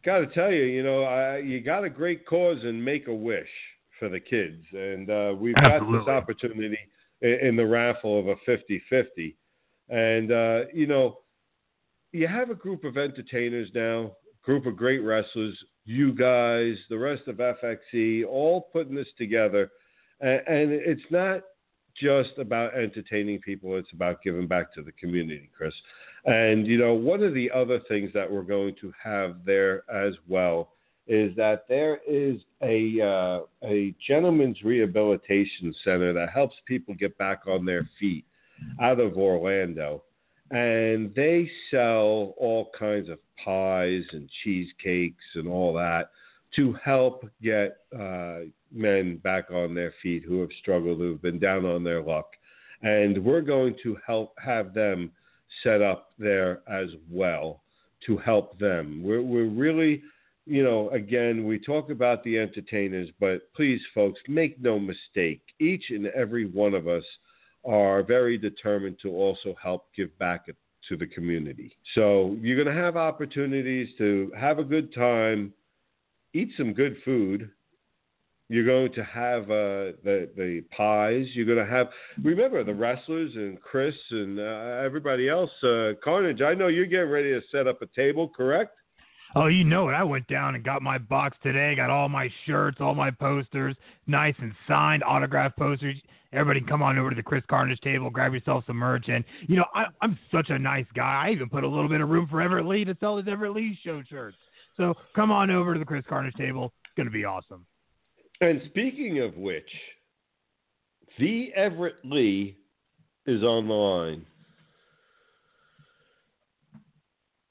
got 0.05 0.19
to 0.19 0.27
tell 0.27 0.51
you, 0.51 0.63
you 0.63 0.83
know, 0.83 1.03
I, 1.03 1.37
you 1.37 1.61
got 1.61 1.83
a 1.83 1.89
great 1.89 2.25
cause 2.25 2.57
and 2.63 2.83
make 2.83 3.07
a 3.07 3.13
wish 3.13 3.47
for 3.99 4.09
the 4.09 4.19
kids, 4.19 4.63
and 4.73 5.09
uh, 5.09 5.33
we've 5.37 5.55
got 5.55 5.79
this 5.91 6.07
opportunity 6.07 6.77
in, 7.21 7.37
in 7.41 7.55
the 7.55 7.65
raffle 7.65 8.19
of 8.19 8.27
a 8.27 8.35
50-50. 8.49 9.35
and 9.89 10.31
uh, 10.31 10.69
you 10.73 10.87
know, 10.87 11.19
you 12.13 12.27
have 12.27 12.49
a 12.49 12.55
group 12.55 12.83
of 12.83 12.97
entertainers 12.97 13.69
now, 13.73 14.11
group 14.43 14.65
of 14.65 14.77
great 14.77 14.99
wrestlers, 14.99 15.57
you 15.85 16.13
guys, 16.13 16.75
the 16.89 16.97
rest 16.97 17.23
of 17.27 17.37
FXE, 17.37 18.25
all 18.25 18.69
putting 18.71 18.95
this 18.95 19.07
together, 19.17 19.71
and, 20.21 20.41
and 20.47 20.71
it's 20.71 21.01
not 21.09 21.41
just 21.99 22.37
about 22.37 22.73
entertaining 22.75 23.39
people. 23.39 23.77
It's 23.77 23.91
about 23.93 24.23
giving 24.23 24.47
back 24.47 24.73
to 24.73 24.81
the 24.81 24.91
community, 24.93 25.49
Chris. 25.55 25.73
And, 26.25 26.65
you 26.65 26.77
know, 26.77 26.93
one 26.93 27.21
of 27.21 27.33
the 27.33 27.51
other 27.51 27.79
things 27.87 28.11
that 28.13 28.31
we're 28.31 28.41
going 28.41 28.75
to 28.81 28.91
have 29.03 29.37
there 29.45 29.83
as 29.93 30.13
well 30.27 30.69
is 31.05 31.35
that 31.35 31.65
there 31.67 31.99
is 32.07 32.39
a, 32.61 32.99
uh, 33.01 33.67
a 33.67 33.93
gentleman's 34.07 34.63
rehabilitation 34.63 35.73
center 35.83 36.13
that 36.13 36.29
helps 36.29 36.55
people 36.65 36.95
get 36.95 37.17
back 37.17 37.41
on 37.45 37.65
their 37.65 37.87
feet 37.99 38.25
out 38.81 38.99
of 38.99 39.17
Orlando. 39.17 40.03
And 40.53 41.13
they 41.15 41.49
sell 41.71 42.35
all 42.37 42.69
kinds 42.77 43.09
of 43.09 43.17
pies 43.43 44.03
and 44.11 44.29
cheesecakes 44.43 45.23
and 45.33 45.47
all 45.47 45.73
that 45.73 46.11
to 46.55 46.73
help 46.73 47.27
get 47.41 47.77
uh, 47.99 48.41
men 48.71 49.17
back 49.17 49.49
on 49.49 49.73
their 49.73 49.95
feet 50.03 50.23
who 50.23 50.41
have 50.41 50.51
struggled, 50.61 50.99
who 50.99 51.13
have 51.13 51.23
been 51.23 51.39
down 51.39 51.65
on 51.65 51.83
their 51.83 52.03
luck. 52.03 52.27
And 52.83 53.25
we're 53.25 53.41
going 53.41 53.75
to 53.81 53.97
help 54.05 54.35
have 54.37 54.75
them 54.75 55.11
set 55.63 55.81
up 55.81 56.09
there 56.19 56.61
as 56.67 56.89
well 57.09 57.63
to 58.05 58.17
help 58.17 58.59
them. 58.59 59.01
We're, 59.01 59.23
we're 59.23 59.49
really, 59.49 60.03
you 60.45 60.63
know, 60.63 60.91
again, 60.91 61.47
we 61.47 61.57
talk 61.57 61.89
about 61.89 62.23
the 62.23 62.37
entertainers, 62.37 63.09
but 63.19 63.51
please, 63.55 63.81
folks, 63.95 64.21
make 64.27 64.61
no 64.61 64.77
mistake. 64.77 65.41
Each 65.59 65.85
and 65.89 66.05
every 66.07 66.45
one 66.45 66.75
of 66.75 66.87
us 66.87 67.03
are 67.65 68.03
very 68.03 68.37
determined 68.37 68.97
to 69.01 69.09
also 69.09 69.55
help 69.61 69.87
give 69.95 70.17
back 70.19 70.47
to 70.89 70.97
the 70.97 71.07
community. 71.07 71.75
So 71.95 72.37
you're 72.41 72.61
going 72.61 72.75
to 72.75 72.81
have 72.81 72.97
opportunities 72.97 73.87
to 73.97 74.31
have 74.37 74.59
a 74.59 74.63
good 74.63 74.93
time, 74.93 75.53
eat 76.33 76.49
some 76.57 76.73
good 76.73 76.97
food. 77.05 77.49
You're 78.49 78.65
going 78.65 78.93
to 78.93 79.03
have 79.03 79.43
uh, 79.43 79.95
the 80.03 80.29
the 80.35 80.63
pies. 80.75 81.25
You're 81.33 81.45
going 81.45 81.65
to 81.65 81.71
have 81.71 81.87
remember 82.21 82.63
the 82.63 82.73
wrestlers 82.73 83.31
and 83.35 83.59
Chris 83.61 83.95
and 84.11 84.37
uh, 84.37 84.83
everybody 84.83 85.29
else. 85.29 85.49
Uh, 85.63 85.93
Carnage. 86.03 86.41
I 86.41 86.53
know 86.53 86.67
you're 86.67 86.85
getting 86.85 87.09
ready 87.09 87.31
to 87.31 87.41
set 87.51 87.67
up 87.67 87.81
a 87.81 87.87
table, 87.95 88.29
correct? 88.29 88.75
Oh, 89.35 89.47
you 89.47 89.63
know 89.63 89.89
it. 89.89 89.93
I 89.93 90.03
went 90.03 90.27
down 90.27 90.55
and 90.55 90.63
got 90.63 90.81
my 90.81 90.97
box 90.97 91.37
today. 91.41 91.75
Got 91.75 91.89
all 91.89 92.07
my 92.07 92.29
shirts, 92.45 92.77
all 92.79 92.93
my 92.93 93.09
posters, 93.09 93.75
nice 94.05 94.35
and 94.39 94.53
signed, 94.67 95.03
autograph 95.03 95.55
posters. 95.55 95.95
Everybody, 96.31 96.61
come 96.61 96.81
on 96.81 96.97
over 96.97 97.09
to 97.09 97.15
the 97.15 97.23
Chris 97.23 97.43
Carnage 97.47 97.79
table, 97.81 98.09
grab 98.09 98.33
yourself 98.33 98.63
some 98.65 98.77
merch. 98.77 99.05
And 99.07 99.23
you 99.47 99.55
know, 99.55 99.65
I, 99.73 99.85
I'm 100.01 100.17
such 100.31 100.49
a 100.49 100.57
nice 100.57 100.85
guy. 100.95 101.27
I 101.27 101.31
even 101.31 101.49
put 101.49 101.63
a 101.63 101.67
little 101.67 101.89
bit 101.89 102.01
of 102.01 102.09
room 102.09 102.27
for 102.29 102.41
Everett 102.41 102.65
Lee 102.65 102.85
to 102.85 102.95
sell 102.99 103.17
his 103.17 103.27
Everett 103.27 103.53
Lee 103.53 103.77
show 103.83 104.01
shirts. 104.09 104.37
So 104.77 104.95
come 105.15 105.31
on 105.31 105.51
over 105.51 105.73
to 105.73 105.79
the 105.79 105.85
Chris 105.85 106.03
Carnage 106.07 106.35
table. 106.35 106.73
It's 106.85 106.93
gonna 106.97 107.11
be 107.11 107.25
awesome. 107.25 107.65
And 108.41 108.61
speaking 108.65 109.19
of 109.19 109.35
which, 109.37 109.69
the 111.19 111.51
Everett 111.55 111.97
Lee 112.03 112.57
is 113.25 113.43
on 113.43 113.67
the 113.67 113.73
line. 113.73 114.25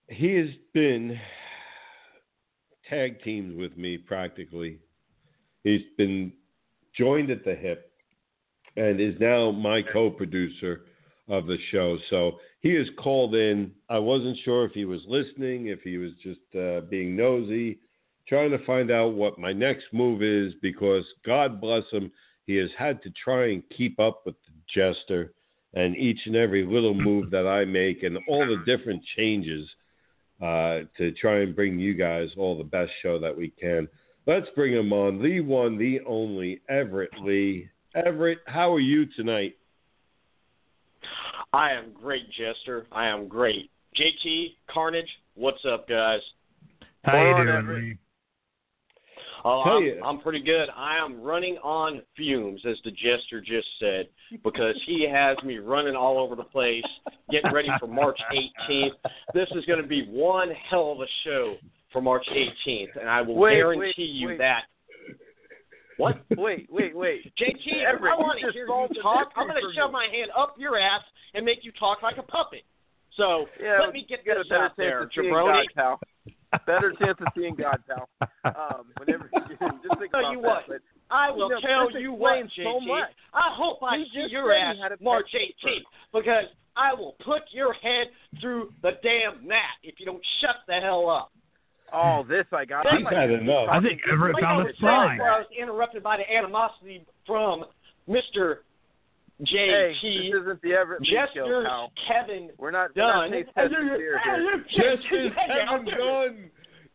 He 0.08 0.34
has 0.34 0.48
been 0.74 1.18
tag 2.92 3.22
teamed 3.22 3.56
with 3.56 3.76
me 3.76 3.96
practically. 3.96 4.78
He's 5.64 5.80
been 5.96 6.32
joined 6.96 7.30
at 7.30 7.44
the 7.44 7.54
hip 7.54 7.90
and 8.76 9.00
is 9.00 9.14
now 9.18 9.50
my 9.50 9.80
co 9.80 10.10
producer 10.10 10.82
of 11.28 11.46
the 11.46 11.56
show. 11.70 11.96
So 12.10 12.32
he 12.60 12.70
is 12.70 12.88
called 13.02 13.34
in. 13.34 13.70
I 13.88 13.98
wasn't 13.98 14.38
sure 14.44 14.66
if 14.66 14.72
he 14.72 14.84
was 14.84 15.00
listening, 15.08 15.68
if 15.68 15.80
he 15.80 15.96
was 15.96 16.10
just 16.22 16.40
uh, 16.54 16.82
being 16.90 17.16
nosy, 17.16 17.78
trying 18.28 18.50
to 18.50 18.64
find 18.66 18.90
out 18.90 19.14
what 19.14 19.38
my 19.38 19.52
next 19.52 19.84
move 19.92 20.22
is 20.22 20.52
because 20.60 21.04
God 21.24 21.60
bless 21.60 21.84
him, 21.90 22.12
he 22.46 22.56
has 22.56 22.70
had 22.76 23.02
to 23.04 23.10
try 23.24 23.52
and 23.52 23.62
keep 23.76 23.98
up 24.00 24.22
with 24.26 24.34
the 24.46 24.52
jester 24.74 25.32
and 25.74 25.96
each 25.96 26.18
and 26.26 26.36
every 26.36 26.66
little 26.66 26.94
move 26.94 27.30
that 27.30 27.46
I 27.46 27.64
make 27.64 28.02
and 28.02 28.18
all 28.28 28.46
the 28.46 28.62
different 28.66 29.02
changes 29.16 29.66
uh, 30.42 30.80
to 30.96 31.12
try 31.12 31.40
and 31.40 31.54
bring 31.54 31.78
you 31.78 31.94
guys 31.94 32.28
all 32.36 32.58
the 32.58 32.64
best 32.64 32.90
show 33.00 33.18
that 33.20 33.36
we 33.36 33.50
can. 33.50 33.88
Let's 34.26 34.46
bring 34.54 34.72
him 34.72 34.92
on, 34.92 35.22
the 35.22 35.40
one, 35.40 35.78
the 35.78 36.00
only 36.06 36.60
Everett 36.68 37.10
Lee. 37.20 37.68
Everett, 37.94 38.38
how 38.46 38.72
are 38.72 38.80
you 38.80 39.06
tonight? 39.16 39.56
I 41.52 41.72
am 41.72 41.92
great, 41.92 42.28
Jester. 42.30 42.86
I 42.90 43.06
am 43.06 43.28
great. 43.28 43.70
JT, 43.96 44.54
Carnage, 44.70 45.08
what's 45.34 45.64
up, 45.70 45.88
guys? 45.88 46.20
How 47.04 47.12
Come 47.12 47.26
you 47.26 47.36
doing, 47.36 47.48
Everett. 47.48 47.84
Lee? 47.84 47.98
Oh, 49.44 49.62
I'm. 49.62 50.04
I'm 50.04 50.20
pretty 50.20 50.40
good. 50.40 50.68
I 50.76 50.96
am 50.98 51.20
running 51.20 51.56
on 51.58 52.02
fumes, 52.16 52.60
as 52.68 52.76
the 52.84 52.90
jester 52.92 53.40
just 53.40 53.66
said, 53.80 54.06
because 54.44 54.76
he 54.86 55.06
has 55.10 55.36
me 55.44 55.58
running 55.58 55.96
all 55.96 56.18
over 56.18 56.36
the 56.36 56.44
place, 56.44 56.84
getting 57.30 57.52
ready 57.52 57.68
for 57.80 57.86
March 57.88 58.18
18th. 58.70 58.90
This 59.34 59.48
is 59.54 59.64
going 59.64 59.82
to 59.82 59.86
be 59.86 60.06
one 60.06 60.50
hell 60.70 60.92
of 60.92 61.00
a 61.00 61.06
show 61.24 61.56
for 61.92 62.00
March 62.00 62.26
18th, 62.32 62.96
and 63.00 63.08
I 63.08 63.20
will 63.20 63.34
Wait, 63.34 63.56
guarantee 63.56 63.92
wait, 63.98 64.08
you 64.10 64.28
wait. 64.28 64.38
that. 64.38 64.62
What? 65.98 66.22
Wait, 66.36 66.68
wait, 66.70 66.96
wait. 66.96 67.32
JT, 67.36 67.84
Everett, 67.84 68.14
I 68.14 68.16
want 68.16 68.40
to 68.40 68.52
hear 68.52 68.66
you 68.66 69.02
talk. 69.02 69.30
I'm 69.36 69.46
going 69.46 69.60
to 69.60 69.74
shove 69.74 69.92
my 69.92 70.06
hand 70.10 70.30
up 70.36 70.54
your 70.56 70.78
ass 70.78 71.02
and 71.34 71.44
make 71.44 71.64
you 71.64 71.72
talk 71.78 72.02
like 72.02 72.16
a 72.18 72.22
puppet. 72.22 72.62
So 73.16 73.46
Yeah, 73.62 73.78
let 73.84 73.92
me 73.92 74.06
get 74.08 74.20
this 74.24 74.50
out 74.52 74.72
there, 74.76 75.08
jabroni. 75.16 75.64
God, 76.52 76.60
pal. 76.66 76.74
Better 76.76 76.92
chance 76.98 77.18
of 77.20 77.26
seeing 77.36 77.54
God, 77.54 77.78
pal. 77.88 78.08
Um, 78.44 78.86
whenever 78.98 79.28
you 79.32 79.40
just 79.48 79.98
think 79.98 80.10
Tell 80.12 80.20
about 80.20 80.32
you 80.32 80.42
that. 80.42 80.48
what, 80.48 80.62
But 80.68 80.78
I 81.10 81.30
will 81.30 81.48
You 81.48 81.54
know, 81.54 81.60
tell 81.60 82.00
you 82.00 82.12
what, 82.12 82.38
explains 82.38 82.66
so 82.66 82.80
much. 82.80 83.08
I 83.34 83.54
hope 83.54 83.78
I 83.82 83.96
You 83.96 84.04
see 84.12 84.26
your 84.32 84.52
you 84.54 84.60
ass 84.60 84.76
had 84.82 84.92
a 84.92 84.96
pet 84.96 85.02
March 85.04 85.28
18th 85.34 85.82
because 86.12 86.44
I 86.76 86.94
will 86.94 87.16
put 87.24 87.42
your 87.50 87.72
head 87.74 88.06
through 88.40 88.72
the 88.82 88.92
damn 89.02 89.46
mat 89.46 89.76
if 89.82 89.96
you 89.98 90.06
don't 90.06 90.22
shut 90.40 90.56
the 90.66 90.74
hell 90.74 91.08
up. 91.10 91.30
oh, 91.92 92.24
this 92.28 92.46
I 92.52 92.64
got. 92.64 92.86
He's 92.88 93.06
had 93.10 93.30
enough. 93.30 93.68
I 93.70 93.80
think 93.80 94.00
Everett 94.10 94.34
Like 94.34 94.44
I 94.44 94.46
found 94.46 94.68
a 94.68 94.72
sign. 94.80 95.16
before 95.18 95.30
I 95.30 95.38
was 95.38 95.46
interrupted 95.58 96.02
by 96.02 96.16
the 96.16 96.30
animosity 96.34 97.04
from 97.26 97.64
Mr. 99.42 99.48
Hey, 99.48 99.94
JT. 100.02 100.32
this 100.32 100.40
isn't 100.42 100.62
the 100.62 100.72
Everett 100.72 101.00
Lee 101.02 101.08
show, 101.10 101.26
Jester 101.26 101.64
pal. 101.66 101.92
Kevin 102.06 102.50
We're 102.58 102.70
not, 102.70 102.90
we're 102.96 103.02
not 103.02 103.20
Dunn. 103.22 103.30
taste 103.32 103.48
testing 103.54 103.88
beer 103.96 104.20
here. 104.24 104.64
Jester's 104.70 105.32
Kevin 105.46 105.84
Dunn. 105.86 106.50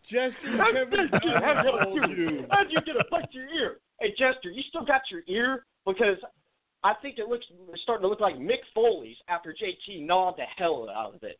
Jester's 0.09 0.59
Kevin 0.73 1.09
Dunn 1.11 1.65
told 1.83 2.09
you. 2.17 2.45
How'd 2.51 2.67
you 2.71 2.79
get 2.85 2.95
a 2.95 3.03
bite 3.11 3.29
to 3.31 3.37
your 3.37 3.47
ear? 3.49 3.77
Hey, 3.99 4.11
Jester, 4.17 4.49
you 4.49 4.63
still 4.69 4.85
got 4.85 5.01
your 5.11 5.21
ear? 5.27 5.65
Because 5.85 6.17
I 6.83 6.93
think 7.01 7.17
it 7.17 7.27
looks 7.27 7.45
it's 7.73 7.81
starting 7.81 8.03
to 8.03 8.07
look 8.07 8.19
like 8.21 8.35
Mick 8.35 8.61
Foley's 8.73 9.17
after 9.27 9.53
JT 9.53 10.05
gnawed 10.05 10.37
the 10.37 10.43
hell 10.57 10.87
out 10.95 11.15
of 11.15 11.23
it. 11.23 11.39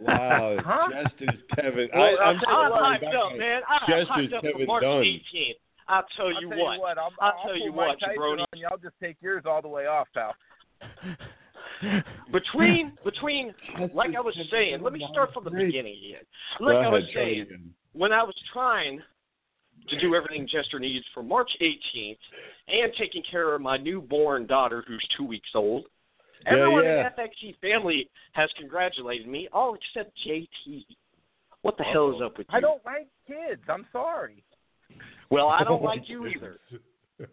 Wow, 0.00 0.56
Huh? 0.64 0.88
Jester's 0.90 1.40
Kevin. 1.54 1.88
Well, 1.94 2.02
I, 2.02 2.08
I'll 2.22 2.28
I'm 2.34 2.40
tell 2.40 2.52
you 2.52 2.58
I'm 2.58 2.70
what, 2.70 3.00
hyped 3.00 3.14
up, 3.32 3.38
man. 3.38 3.62
I'm 3.68 3.80
Jester's 3.88 4.08
hyped 4.32 4.34
up 4.36 4.42
for 4.42 4.52
Kevin 4.52 4.66
March 4.66 4.82
Dunn. 4.82 5.02
18th. 5.02 5.54
I'll 5.88 6.04
tell 6.16 6.26
I'll 6.26 6.40
you 6.42 6.48
tell 6.50 6.58
what. 6.58 6.74
you 6.74 6.80
what. 6.80 6.98
I'll, 6.98 7.12
I'll 7.20 7.32
I'll 7.38 7.44
tell 7.46 7.56
you 7.58 7.72
what, 7.72 7.98
Tyson 8.00 8.16
jabroni. 8.18 8.40
on 8.40 8.58
you. 8.58 8.66
I'll 8.70 8.78
just 8.78 8.94
take 9.00 9.16
yours 9.20 9.42
all 9.46 9.60
the 9.62 9.68
way 9.68 9.86
off, 9.86 10.08
pal. 10.14 10.34
Between 12.32 12.92
between 13.04 13.52
like 13.92 14.14
I 14.16 14.20
was 14.20 14.34
saying, 14.50 14.80
let 14.82 14.92
me 14.92 15.04
start 15.10 15.34
from 15.34 15.44
the 15.44 15.50
beginning 15.50 15.96
again. 16.06 16.22
Like 16.60 16.74
Go 16.74 16.80
I 16.80 16.88
was 16.88 17.02
ahead, 17.02 17.12
try 17.12 17.22
it 17.22 17.26
saying, 17.26 17.40
again. 17.42 17.74
when 17.92 18.12
I 18.12 18.22
was 18.22 18.34
trying 18.52 19.00
to 19.88 20.00
do 20.00 20.14
everything 20.14 20.48
Jester 20.50 20.78
needs 20.78 21.04
for 21.12 21.22
March 21.22 21.50
18th 21.60 22.16
and 22.68 22.92
taking 22.98 23.22
care 23.30 23.54
of 23.54 23.60
my 23.60 23.76
newborn 23.76 24.46
daughter 24.46 24.82
who's 24.86 25.06
two 25.16 25.24
weeks 25.26 25.50
old, 25.54 25.84
Yeah, 26.46 26.52
everyone 26.52 26.84
yeah. 26.84 27.06
in 27.06 27.12
the 27.16 27.22
FXE 27.22 27.58
family 27.60 28.08
has 28.32 28.48
congratulated 28.58 29.26
me, 29.26 29.48
all 29.52 29.74
except 29.76 30.16
JT. 30.26 30.86
What 31.62 31.76
the 31.76 31.84
hell 31.84 32.14
is 32.14 32.22
up 32.22 32.38
with 32.38 32.46
you? 32.50 32.56
I 32.56 32.60
don't 32.60 32.84
like 32.84 33.08
kids. 33.26 33.62
I'm 33.68 33.86
sorry. 33.92 34.42
Well, 35.30 35.48
I 35.48 35.64
don't 35.64 35.82
like 35.90 36.08
you 36.08 36.26
either. 36.26 36.58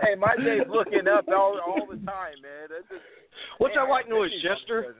Hey, 0.00 0.14
my 0.18 0.34
day's 0.36 0.66
looking 0.68 1.06
up 1.06 1.26
all 1.28 1.58
all 1.64 1.86
the 1.88 1.96
time, 2.04 2.34
man. 2.42 2.68
That's 2.68 2.82
just, 2.90 3.00
What's 3.58 3.74
man, 3.76 3.84
that 3.84 3.90
white 3.90 4.08
noise, 4.08 4.30
I- 4.38 4.42
Jester? 4.42 4.96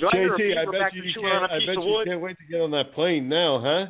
Do 0.00 0.08
I 0.08 0.16
JT, 0.16 0.34
I 0.34 0.36
beaver 0.64 0.72
bet 0.72 0.92
you, 0.94 1.02
you 1.04 1.14
can't. 1.14 1.44
a 1.44 1.54
I 1.54 1.58
piece 1.60 1.66
bet 1.68 1.76
you 1.76 2.02
can't 2.04 2.20
wait 2.20 2.36
to 2.38 2.44
get 2.50 2.60
on 2.60 2.72
that 2.72 2.92
plane 2.94 3.28
now, 3.28 3.60
huh? 3.62 3.86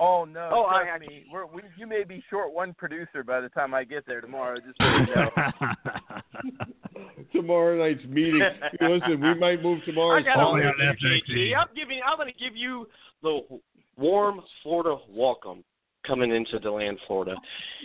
Oh 0.00 0.24
no! 0.24 0.50
Oh, 0.52 0.64
I- 0.64 0.82
trust 0.84 1.00
me. 1.08 1.24
We're, 1.32 1.46
we, 1.46 1.62
you 1.78 1.86
may 1.86 2.02
be 2.02 2.24
short 2.28 2.52
one 2.52 2.74
producer 2.74 3.22
by 3.22 3.40
the 3.40 3.48
time 3.50 3.74
I 3.74 3.84
get 3.84 4.04
there 4.06 4.20
tomorrow. 4.20 4.56
Just 4.56 4.76
so 4.80 4.86
you 4.86 5.06
know. 5.14 5.30
Tomorrow 7.32 7.78
night's 7.78 8.04
meeting. 8.08 8.42
Listen, 8.80 9.20
we 9.20 9.34
might 9.34 9.62
move 9.62 9.78
I 9.82 9.86
tomorrow's 9.86 10.24
got 10.24 10.38
Only 10.38 10.64
all 10.64 10.72
on 10.80 10.88
of. 10.88 10.96
JT. 10.96 11.56
I'm 11.56 11.68
giving. 11.76 12.00
I'm 12.06 12.16
going 12.18 12.32
to 12.32 12.38
give 12.38 12.56
you 12.56 12.88
the 13.22 13.40
warm 14.02 14.40
Florida 14.62 14.96
welcome 15.08 15.62
coming 16.06 16.32
into 16.34 16.58
DeLand, 16.58 16.98
Florida. 17.06 17.36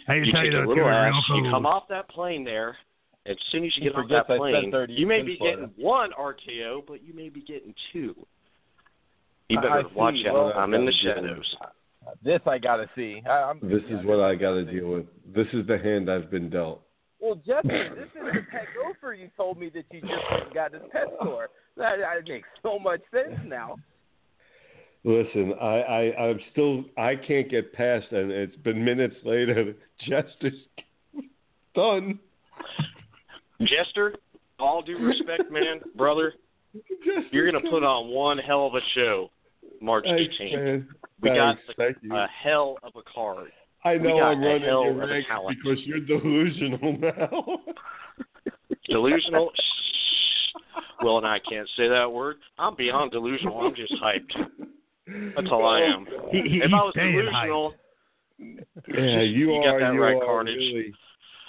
I 0.07 0.13
can 0.15 0.26
You 0.26 0.32
tell 0.32 0.43
you 0.45 0.51
take 0.51 0.59
a 0.59 0.63
though, 0.63 0.70
little 0.70 0.89
ass. 0.89 1.13
You 1.30 1.43
come 1.51 1.65
off 1.65 1.84
that 1.89 2.09
plane 2.09 2.43
there. 2.43 2.76
As 3.28 3.36
soon 3.51 3.65
as 3.65 3.72
you 3.76 3.84
get 3.84 3.89
off 3.95 4.03
forgets 4.03 4.28
that 4.30 4.34
I 4.34 4.38
plane, 4.38 4.74
you 4.89 5.05
may 5.05 5.22
be 5.22 5.38
Florida. 5.38 5.68
getting 5.68 5.84
one 5.86 6.11
RKO, 6.20 6.82
but 6.88 7.03
you 7.03 7.13
may 7.13 7.30
be 7.30 7.41
getting 7.41 7.74
two. 7.93 8.15
You 9.49 9.59
I 9.59 9.61
better 9.61 9.84
see. 9.89 9.95
watch 9.95 10.15
out. 10.28 10.34
Well, 10.34 10.53
I'm 10.55 10.74
in 10.74 10.86
the 10.86 10.93
shadows. 11.03 11.55
This 12.24 12.39
I 12.45 12.57
gotta 12.57 12.89
see. 12.95 13.22
I, 13.30 13.43
I'm, 13.51 13.59
This 13.61 13.84
is 13.89 14.03
what 14.05 14.22
I 14.22 14.36
got 14.36 14.51
to 14.53 14.63
deal 14.65 14.88
with. 14.88 15.05
This 15.36 15.47
is 15.53 15.68
the 15.68 15.78
hand 15.78 16.09
I've 16.09 16.32
been 16.32 16.49
dealt. 16.49 16.82
Well, 17.20 17.36
Justin, 17.36 17.95
this 17.95 18.05
is 18.15 18.24
the 18.34 18.41
pet 18.49 18.68
gopher 18.82 19.13
you 19.13 19.30
told 19.36 19.59
me 19.59 19.70
that 19.74 19.84
you 19.91 20.01
just 20.01 20.53
got 20.53 20.74
at 20.74 20.84
the 20.84 20.88
pet 20.89 21.07
store. 21.20 21.49
That, 21.76 21.97
that 21.99 22.28
makes 22.30 22.47
so 22.63 22.80
much 22.80 23.01
sense 23.11 23.38
now. 23.45 23.76
Listen, 25.03 25.53
I, 25.61 25.65
I, 25.65 26.27
I'm 26.27 26.39
still, 26.51 26.83
I 26.97 27.15
can't 27.15 27.49
get 27.49 27.71
past, 27.73 28.05
and 28.11 28.31
it's 28.31 28.55
been 28.57 28.83
minutes 28.83 29.15
later. 29.23 29.73
Jester's 30.07 30.53
done. 31.75 32.19
Jester, 33.61 34.15
all 34.59 34.81
due 34.81 34.97
respect, 34.97 35.51
man, 35.51 35.79
brother, 35.95 36.33
you're 37.31 37.49
going 37.49 37.63
to 37.63 37.69
put 37.69 37.83
on 37.83 38.09
one 38.09 38.37
hell 38.37 38.67
of 38.67 38.73
a 38.75 38.81
show 38.93 39.29
March 39.81 40.05
18th. 40.05 40.85
We 41.21 41.29
got 41.29 41.55
Thanks. 41.55 41.61
Thank 41.77 41.97
you. 42.01 42.13
a 42.13 42.27
hell 42.43 42.77
of 42.83 42.93
a 42.95 43.01
card. 43.13 43.51
I 43.83 43.95
know 43.95 44.19
I'm 44.19 44.41
running 44.41 44.63
your 44.63 45.03
of 45.03 45.09
a 45.09 45.21
because 45.49 45.79
you're 45.85 45.99
delusional 45.99 46.97
now. 46.99 47.59
Delusional? 48.89 49.51
Shh. 49.55 50.59
Will 51.01 51.17
and 51.17 51.27
I 51.27 51.39
can't 51.39 51.67
say 51.77 51.87
that 51.87 52.11
word. 52.11 52.37
I'm 52.57 52.75
beyond 52.75 53.11
delusional. 53.11 53.59
I'm 53.61 53.75
just 53.75 53.93
hyped. 54.01 54.47
That's 55.36 55.47
all 55.51 55.66
I 55.66 55.82
am. 55.82 56.05
He, 56.32 56.41
he, 56.49 56.58
If 56.58 56.72
I 56.74 56.84
was 56.84 56.93
delusional, 56.95 57.74
Yeah, 58.39 59.22
you, 59.22 59.53
You 59.53 59.62
got 59.64 59.76
are. 59.76 59.80
that 59.80 59.93
you 59.93 60.01
right, 60.03 60.16
are 60.16 60.26
Carnage. 60.26 60.55
Really, 60.58 60.93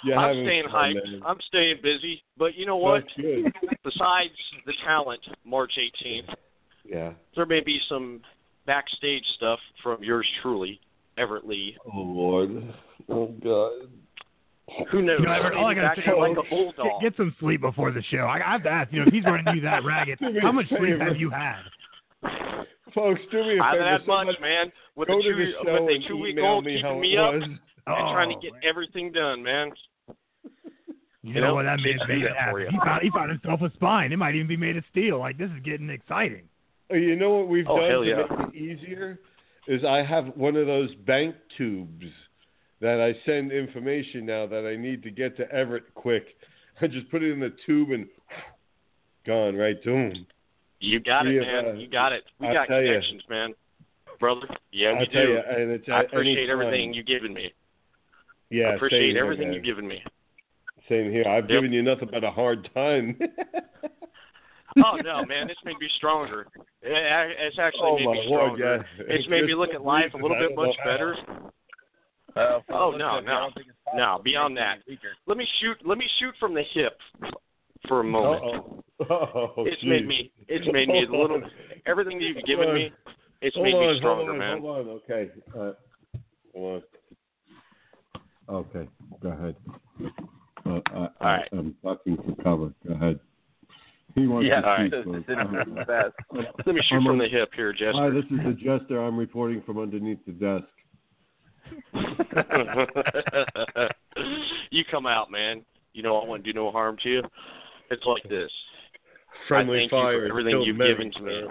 you're 0.05 0.17
I'm 0.17 0.45
staying 0.45 0.63
fun, 0.71 0.73
hyped. 0.73 1.11
man. 1.11 1.21
I'm 1.25 1.37
staying 1.47 1.77
busy. 1.83 2.23
But 2.37 2.55
you 2.55 2.65
know 2.65 2.77
what? 2.77 3.03
Besides 3.83 4.33
the 4.65 4.73
talent, 4.85 5.19
March 5.45 5.73
18th, 5.77 6.33
Yeah. 6.85 7.11
there 7.35 7.45
may 7.45 7.59
be 7.59 7.79
some 7.89 8.21
backstage 8.65 9.23
stuff 9.35 9.59
from 9.83 10.01
yours 10.03 10.25
truly, 10.41 10.79
Everett 11.17 11.45
Lee. 11.45 11.75
Oh 11.93 11.99
Lord. 11.99 12.73
Oh 13.09 13.27
God. 13.43 13.89
Who 14.91 15.01
knows? 15.01 15.19
You 15.19 15.25
know, 15.25 15.33
Everett, 15.33 15.57
all 15.57 15.65
I 15.65 15.73
Maybe 15.73 15.81
gotta 15.87 16.01
say 16.01 16.13
like 16.17 16.37
a 16.37 16.47
bulldog. 16.49 17.01
Get, 17.01 17.11
get 17.11 17.17
some 17.17 17.35
sleep 17.39 17.59
before 17.61 17.91
the 17.91 18.03
show. 18.11 18.19
I, 18.19 18.37
I 18.47 18.51
have 18.53 18.63
to 18.63 18.69
ask, 18.69 18.93
you 18.93 18.99
know, 19.01 19.07
if 19.07 19.13
he's 19.13 19.25
running 19.25 19.53
you 19.55 19.61
that 19.61 19.83
ragged, 19.83 20.19
how 20.41 20.51
much 20.51 20.69
sleep 20.69 20.99
have 20.99 21.17
you 21.17 21.29
had? 21.31 21.61
Folks, 22.93 23.21
do 23.31 23.43
me 23.43 23.57
a 23.57 23.63
I 23.63 23.71
favor. 23.71 23.83
I 23.83 23.91
haven't 23.91 24.01
had 24.01 24.07
much, 24.07 24.25
Somebody 24.27 24.41
man. 24.41 24.71
With 24.95 25.07
go 25.07 25.19
a 25.19 25.21
to 25.23 25.29
two, 25.29 25.35
the 25.35 25.71
with 25.71 26.03
a 26.03 26.07
two 26.07 26.17
week 26.17 26.37
old 26.41 26.65
me 26.65 26.75
keeping 26.77 26.99
me 27.01 27.17
up 27.17 27.33
was. 27.33 27.43
and 27.43 27.59
trying 27.85 28.29
to 28.29 28.35
Oh, 28.35 28.39
get 28.41 28.53
man. 28.53 28.61
everything 28.63 29.11
done, 29.11 29.43
man. 29.43 29.71
You, 31.21 31.33
You 31.33 31.41
know 31.41 31.47
know, 31.47 31.55
what? 31.55 31.63
That 31.63 31.79
kids 31.83 31.99
man's 31.99 32.07
made 32.09 32.23
that 32.23 32.31
it 32.31 32.51
for 32.51 32.59
happen. 32.59 32.61
you. 32.61 32.67
He 32.71 32.77
found, 32.85 33.01
he 33.03 33.09
found 33.11 33.29
himself 33.31 33.61
a 33.61 33.71
spine. 33.75 34.11
It 34.13 34.17
might 34.17 34.35
even 34.35 34.47
be 34.47 34.57
made 34.57 34.77
of 34.77 34.83
steel. 34.91 35.19
Like, 35.19 35.37
this 35.37 35.49
is 35.51 35.59
getting 35.63 35.89
exciting. 35.89 36.43
Oh, 36.91 36.95
You 36.95 37.15
know 37.15 37.31
what 37.31 37.47
we've 37.49 37.67
Oh, 37.67 37.77
done 37.79 37.89
hell 37.89 38.01
to 38.03 38.07
yeah. 38.09 38.15
make 38.29 38.55
it 38.55 38.55
easier 38.55 39.19
is 39.67 39.83
I 39.83 40.01
have 40.03 40.27
one 40.35 40.55
of 40.55 40.65
those 40.65 40.93
bank 41.05 41.35
tubes 41.57 42.05
that 42.81 43.01
I 43.01 43.13
send 43.25 43.51
information 43.51 44.25
now 44.25 44.47
that 44.47 44.65
I 44.65 44.75
need 44.77 45.03
to 45.03 45.11
get 45.11 45.35
to 45.37 45.51
Everett 45.51 45.93
quick. 45.93 46.37
I 46.81 46.87
just 46.87 47.09
put 47.11 47.21
it 47.21 47.31
in 47.31 47.39
the 47.41 47.53
tube 47.65 47.91
and 47.91 48.07
gone 49.27 49.55
right 49.55 49.81
to 49.83 49.89
him. 49.91 50.25
You 50.79 50.99
got 50.99 51.25
We 51.25 51.37
it, 51.39 51.47
have, 51.47 51.65
man. 51.65 51.75
uh, 51.75 51.77
You 51.79 51.87
got 51.87 52.11
it. 52.13 52.23
We 52.39 52.47
I'll 52.47 52.53
got 52.53 52.67
tell 52.67 52.81
ya. 52.81 52.93
connections, 52.93 53.23
man. 53.29 53.53
Brother, 54.19 54.47
yeah, 54.71 54.89
I 54.89 54.99
we 54.99 55.07
tell 55.07 55.21
do. 55.25 55.29
you, 55.33 55.37
and 55.39 55.71
it's 55.71 55.87
I 55.89 56.01
appreciate 56.01 56.43
any 56.43 56.49
everything 56.51 56.93
you've 56.93 57.05
given 57.05 57.33
me. 57.33 57.53
Yeah, 58.49 58.67
I 58.67 58.73
appreciate 58.75 58.99
same 59.07 59.15
here, 59.15 59.23
everything 59.23 59.47
man. 59.47 59.53
you've 59.53 59.63
given 59.63 59.87
me. 59.87 60.03
Same 60.89 61.11
here. 61.11 61.23
I've 61.27 61.43
Yep. 61.43 61.49
given 61.49 61.71
you 61.71 61.81
nothing 61.83 62.09
but 62.11 62.23
a 62.23 62.31
hard 62.31 62.69
time. 62.73 63.17
Oh 64.85 64.97
no, 65.03 65.25
man, 65.27 65.47
this 65.47 65.57
made 65.65 65.79
me 65.79 65.89
stronger. 65.97 66.45
It's 66.83 67.57
actually 67.59 67.81
oh 67.83 67.95
made 67.97 68.05
my 68.05 68.11
me 68.13 68.25
lord, 68.27 68.53
stronger. 68.59 68.85
yeah. 68.99 69.03
It's 69.09 69.27
made 69.27 69.45
me 69.45 69.55
look 69.55 69.71
at 69.73 69.81
life 69.83 70.13
a 70.13 70.17
little 70.17 70.37
bit 70.37 70.55
much 70.55 70.75
how. 70.83 70.91
better. 70.91 71.15
Uh, 72.35 72.59
Oh, 72.69 72.91
no, 72.91 73.19
no. 73.19 73.33
I 73.33 73.39
don't 73.39 73.53
think 73.55 73.67
it's 73.69 73.77
possible 73.83 73.97
No, 74.17 74.21
beyond 74.23 74.55
that. 74.57 74.77
weaker. 74.87 75.09
Let 75.25 75.37
me 75.37 75.47
shoot. 75.59 75.77
Let 75.83 75.97
me 75.97 76.07
shoot 76.19 76.35
from 76.39 76.53
the 76.53 76.61
hip 76.73 76.97
for 77.89 77.99
a 77.99 78.03
moment. 78.05 78.63
Oh, 79.09 79.51
It's 79.59 79.83
made 79.83 80.07
me. 80.07 80.31
It's 80.47 80.65
made 80.71 80.87
me 80.87 81.03
a 81.05 81.11
little. 81.11 81.41
Everything 81.85 82.21
you've 82.21 82.43
given 82.45 82.73
me, 82.73 82.91
it's 83.41 83.55
Hold 83.55 83.65
made 83.65 83.73
on, 83.75 83.93
me 83.93 83.97
stronger, 83.99 84.25
hold 84.25 84.29
on, 84.29 84.37
man. 84.37 84.59
Hold 84.61 84.77
on, 84.77 84.87
okay. 84.89 85.29
Uh, 85.57 85.71
hold 86.53 86.83
on. 88.49 88.55
Okay, 88.55 88.87
go 89.21 89.29
ahead. 89.29 89.55
Uh, 90.65 90.79
I, 90.87 90.91
All 90.97 91.09
right. 91.21 91.47
I'm 91.53 91.75
ducking 91.83 92.17
for 92.17 92.35
cover. 92.43 92.73
Go 92.87 92.93
ahead. 92.93 93.19
He 94.15 94.27
wants 94.27 94.47
yeah, 94.49 94.59
to 94.61 94.67
all 94.67 94.73
right. 94.73 94.91
speak, 94.91 95.05
this 95.05 95.13
folks. 95.13 95.29
is 95.29 95.37
I'm- 95.37 95.75
fast. 95.87 96.13
Let 96.65 96.75
me 96.75 96.81
shoot 96.89 96.95
I'm 96.95 97.03
from 97.05 97.19
a- 97.21 97.23
the 97.23 97.29
hip 97.29 97.49
here, 97.55 97.71
Jester. 97.71 97.93
Hi, 97.93 98.09
this 98.09 98.25
is 98.25 98.39
the 98.45 98.51
Jester. 98.53 99.01
I'm 99.01 99.17
reporting 99.17 99.61
from 99.65 99.77
underneath 99.79 100.19
the 100.25 100.33
desk. 100.33 100.65
you 104.71 104.83
come 104.89 105.05
out, 105.05 105.29
man. 105.31 105.63
You 105.93 106.03
know 106.03 106.17
I 106.17 106.25
want 106.27 106.43
to 106.43 106.51
do 106.51 106.59
no 106.59 106.71
harm 106.71 106.97
to 107.03 107.09
you. 107.09 107.23
It's 107.91 108.05
like 108.05 108.23
this. 108.29 108.51
Friendly 109.47 109.77
I 109.77 109.81
thank 109.81 109.91
you 109.91 109.97
fire. 109.97 110.19
for 110.19 110.25
everything 110.29 110.61
you've 110.61 110.77
many, 110.77 110.91
given 110.91 111.11
to 111.13 111.21
me. 111.21 111.41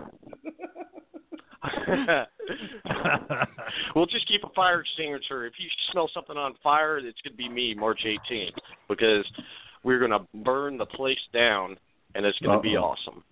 we'll 3.94 4.06
just 4.06 4.26
keep 4.28 4.42
a 4.44 4.48
fire 4.54 4.80
extinguisher. 4.80 5.46
If 5.46 5.54
you 5.58 5.68
smell 5.92 6.10
something 6.12 6.36
on 6.36 6.54
fire, 6.62 6.98
it's 6.98 7.20
going 7.22 7.32
to 7.32 7.36
be 7.36 7.48
me, 7.48 7.74
March 7.74 8.06
18th, 8.06 8.52
because 8.88 9.24
we're 9.82 9.98
going 9.98 10.12
to 10.12 10.20
burn 10.44 10.78
the 10.78 10.86
place 10.86 11.18
down, 11.32 11.76
and 12.14 12.24
it's 12.24 12.38
going 12.38 12.56
to 12.56 12.62
be 12.62 12.76
awesome. 12.76 13.24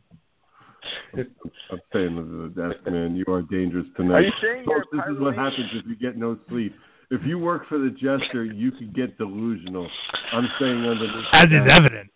I'm 1.17 1.81
staying 1.91 2.19
under 2.19 2.49
the 2.49 2.55
desk, 2.55 2.77
man. 2.87 3.17
You 3.17 3.25
are 3.33 3.43
dangerous 3.43 3.87
tonight. 3.97 4.15
Are 4.15 4.23
you 4.23 4.33
saying 4.41 4.65
you're 4.69 4.85
this 4.93 5.03
is 5.15 5.21
what 5.21 5.35
happens 5.35 5.69
if 5.73 5.85
you 5.87 5.97
get 5.97 6.17
no 6.17 6.39
sleep. 6.49 6.75
If 7.11 7.23
you 7.25 7.39
work 7.39 7.69
for 7.69 7.79
the 7.79 7.91
Jester, 7.91 8.45
you 8.45 8.71
could 8.73 8.95
get 8.95 9.17
delusional. 9.17 9.89
I'm 10.33 10.49
saying 10.61 10.85
under 10.85 11.07
this. 11.07 11.27
As 11.33 11.47
is 11.47 11.67
evident. 11.71 12.11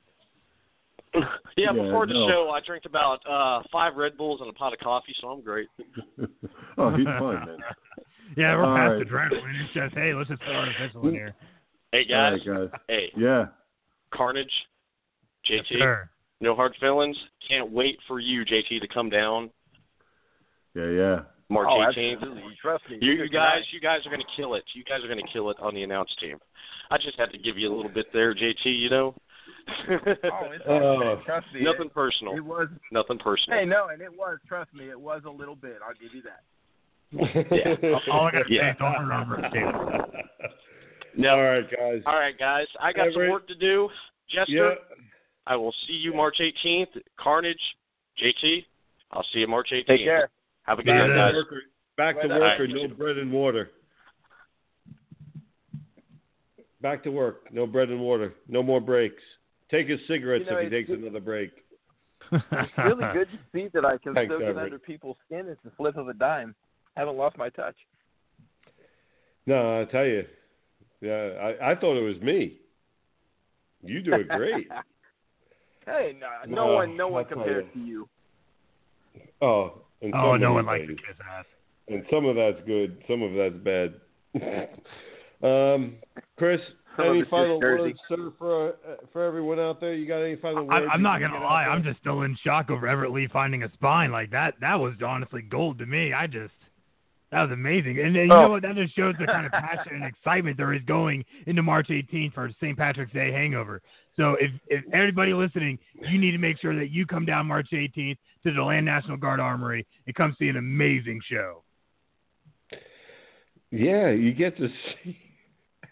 Yeah, 1.57 1.73
Yeah, 1.73 1.73
before 1.73 2.07
the 2.07 2.15
no. 2.15 2.29
show, 2.29 2.51
I 2.55 2.61
drank 2.65 2.85
about 2.87 3.21
uh 3.29 3.63
five 3.73 3.97
Red 3.97 4.17
Bulls 4.17 4.41
and 4.41 4.49
a 4.49 4.53
pot 4.53 4.73
of 4.73 4.79
coffee, 4.79 5.15
so 5.21 5.29
I'm 5.29 5.43
great. 5.43 5.69
oh, 6.79 6.91
he's 6.97 7.05
fine, 7.07 7.47
man. 7.47 7.59
Yeah, 8.37 8.55
we're 8.55 8.65
All 8.65 8.77
past 8.77 8.93
right. 9.13 9.31
adrenaline. 9.33 9.61
It's 9.65 9.75
just, 9.75 9.93
hey, 9.97 10.15
let's 10.15 10.29
just 10.29 10.41
put 10.43 10.55
artificial 10.55 11.09
in 11.09 11.15
here. 11.15 11.35
Hey 11.91 12.05
guys, 12.05 12.39
right, 12.47 12.71
guys. 12.71 12.81
hey, 12.87 13.13
Yeah. 13.17 13.47
Carnage, 14.15 14.53
JT, 15.51 15.79
Sure. 15.79 16.09
no 16.41 16.55
hard 16.55 16.77
feelings. 16.79 17.17
Can't 17.49 17.73
wait 17.73 17.99
for 18.07 18.21
you, 18.21 18.45
JT, 18.45 18.81
to 18.81 18.87
come 18.87 19.11
down 19.11 19.51
Yeah, 20.77 20.91
yeah. 20.91 21.21
March 21.49 21.67
Oh, 21.69 21.81
18th. 21.81 22.19
absolutely. 22.21 22.57
Trust 22.63 22.85
me. 22.89 22.99
You, 23.01 23.13
you 23.15 23.29
guys, 23.29 23.63
you 23.73 23.81
guys 23.81 24.07
are 24.07 24.11
going 24.11 24.21
to 24.23 24.37
kill 24.37 24.55
it. 24.55 24.63
You 24.75 24.85
guys 24.85 25.03
are 25.03 25.09
going 25.09 25.19
to 25.25 25.33
kill 25.33 25.51
it 25.51 25.57
on 25.59 25.75
the 25.75 25.83
announce 25.83 26.15
team. 26.21 26.39
I 26.93 26.99
just 26.99 27.19
had 27.19 27.33
to 27.33 27.39
give 27.39 27.59
you 27.59 27.73
a 27.73 27.75
little 27.75 27.91
bit 27.91 28.07
there, 28.13 28.33
JT. 28.33 28.65
You 28.67 28.91
know. 28.91 29.15
Oh, 29.89 29.97
it's 30.53 30.65
Oh. 30.69 31.21
trust 31.27 31.47
me. 31.55 31.63
Nothing 31.63 31.87
It, 31.87 31.95
personal. 31.95 32.35
it 32.37 32.45
was. 32.45 32.69
Nothing 32.93 33.19
personal. 33.19 33.59
Hey, 33.59 33.65
no, 33.65 33.89
and 33.89 34.01
it 34.03 34.11
was. 34.11 34.39
Trust 34.49 34.73
me, 34.75 34.89
it 34.91 35.01
was 35.01 35.23
a 35.27 35.31
little 35.31 35.57
bit. 35.57 35.79
I'll 35.87 35.95
give 35.95 36.15
you 36.15 36.23
that. 36.23 36.43
All 38.13 38.27
I 38.27 38.31
got 38.33 38.47
to 38.47 38.53
Yeah. 38.55 38.73
say 38.73 38.79
don't 38.79 39.01
remember 39.09 39.45
it, 39.45 39.53
David. 39.53 39.75
No. 41.17 41.31
All 41.31 41.43
right, 41.43 41.65
guys. 41.71 42.03
All 42.07 42.15
right, 42.19 42.39
guys. 42.39 42.67
I 42.81 42.93
got 42.93 43.13
some 43.13 43.29
work 43.29 43.49
to 43.49 43.55
do. 43.55 43.89
Jester, 44.31 44.53
Yeah. 44.53 44.75
I 45.47 45.57
will 45.57 45.75
see 45.87 45.95
you 45.95 46.13
March 46.15 46.37
18th. 46.41 47.01
Carnage, 47.19 47.61
JT, 48.23 48.65
I'll 49.11 49.27
see 49.33 49.41
you 49.41 49.49
March 49.49 49.71
18th. 49.73 49.87
Take 49.87 50.05
care. 50.05 50.31
Have 50.65 50.79
a 50.79 50.83
good 50.85 50.93
Back 50.93 50.99
night, 51.01 51.07
to 51.09 51.15
guys. 51.15 51.35
work 51.35 51.53
or, 51.53 51.63
back 51.97 52.21
to 52.23 52.29
Right, 52.29 52.41
work 52.41 52.61
or 52.61 52.67
no 52.69 52.89
bread 52.95 53.19
and 53.19 53.33
water. 53.33 53.71
Back 56.81 57.03
to 57.05 57.11
work. 57.11 57.53
No 57.53 57.67
bread 57.67 57.89
and 57.91 58.01
water. 58.01 58.35
No 58.49 58.63
more 58.63 58.81
breaks. 58.81 59.23
Take 59.71 59.89
his 59.89 60.01
cigarettes 60.09 60.45
You 60.47 60.53
know, 60.53 60.59
if 60.59 60.71
he 60.73 60.77
it's- 60.79 60.89
takes 60.89 60.99
another 61.03 61.21
break. 61.21 61.51
It's 62.33 62.71
really 62.79 63.05
good 63.13 63.29
to 63.33 63.39
see 63.53 63.69
that 63.75 63.85
I 63.85 63.99
can 63.99 64.15
Thanks, 64.15 64.29
still 64.31 64.39
get 64.39 64.49
Everett. 64.51 64.65
under 64.67 64.79
people's 64.79 65.17
skin. 65.27 65.47
It's 65.49 65.61
the 65.65 65.71
flip 65.77 65.97
of 65.97 66.09
a 66.09 66.15
dime. 66.15 66.55
I 66.97 67.01
Haven't 67.01 67.17
lost 67.17 67.37
my 67.39 67.49
touch. 67.49 67.75
No, 69.47 69.81
I 69.81 69.85
tell 69.87 70.05
you. 70.05 70.25
Yeah, 71.01 71.55
I, 71.61 71.73
I 71.73 71.75
thought 71.75 71.97
it 71.97 72.03
was 72.05 72.21
me. 72.23 72.59
You 73.83 74.03
do 74.03 74.13
it 74.15 74.29
great. 74.29 74.69
hey, 75.87 76.15
no, 76.21 76.29
no 76.47 76.67
No, 76.67 76.75
one, 76.75 76.97
no 76.97 77.09
one 77.09 77.25
compares 77.25 77.65
you. 77.75 77.81
to 77.81 77.87
you. 77.89 78.09
oh, 79.43 79.83
and 80.03 80.15
oh, 80.15 80.33
some 80.35 80.41
no 80.41 80.49
of 80.49 80.55
one 80.55 80.67
likes 80.67 80.87
to 80.87 80.95
kiss 80.95 81.17
ass. 81.37 81.47
And 81.89 82.05
some 82.11 82.27
of 82.27 82.37
that's 82.37 82.61
good. 82.67 83.03
Some 83.09 83.23
of 83.23 83.33
that's 83.35 83.57
bad. 83.65 83.95
um, 85.43 85.95
Chris, 86.37 86.61
Some 86.61 86.75
of 86.77 86.80
any 86.99 87.25
final 87.25 87.61
words, 87.61 87.99
sir, 88.09 88.33
for 88.39 88.69
uh, 88.71 88.73
for 89.13 89.25
everyone 89.25 89.59
out 89.59 89.81
there? 89.81 89.95
You 89.95 90.07
got 90.07 90.19
any 90.19 90.37
final 90.37 90.71
I, 90.71 90.81
words? 90.81 90.91
I'm 90.93 91.03
not 91.03 91.21
gonna 91.21 91.41
lie. 91.41 91.65
I'm 91.65 91.83
just 91.83 92.01
still 92.01 92.23
in 92.23 92.37
shock 92.45 92.71
over 92.71 92.87
Everett 92.87 93.13
Lee 93.13 93.29
finding 93.33 93.63
a 93.63 93.73
spine 93.73 94.11
like 94.13 94.31
that. 94.31 94.55
That 94.61 94.75
was 94.75 94.95
honestly 95.05 95.43
gold 95.43 95.79
to 95.79 95.87
me. 95.87 96.13
I 96.13 96.27
just 96.27 96.53
that 97.33 97.43
was 97.43 97.53
amazing. 97.53 97.99
And, 97.99 98.17
and 98.17 98.29
you 98.29 98.35
Oh. 98.37 98.43
know 98.43 98.49
what? 98.51 98.63
That 98.63 98.75
just 98.75 98.95
shows 98.97 99.15
the 99.21 99.27
kind 99.27 99.47
of 99.47 99.53
passion 99.53 99.95
and 99.95 100.05
excitement 100.05 100.57
there 100.57 100.75
is 100.75 100.83
going 100.83 101.25
into 101.47 101.63
March 101.63 101.89
18th 101.89 102.35
for 102.35 102.51
St. 102.61 102.77
Patrick's 102.77 103.13
Day 103.13 103.31
hangover. 103.31 103.81
So 104.17 104.37
if 104.41 104.51
if 104.67 104.85
everybody 104.93 105.33
listening, 105.33 105.79
you 105.95 106.19
need 106.19 106.33
to 106.33 106.39
make 106.39 106.59
sure 106.59 106.75
that 106.75 106.91
you 106.91 107.07
come 107.07 107.25
down 107.25 107.47
March 107.47 107.69
18th 107.73 108.19
to 108.45 108.53
DeLand 108.53 108.85
National 108.85 109.17
Guard 109.17 109.39
Armory 109.39 109.87
and 110.07 110.15
come 110.17 110.35
see 110.39 110.49
an 110.49 110.57
amazing 110.57 111.21
show. 111.31 111.63
Yeah, 113.71 114.11
you 114.11 114.33
get 114.35 114.57
to 114.59 114.69
see 115.05 115.17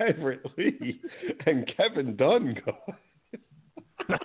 Everett 0.01 0.43
Lee 0.57 1.01
and 1.47 1.71
Kevin 1.77 2.17
Dunn 2.17 2.57
that 4.09 4.21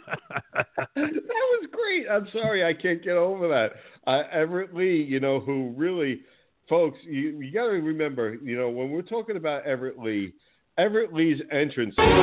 was 0.95 1.67
great. 1.71 2.07
I'm 2.09 2.27
sorry, 2.31 2.65
I 2.65 2.73
can't 2.73 3.03
get 3.03 3.17
over 3.17 3.47
that. 3.49 3.73
Uh, 4.09 4.23
Everett 4.31 4.73
Lee, 4.73 5.03
you 5.03 5.19
know, 5.19 5.39
who 5.39 5.73
really, 5.75 6.21
folks, 6.69 6.97
you, 7.03 7.39
you 7.41 7.51
got 7.51 7.65
to 7.65 7.73
remember, 7.73 8.35
you 8.35 8.57
know, 8.57 8.69
when 8.69 8.91
we're 8.91 9.01
talking 9.01 9.37
about 9.37 9.65
Everett 9.65 9.99
Lee, 9.99 10.33
Everett 10.77 11.13
Lee's 11.13 11.41
entrance. 11.51 11.95
Yes, 11.97 12.13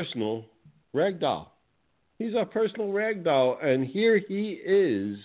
our 0.00 0.04
personal 0.04 0.44
ragdoll. 0.94 1.46
He's 2.18 2.34
our 2.34 2.46
personal 2.46 2.88
ragdoll, 2.88 3.64
and 3.64 3.86
here 3.86 4.18
he 4.18 4.60
is 4.64 5.18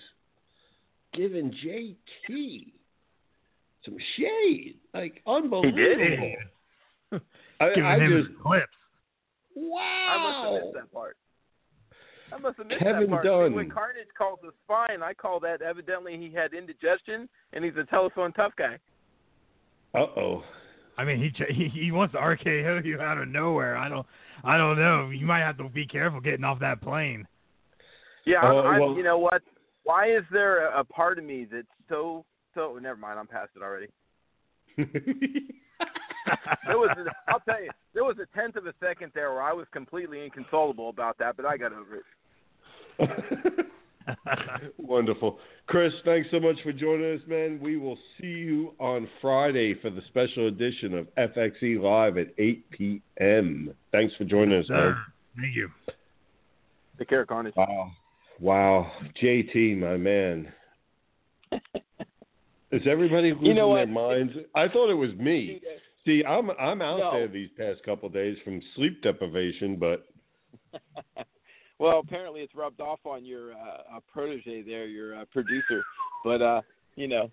giving 1.12 1.50
JT 1.64 2.72
some 3.84 3.96
shade, 4.16 4.76
like 4.94 5.22
unbelievable. 5.26 5.78
He 5.78 7.16
did. 7.16 7.22
I, 7.60 7.68
Giving 7.70 7.84
I 7.84 7.96
him 7.98 8.10
just 8.10 8.28
his 8.28 8.36
clips. 8.42 8.66
Wow. 9.54 9.80
I 9.80 10.22
must 10.22 10.44
have 10.44 10.64
missed 10.64 10.74
that 10.74 10.92
part. 10.92 11.16
I 12.32 12.38
must 12.38 12.58
have 12.58 12.66
missed 12.66 12.80
Kevin 12.80 13.02
that 13.02 13.10
part. 13.10 13.24
Dunn. 13.24 13.54
When 13.54 13.70
Carnage 13.70 14.08
calls 14.16 14.40
a 14.46 14.50
spine, 14.64 15.02
I 15.02 15.14
call 15.14 15.40
that 15.40 15.62
evidently 15.62 16.18
he 16.18 16.34
had 16.34 16.52
indigestion 16.52 17.28
and 17.52 17.64
he's 17.64 17.76
a 17.78 17.84
telephone 17.84 18.32
tough 18.32 18.52
guy. 18.58 18.78
Uh 19.94 20.06
oh. 20.18 20.44
I 20.98 21.04
mean, 21.04 21.22
he 21.22 21.30
ch- 21.30 21.50
he 21.50 21.68
he 21.68 21.92
wants 21.92 22.12
to 22.14 22.18
RKO 22.20 22.84
you 22.84 23.00
out 23.00 23.18
of 23.18 23.28
nowhere. 23.28 23.76
I 23.76 23.88
don't 23.88 24.06
I 24.44 24.56
don't 24.56 24.78
know. 24.78 25.10
You 25.10 25.26
might 25.26 25.40
have 25.40 25.58
to 25.58 25.68
be 25.68 25.86
careful 25.86 26.20
getting 26.20 26.44
off 26.44 26.58
that 26.60 26.80
plane. 26.80 27.26
Yeah, 28.24 28.42
uh, 28.42 28.46
I'm, 28.46 28.66
I'm, 28.66 28.80
well- 28.80 28.96
you 28.96 29.02
know 29.02 29.18
what? 29.18 29.42
Why 29.84 30.10
is 30.10 30.24
there 30.32 30.68
a, 30.68 30.80
a 30.80 30.84
part 30.84 31.18
of 31.18 31.24
me 31.24 31.46
that's 31.50 31.66
so 31.88 32.24
so? 32.54 32.78
Never 32.80 32.98
mind, 32.98 33.18
I'm 33.18 33.26
past 33.26 33.50
it 33.56 33.62
already. 33.62 33.88
There 36.66 36.76
was, 36.78 36.90
a, 36.98 37.30
I'll 37.30 37.38
tell 37.40 37.62
you, 37.62 37.70
there 37.94 38.02
was 38.02 38.16
a 38.20 38.26
tenth 38.36 38.56
of 38.56 38.66
a 38.66 38.74
second 38.82 39.12
there 39.14 39.32
where 39.32 39.42
I 39.42 39.52
was 39.52 39.66
completely 39.72 40.24
inconsolable 40.24 40.88
about 40.88 41.16
that, 41.18 41.36
but 41.36 41.46
I 41.46 41.56
got 41.56 41.72
over 41.72 42.02
it. 42.98 43.66
Wonderful. 44.78 45.38
Chris, 45.66 45.92
thanks 46.04 46.28
so 46.30 46.38
much 46.40 46.56
for 46.62 46.72
joining 46.72 47.16
us, 47.16 47.22
man. 47.26 47.58
We 47.60 47.76
will 47.76 47.98
see 48.20 48.26
you 48.26 48.74
on 48.78 49.08
Friday 49.20 49.74
for 49.80 49.90
the 49.90 50.02
special 50.08 50.48
edition 50.48 50.94
of 50.94 51.08
FXE 51.16 51.80
Live 51.80 52.18
at 52.18 52.28
8 52.38 52.70
p.m. 52.70 53.74
Thanks 53.92 54.14
for 54.16 54.24
joining 54.24 54.60
us, 54.60 54.68
man. 54.68 54.78
Sir, 54.78 54.96
thank 55.40 55.56
you. 55.56 55.68
Take 56.98 57.08
care, 57.08 57.26
Carnage. 57.26 57.54
Wow. 57.56 57.90
Wow. 58.40 58.92
JT, 59.22 59.78
my 59.78 59.96
man. 59.96 60.52
Is 62.72 62.82
everybody 62.86 63.32
losing 63.32 63.46
You 63.46 63.54
know 63.54 63.74
their 63.74 63.86
what? 63.86 64.08
minds? 64.10 64.32
I 64.54 64.68
thought 64.68 64.90
it 64.90 64.94
was 64.94 65.12
me. 65.14 65.60
See, 66.04 66.22
I'm 66.24 66.50
I'm 66.52 66.82
out 66.82 66.98
No. 66.98 67.10
there 67.12 67.28
these 67.28 67.48
past 67.58 67.82
couple 67.84 68.06
of 68.08 68.12
days 68.12 68.36
from 68.44 68.60
sleep 68.74 69.02
deprivation, 69.02 69.76
but 69.76 70.06
well, 71.78 72.00
apparently 72.00 72.40
it's 72.40 72.54
rubbed 72.54 72.80
off 72.80 73.00
on 73.04 73.24
your 73.24 73.52
uh, 73.52 73.96
uh, 73.96 74.00
protege 74.12 74.62
there, 74.62 74.86
your 74.86 75.16
uh, 75.16 75.24
producer. 75.32 75.82
But 76.24 76.42
uh, 76.42 76.62
you 76.94 77.08
know, 77.08 77.30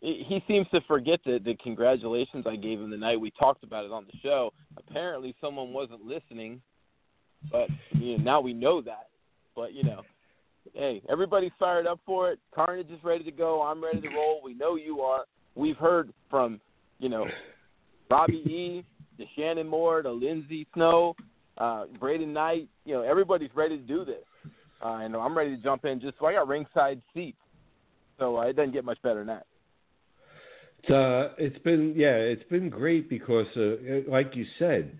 he 0.00 0.42
seems 0.46 0.66
to 0.72 0.80
forget 0.82 1.20
the 1.24 1.40
the 1.44 1.54
congratulations 1.62 2.46
I 2.46 2.56
gave 2.56 2.80
him 2.80 2.90
the 2.90 2.96
night 2.96 3.20
we 3.20 3.30
talked 3.30 3.64
about 3.64 3.84
it 3.84 3.92
on 3.92 4.04
the 4.04 4.18
show. 4.22 4.52
Apparently, 4.76 5.34
someone 5.40 5.72
wasn't 5.72 6.04
listening, 6.04 6.60
but 7.50 7.68
you 7.92 8.18
know, 8.18 8.24
now 8.24 8.40
we 8.40 8.52
know 8.52 8.80
that. 8.82 9.08
But 9.54 9.72
you 9.72 9.84
know, 9.84 10.02
hey, 10.74 11.02
everybody's 11.08 11.52
fired 11.58 11.86
up 11.86 12.00
for 12.04 12.30
it. 12.30 12.38
Carnage 12.54 12.90
is 12.90 13.02
ready 13.02 13.24
to 13.24 13.32
go. 13.32 13.62
I'm 13.62 13.82
ready 13.82 14.00
to 14.00 14.08
roll. 14.08 14.40
We 14.44 14.54
know 14.54 14.76
you 14.76 15.00
are. 15.00 15.24
We've 15.54 15.76
heard 15.76 16.12
from, 16.28 16.60
you 16.98 17.08
know, 17.08 17.26
Robbie 18.10 18.42
E, 18.44 18.84
to 19.18 19.24
Shannon 19.34 19.66
Moore, 19.66 20.02
to 20.02 20.12
Lindsay 20.12 20.66
Snow, 20.74 21.16
uh, 21.58 21.86
Braden 21.98 22.32
Knight. 22.32 22.68
You 22.84 22.94
know, 22.94 23.02
everybody's 23.02 23.54
ready 23.54 23.76
to 23.76 23.82
do 23.82 24.04
this. 24.04 24.24
Uh, 24.84 24.98
and 25.02 25.16
I'm 25.16 25.36
ready 25.36 25.56
to 25.56 25.62
jump 25.62 25.84
in. 25.84 26.00
Just 26.00 26.18
so 26.18 26.26
I 26.26 26.34
got 26.34 26.48
ringside 26.48 27.00
seats, 27.14 27.38
so 28.18 28.38
uh, 28.38 28.42
it 28.42 28.56
doesn't 28.56 28.72
get 28.72 28.84
much 28.84 29.00
better 29.02 29.20
than 29.20 29.28
that. 29.28 29.46
It's, 30.82 30.90
uh, 30.90 31.34
it's 31.38 31.58
been 31.64 31.94
yeah, 31.96 32.14
it's 32.14 32.48
been 32.50 32.68
great 32.68 33.08
because, 33.08 33.46
uh, 33.56 34.08
like 34.08 34.36
you 34.36 34.44
said, 34.58 34.98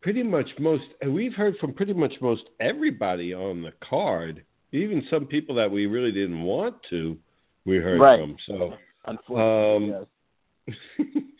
pretty 0.00 0.22
much 0.22 0.48
most 0.58 0.84
we've 1.06 1.34
heard 1.34 1.56
from 1.58 1.74
pretty 1.74 1.92
much 1.92 2.14
most 2.20 2.42
everybody 2.58 3.34
on 3.34 3.62
the 3.62 3.72
card, 3.88 4.44
even 4.72 5.04
some 5.10 5.26
people 5.26 5.54
that 5.56 5.70
we 5.70 5.86
really 5.86 6.12
didn't 6.12 6.42
want 6.42 6.76
to. 6.90 7.16
We 7.64 7.76
heard 7.76 8.00
Right. 8.00 8.18
from 8.18 8.36
so. 8.46 8.74
Unfortunately, 9.04 9.94
Um, 9.94 10.06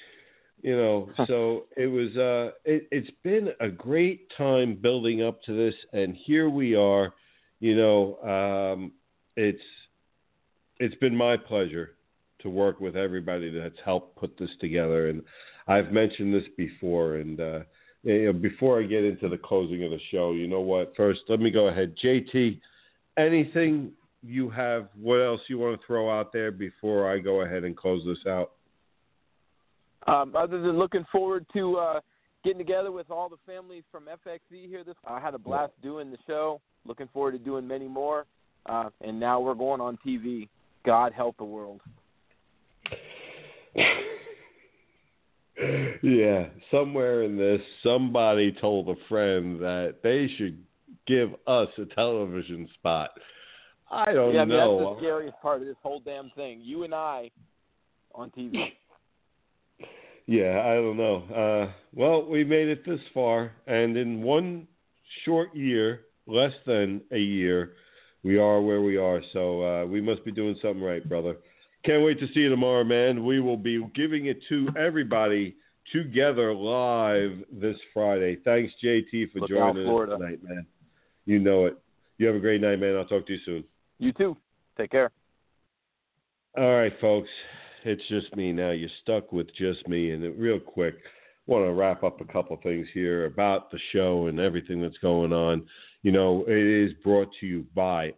you 0.62 0.76
know, 0.76 1.10
so 1.26 1.64
it 1.76 1.86
was. 1.86 2.16
Uh, 2.16 2.52
it, 2.64 2.88
it's 2.90 3.10
been 3.22 3.50
a 3.60 3.68
great 3.68 4.28
time 4.36 4.78
building 4.80 5.22
up 5.22 5.42
to 5.44 5.56
this, 5.56 5.74
and 5.92 6.16
here 6.16 6.48
we 6.48 6.74
are. 6.74 7.12
You 7.60 7.76
know, 7.76 8.72
um, 8.74 8.92
it's 9.36 9.62
it's 10.78 10.94
been 10.96 11.14
my 11.14 11.36
pleasure 11.36 11.96
to 12.40 12.50
work 12.50 12.80
with 12.80 12.96
everybody 12.96 13.50
that's 13.56 13.78
helped 13.84 14.16
put 14.16 14.36
this 14.38 14.50
together, 14.60 15.08
and 15.08 15.22
I've 15.68 15.92
mentioned 15.92 16.32
this 16.34 16.48
before. 16.56 17.16
And 17.16 17.40
uh, 17.40 17.60
you 18.02 18.26
know, 18.26 18.32
before 18.32 18.80
I 18.80 18.84
get 18.84 19.04
into 19.04 19.28
the 19.28 19.38
closing 19.38 19.84
of 19.84 19.90
the 19.90 20.00
show, 20.10 20.32
you 20.32 20.46
know 20.46 20.60
what? 20.60 20.92
First, 20.96 21.20
let 21.28 21.40
me 21.40 21.50
go 21.50 21.68
ahead, 21.68 21.94
JT. 22.02 22.60
Anything 23.18 23.92
you 24.22 24.48
have? 24.50 24.88
What 25.00 25.18
else 25.18 25.40
you 25.48 25.58
want 25.58 25.80
to 25.80 25.86
throw 25.86 26.10
out 26.10 26.32
there 26.32 26.50
before 26.50 27.12
I 27.12 27.18
go 27.18 27.42
ahead 27.42 27.64
and 27.64 27.76
close 27.76 28.04
this 28.04 28.26
out? 28.26 28.52
Um, 30.06 30.34
other 30.36 30.60
than 30.60 30.78
looking 30.78 31.06
forward 31.12 31.46
to 31.52 31.76
uh, 31.76 32.00
getting 32.44 32.58
together 32.58 32.90
with 32.90 33.10
all 33.10 33.28
the 33.28 33.36
families 33.46 33.84
from 33.90 34.04
FXE 34.04 34.68
here, 34.68 34.84
this 34.84 34.96
I 35.06 35.20
had 35.20 35.34
a 35.34 35.38
blast 35.38 35.72
doing 35.82 36.10
the 36.10 36.18
show. 36.26 36.60
Looking 36.84 37.08
forward 37.12 37.32
to 37.32 37.38
doing 37.38 37.66
many 37.66 37.88
more. 37.88 38.26
Uh, 38.66 38.90
and 39.00 39.18
now 39.18 39.40
we're 39.40 39.54
going 39.54 39.80
on 39.80 39.98
TV. 40.06 40.48
God 40.84 41.12
help 41.12 41.36
the 41.36 41.44
world. 41.44 41.80
yeah, 46.02 46.46
somewhere 46.70 47.22
in 47.22 47.36
this, 47.36 47.60
somebody 47.82 48.52
told 48.60 48.88
a 48.88 48.96
friend 49.08 49.60
that 49.60 49.96
they 50.02 50.28
should 50.36 50.58
give 51.06 51.30
us 51.46 51.68
a 51.78 51.84
television 51.94 52.68
spot. 52.74 53.10
I 53.90 54.12
don't 54.12 54.34
yeah, 54.34 54.42
I 54.42 54.44
mean, 54.44 54.56
know. 54.56 54.78
that's 54.78 54.94
the 54.94 55.00
scariest 55.00 55.36
part 55.42 55.60
of 55.60 55.66
this 55.66 55.76
whole 55.82 56.00
damn 56.00 56.30
thing. 56.30 56.60
You 56.62 56.84
and 56.84 56.94
I 56.94 57.30
on 58.14 58.30
TV. 58.30 58.72
Yeah, 60.32 60.62
I 60.64 60.76
don't 60.76 60.96
know. 60.96 61.24
Uh, 61.28 61.72
well, 61.94 62.24
we 62.24 62.42
made 62.42 62.68
it 62.68 62.86
this 62.86 63.00
far, 63.12 63.52
and 63.66 63.98
in 63.98 64.22
one 64.22 64.66
short 65.26 65.54
year, 65.54 66.04
less 66.26 66.52
than 66.64 67.02
a 67.10 67.18
year, 67.18 67.72
we 68.22 68.38
are 68.38 68.62
where 68.62 68.80
we 68.80 68.96
are. 68.96 69.20
So 69.34 69.62
uh, 69.62 69.84
we 69.84 70.00
must 70.00 70.24
be 70.24 70.32
doing 70.32 70.56
something 70.62 70.80
right, 70.80 71.06
brother. 71.06 71.36
Can't 71.84 72.02
wait 72.02 72.18
to 72.20 72.26
see 72.28 72.40
you 72.40 72.48
tomorrow, 72.48 72.82
man. 72.82 73.26
We 73.26 73.40
will 73.40 73.58
be 73.58 73.84
giving 73.94 74.24
it 74.24 74.38
to 74.48 74.68
everybody 74.74 75.54
together 75.92 76.54
live 76.54 77.44
this 77.52 77.76
Friday. 77.92 78.38
Thanks, 78.42 78.72
JT, 78.82 79.32
for 79.32 79.40
Look 79.40 79.50
out, 79.50 79.74
joining 79.74 79.82
us 79.82 79.86
Florida. 79.86 80.16
tonight, 80.16 80.38
man. 80.42 80.64
You 81.26 81.40
know 81.40 81.66
it. 81.66 81.76
You 82.16 82.26
have 82.28 82.36
a 82.36 82.40
great 82.40 82.62
night, 82.62 82.80
man. 82.80 82.96
I'll 82.96 83.04
talk 83.04 83.26
to 83.26 83.34
you 83.34 83.40
soon. 83.44 83.64
You 83.98 84.12
too. 84.12 84.38
Take 84.78 84.92
care. 84.92 85.10
All 86.56 86.74
right, 86.74 86.92
folks. 87.02 87.28
It's 87.84 88.06
just 88.08 88.34
me 88.36 88.52
now. 88.52 88.70
You're 88.70 88.88
stuck 89.02 89.32
with 89.32 89.52
just 89.54 89.86
me. 89.88 90.12
And 90.12 90.22
real 90.38 90.60
quick, 90.60 90.94
want 91.46 91.64
to 91.64 91.72
wrap 91.72 92.04
up 92.04 92.20
a 92.20 92.24
couple 92.24 92.56
things 92.62 92.86
here 92.94 93.24
about 93.26 93.70
the 93.70 93.78
show 93.92 94.28
and 94.28 94.38
everything 94.38 94.80
that's 94.80 94.98
going 94.98 95.32
on. 95.32 95.66
You 96.02 96.12
know, 96.12 96.44
it 96.46 96.56
is 96.56 96.92
brought 97.02 97.30
to 97.40 97.46
you 97.46 97.66
by 97.74 98.12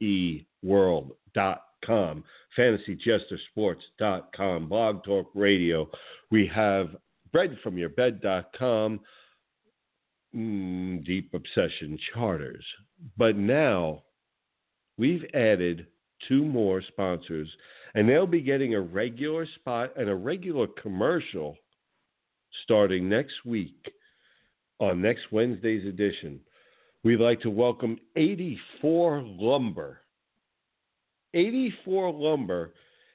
FXEWorld.com, 0.00 2.24
FantasyJesterSports.com, 2.58 4.68
Blog 4.68 5.04
Talk 5.04 5.26
Radio. 5.34 5.90
We 6.30 6.50
have 6.54 6.96
BreadFromYourBed.com, 7.34 9.00
mm, 10.34 11.04
Deep 11.04 11.34
Obsession 11.34 11.98
Charters. 12.14 12.64
But 13.16 13.36
now 13.36 14.02
we've 14.96 15.24
added 15.34 15.86
two 16.26 16.44
more 16.44 16.82
sponsors, 16.82 17.48
and 17.98 18.08
they'll 18.08 18.28
be 18.28 18.40
getting 18.40 18.76
a 18.76 18.80
regular 18.80 19.44
spot 19.56 19.90
and 19.96 20.08
a 20.08 20.14
regular 20.14 20.68
commercial 20.80 21.56
starting 22.62 23.08
next 23.08 23.34
week 23.44 23.92
on 24.78 25.02
next 25.02 25.22
Wednesday's 25.32 25.84
edition. 25.84 26.38
We'd 27.02 27.18
like 27.18 27.40
to 27.40 27.50
welcome 27.50 27.98
84 28.14 29.24
Lumber. 29.24 30.02
84 31.34 32.12
Lumber 32.12 32.72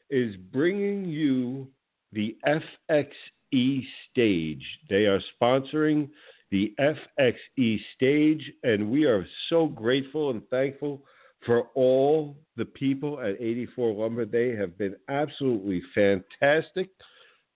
is 0.09 0.35
bringing 0.51 1.05
you 1.05 1.69
the 2.11 2.35
FXE 2.45 3.85
stage. 4.11 4.65
They 4.89 5.05
are 5.05 5.21
sponsoring 5.41 6.09
the 6.51 6.75
FXE 6.77 7.79
stage, 7.95 8.51
and 8.63 8.91
we 8.91 9.05
are 9.05 9.25
so 9.47 9.65
grateful 9.65 10.31
and 10.31 10.45
thankful 10.49 11.05
for 11.45 11.63
all 11.75 12.37
the 12.55 12.65
people 12.65 13.19
at 13.19 13.41
84 13.41 13.93
Lumber. 13.93 14.25
They 14.25 14.55
have 14.55 14.77
been 14.77 14.95
absolutely 15.09 15.81
fantastic, 15.93 16.89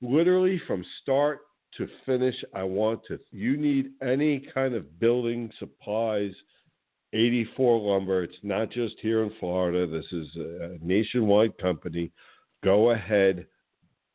literally 0.02 0.62
from 0.68 0.84
start 1.02 1.42
to 1.78 1.88
finish. 2.06 2.36
I 2.54 2.64
want 2.64 3.02
to, 3.08 3.20
you 3.32 3.58
need 3.58 3.92
any 4.02 4.48
kind 4.54 4.74
of 4.74 5.00
building 5.00 5.52
supplies. 5.60 6.32
84 7.14 7.80
Lumber. 7.80 8.24
It's 8.24 8.36
not 8.44 8.70
just 8.70 8.96
here 9.02 9.24
in 9.24 9.32
Florida. 9.40 9.88
This 9.88 10.06
is 10.12 10.28
a 10.36 10.78
nationwide 10.82 11.58
company. 11.58 12.12
Go 12.64 12.92
ahead, 12.92 13.48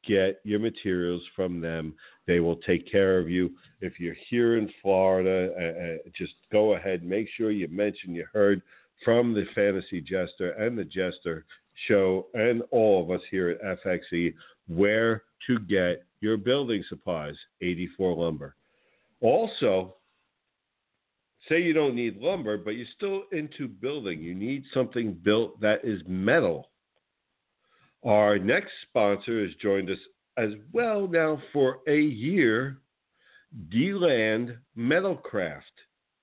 get 0.06 0.40
your 0.44 0.60
materials 0.60 1.22
from 1.34 1.60
them. 1.60 1.94
They 2.26 2.40
will 2.40 2.56
take 2.56 2.90
care 2.90 3.18
of 3.18 3.30
you. 3.30 3.50
If 3.80 3.98
you're 3.98 4.16
here 4.28 4.58
in 4.58 4.70
Florida, 4.82 5.52
uh, 5.58 5.84
uh, 5.84 6.10
just 6.16 6.34
go 6.52 6.74
ahead. 6.74 7.02
Make 7.02 7.28
sure 7.36 7.50
you 7.50 7.68
mention 7.68 8.14
you 8.14 8.26
heard 8.32 8.60
from 9.04 9.34
the 9.34 9.44
Fantasy 9.54 10.00
Jester 10.00 10.52
and 10.52 10.76
the 10.76 10.84
Jester 10.84 11.44
Show 11.88 12.26
and 12.34 12.62
all 12.70 13.02
of 13.02 13.10
us 13.10 13.22
here 13.30 13.50
at 13.50 13.84
FXE 13.84 14.34
where 14.68 15.22
to 15.46 15.58
get 15.60 16.04
your 16.20 16.36
building 16.36 16.84
supplies. 16.88 17.34
84 17.60 18.16
Lumber. 18.16 18.54
Also, 19.20 19.96
say 21.48 21.60
you 21.60 21.72
don't 21.72 21.94
need 21.94 22.18
lumber, 22.18 22.56
but 22.56 22.70
you're 22.70 22.86
still 22.96 23.22
into 23.32 23.68
building. 23.68 24.20
You 24.20 24.34
need 24.34 24.64
something 24.72 25.14
built 25.24 25.60
that 25.60 25.84
is 25.84 26.00
metal. 26.06 26.70
Our 28.04 28.38
next 28.38 28.72
sponsor 28.88 29.42
has 29.42 29.54
joined 29.60 29.90
us 29.90 29.98
as 30.36 30.50
well 30.72 31.06
now 31.06 31.40
for 31.52 31.78
a 31.86 32.00
year, 32.00 32.78
DeLand 33.68 34.56
Metalcraft. 34.76 35.60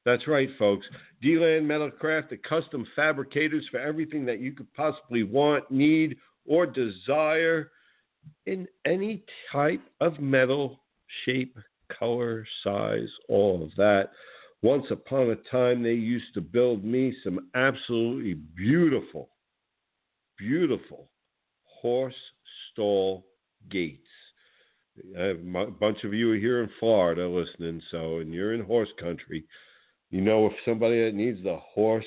That's 0.09 0.27
right, 0.27 0.49
folks. 0.57 0.87
DeLand 1.21 1.69
Metalcraft, 1.69 2.29
the 2.29 2.37
custom 2.37 2.87
fabricators 2.95 3.67
for 3.69 3.79
everything 3.79 4.25
that 4.25 4.39
you 4.39 4.53
could 4.53 4.73
possibly 4.73 5.21
want, 5.21 5.69
need, 5.69 6.17
or 6.47 6.65
desire 6.65 7.69
in 8.47 8.67
any 8.85 9.23
type 9.51 9.83
of 10.01 10.19
metal, 10.19 10.79
shape, 11.25 11.55
color, 11.99 12.43
size, 12.63 13.09
all 13.27 13.61
of 13.63 13.69
that. 13.77 14.09
Once 14.63 14.85
upon 14.89 15.29
a 15.29 15.35
time, 15.51 15.83
they 15.83 15.93
used 15.93 16.33
to 16.33 16.41
build 16.41 16.83
me 16.83 17.15
some 17.23 17.47
absolutely 17.53 18.33
beautiful, 18.33 19.29
beautiful 20.39 21.07
horse 21.65 22.15
stall 22.71 23.27
gates. 23.69 24.01
I 25.15 25.25
have 25.25 25.37
a 25.37 25.65
bunch 25.67 26.03
of 26.03 26.15
you 26.15 26.31
are 26.31 26.37
here 26.37 26.63
in 26.63 26.69
Florida 26.79 27.29
listening, 27.29 27.79
so 27.91 28.17
and 28.17 28.33
you're 28.33 28.55
in 28.55 28.65
horse 28.65 28.89
country. 28.99 29.45
You 30.09 30.21
know, 30.21 30.47
if 30.47 30.53
somebody 30.65 31.03
that 31.05 31.13
needs 31.13 31.43
the 31.43 31.57
horse 31.57 32.05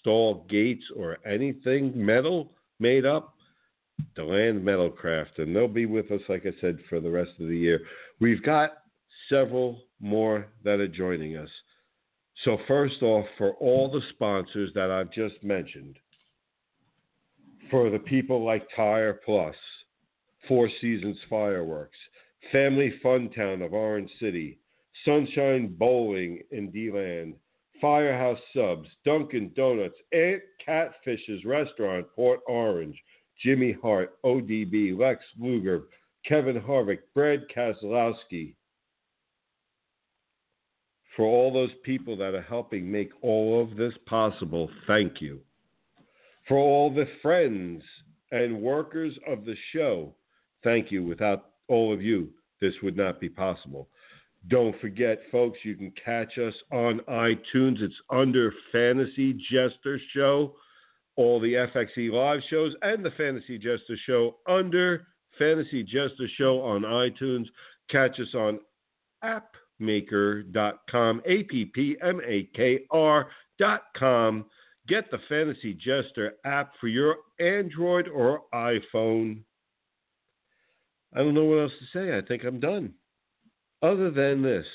stall 0.00 0.46
gates 0.48 0.84
or 0.96 1.18
anything 1.26 1.92
metal 1.94 2.52
made 2.78 3.04
up, 3.04 3.34
DeLand 4.14 4.62
Metalcraft, 4.62 5.38
and 5.38 5.54
they'll 5.54 5.68
be 5.68 5.86
with 5.86 6.10
us, 6.10 6.20
like 6.28 6.46
I 6.46 6.52
said, 6.60 6.78
for 6.88 7.00
the 7.00 7.10
rest 7.10 7.32
of 7.38 7.48
the 7.48 7.56
year. 7.56 7.80
We've 8.18 8.42
got 8.42 8.78
several 9.28 9.82
more 10.00 10.46
that 10.64 10.80
are 10.80 10.88
joining 10.88 11.36
us. 11.36 11.50
So, 12.44 12.58
first 12.66 13.02
off, 13.02 13.26
for 13.36 13.52
all 13.54 13.90
the 13.90 14.00
sponsors 14.14 14.70
that 14.74 14.90
I've 14.90 15.12
just 15.12 15.42
mentioned, 15.42 15.98
for 17.70 17.90
the 17.90 17.98
people 17.98 18.44
like 18.44 18.66
Tire 18.74 19.20
Plus, 19.24 19.54
Four 20.48 20.70
Seasons 20.80 21.18
Fireworks, 21.28 21.98
Family 22.50 22.94
Fun 23.02 23.30
Town 23.36 23.60
of 23.60 23.74
Orange 23.74 24.10
City, 24.18 24.58
Sunshine 25.04 25.74
Bowling 25.78 26.42
in 26.50 26.70
DeLand, 26.70 27.34
Firehouse 27.80 28.38
Subs, 28.54 28.88
Dunkin' 29.04 29.52
Donuts, 29.56 29.96
Aunt 30.12 30.42
Catfish's 30.66 31.44
Restaurant, 31.44 32.06
Port 32.14 32.40
Orange, 32.46 33.00
Jimmy 33.42 33.74
Hart, 33.80 34.22
ODB, 34.22 34.98
Lex 34.98 35.24
Luger, 35.38 35.84
Kevin 36.26 36.60
Harvick, 36.60 37.00
Brad 37.14 37.46
Keselowski. 37.54 38.54
For 41.16 41.24
all 41.24 41.52
those 41.52 41.70
people 41.82 42.16
that 42.18 42.34
are 42.34 42.42
helping 42.42 42.90
make 42.90 43.10
all 43.22 43.62
of 43.62 43.76
this 43.76 43.94
possible, 44.06 44.70
thank 44.86 45.20
you. 45.20 45.40
For 46.46 46.56
all 46.56 46.92
the 46.92 47.08
friends 47.22 47.82
and 48.30 48.60
workers 48.60 49.14
of 49.26 49.44
the 49.44 49.56
show, 49.72 50.14
thank 50.62 50.92
you. 50.92 51.02
Without 51.02 51.50
all 51.68 51.92
of 51.92 52.02
you, 52.02 52.30
this 52.60 52.74
would 52.82 52.96
not 52.96 53.20
be 53.20 53.28
possible. 53.28 53.88
Don't 54.48 54.78
forget, 54.80 55.18
folks, 55.30 55.58
you 55.62 55.76
can 55.76 55.92
catch 56.02 56.38
us 56.38 56.54
on 56.72 57.00
iTunes. 57.08 57.82
It's 57.82 57.94
under 58.08 58.52
Fantasy 58.72 59.34
Jester 59.34 60.00
Show. 60.14 60.56
All 61.16 61.40
the 61.40 61.52
FXE 61.52 62.10
live 62.10 62.40
shows 62.48 62.74
and 62.80 63.04
the 63.04 63.10
Fantasy 63.12 63.58
Jester 63.58 63.96
Show 64.06 64.36
under 64.48 65.06
Fantasy 65.38 65.82
Jester 65.82 66.26
Show 66.38 66.62
on 66.62 66.82
iTunes. 66.82 67.44
Catch 67.90 68.18
us 68.18 68.34
on 68.34 68.60
appmaker.com, 69.22 71.20
A 71.26 71.42
P 71.42 71.66
P 71.66 71.96
M 72.02 72.20
A 72.26 72.48
K 72.54 72.86
R.com. 72.90 74.46
Get 74.88 75.10
the 75.10 75.18
Fantasy 75.28 75.74
Jester 75.74 76.32
app 76.46 76.72
for 76.80 76.88
your 76.88 77.16
Android 77.38 78.08
or 78.08 78.44
iPhone. 78.54 79.42
I 81.14 81.18
don't 81.18 81.34
know 81.34 81.44
what 81.44 81.58
else 81.58 81.72
to 81.78 81.98
say. 81.98 82.16
I 82.16 82.22
think 82.22 82.44
I'm 82.44 82.60
done. 82.60 82.94
Other 83.82 84.10
than 84.10 84.42
this, 84.42 84.66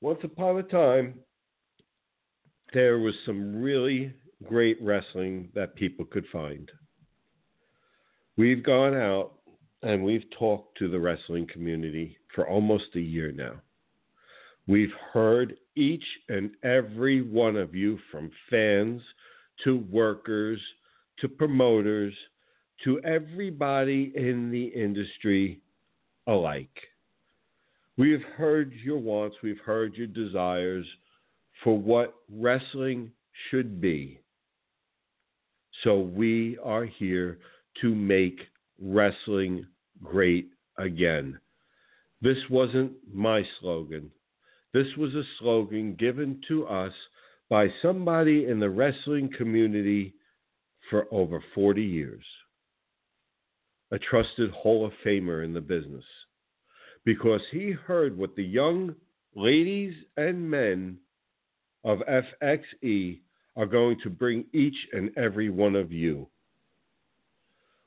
once 0.00 0.18
upon 0.24 0.58
a 0.58 0.62
time, 0.64 1.14
there 2.72 2.98
was 2.98 3.14
some 3.24 3.62
really 3.62 4.12
great 4.44 4.76
wrestling 4.82 5.50
that 5.54 5.76
people 5.76 6.04
could 6.04 6.26
find. 6.32 6.70
We've 8.36 8.62
gone 8.62 8.94
out 8.94 9.34
and 9.82 10.02
we've 10.02 10.28
talked 10.36 10.76
to 10.78 10.88
the 10.88 10.98
wrestling 10.98 11.46
community 11.46 12.18
for 12.34 12.48
almost 12.48 12.86
a 12.94 13.00
year 13.00 13.30
now. 13.30 13.54
We've 14.66 14.92
heard 15.12 15.56
each 15.76 16.04
and 16.28 16.50
every 16.62 17.22
one 17.22 17.56
of 17.56 17.74
you, 17.74 17.98
from 18.10 18.30
fans 18.50 19.00
to 19.64 19.78
workers 19.90 20.60
to 21.20 21.28
promoters 21.28 22.14
to 22.84 23.00
everybody 23.00 24.12
in 24.14 24.50
the 24.50 24.66
industry 24.66 25.60
alike. 26.28 26.78
We 27.96 28.12
have 28.12 28.22
heard 28.36 28.72
your 28.84 28.98
wants, 28.98 29.36
we've 29.42 29.58
heard 29.58 29.94
your 29.94 30.06
desires 30.06 30.86
for 31.64 31.76
what 31.76 32.14
wrestling 32.32 33.10
should 33.50 33.80
be. 33.80 34.20
So 35.82 35.98
we 35.98 36.58
are 36.62 36.84
here 36.84 37.38
to 37.80 37.94
make 37.94 38.38
wrestling 38.80 39.66
great 40.02 40.48
again. 40.76 41.38
This 42.20 42.38
wasn't 42.50 42.92
my 43.12 43.42
slogan. 43.60 44.10
This 44.72 44.86
was 44.96 45.14
a 45.14 45.22
slogan 45.38 45.94
given 45.94 46.40
to 46.48 46.66
us 46.66 46.92
by 47.48 47.68
somebody 47.80 48.46
in 48.46 48.60
the 48.60 48.68
wrestling 48.68 49.30
community 49.36 50.14
for 50.90 51.06
over 51.10 51.42
40 51.54 51.82
years. 51.82 52.24
A 53.90 53.98
trusted 53.98 54.50
Hall 54.50 54.84
of 54.84 54.92
Famer 55.04 55.44
in 55.44 55.54
the 55.54 55.60
business. 55.60 56.04
Because 57.04 57.40
he 57.50 57.70
heard 57.70 58.16
what 58.16 58.36
the 58.36 58.44
young 58.44 58.94
ladies 59.34 59.94
and 60.16 60.50
men 60.50 60.98
of 61.84 62.00
FXE 62.00 63.20
are 63.56 63.66
going 63.66 63.98
to 64.02 64.10
bring 64.10 64.44
each 64.52 64.76
and 64.92 65.10
every 65.16 65.50
one 65.50 65.74
of 65.74 65.92
you. 65.92 66.28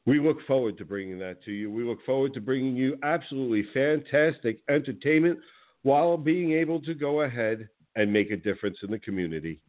We 0.05 0.19
look 0.19 0.37
forward 0.47 0.77
to 0.79 0.85
bringing 0.85 1.19
that 1.19 1.43
to 1.43 1.51
you. 1.51 1.71
We 1.71 1.83
look 1.83 2.03
forward 2.05 2.33
to 2.33 2.41
bringing 2.41 2.75
you 2.75 2.97
absolutely 3.03 3.65
fantastic 3.73 4.61
entertainment 4.69 5.39
while 5.83 6.17
being 6.17 6.53
able 6.53 6.81
to 6.81 6.93
go 6.93 7.21
ahead 7.21 7.69
and 7.95 8.11
make 8.11 8.31
a 8.31 8.37
difference 8.37 8.77
in 8.83 8.91
the 8.91 8.99
community. 8.99 9.59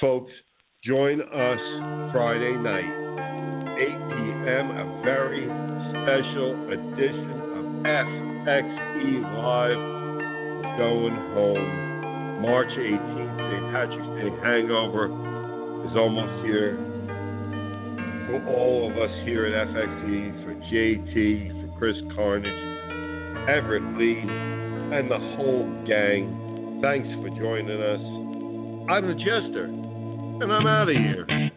Folks, 0.00 0.32
join 0.84 1.20
us 1.20 2.12
Friday 2.12 2.56
night, 2.56 3.05
8 4.46 4.48
p.m., 4.48 4.70
a 4.70 5.02
very 5.02 5.44
special 5.90 6.54
edition 6.70 7.30
of 7.58 7.64
FXE 7.82 9.42
Live. 9.42 9.96
Going 10.78 11.16
home 11.34 12.42
March 12.42 12.68
18th. 12.68 13.36
St. 13.36 13.72
Patrick's 13.72 14.06
Day 14.20 14.30
hangover 14.44 15.06
is 15.86 15.96
almost 15.96 16.44
here. 16.44 16.76
For 18.26 18.44
all 18.56 18.90
of 18.90 18.98
us 18.98 19.10
here 19.24 19.46
at 19.46 19.68
FXE, 19.68 20.44
for 20.44 20.54
JT, 20.70 21.72
for 21.72 21.78
Chris 21.78 21.96
Carnage, 22.14 23.48
Everett 23.48 23.98
Lee, 23.98 24.20
and 24.20 25.10
the 25.10 25.18
whole 25.36 25.66
gang, 25.86 26.78
thanks 26.82 27.08
for 27.22 27.30
joining 27.30 27.80
us. 27.80 28.90
I'm 28.90 29.06
the 29.08 29.14
Jester, 29.14 29.64
and 29.64 30.52
I'm 30.52 30.66
out 30.66 30.88
of 30.88 30.96
here. 30.96 31.50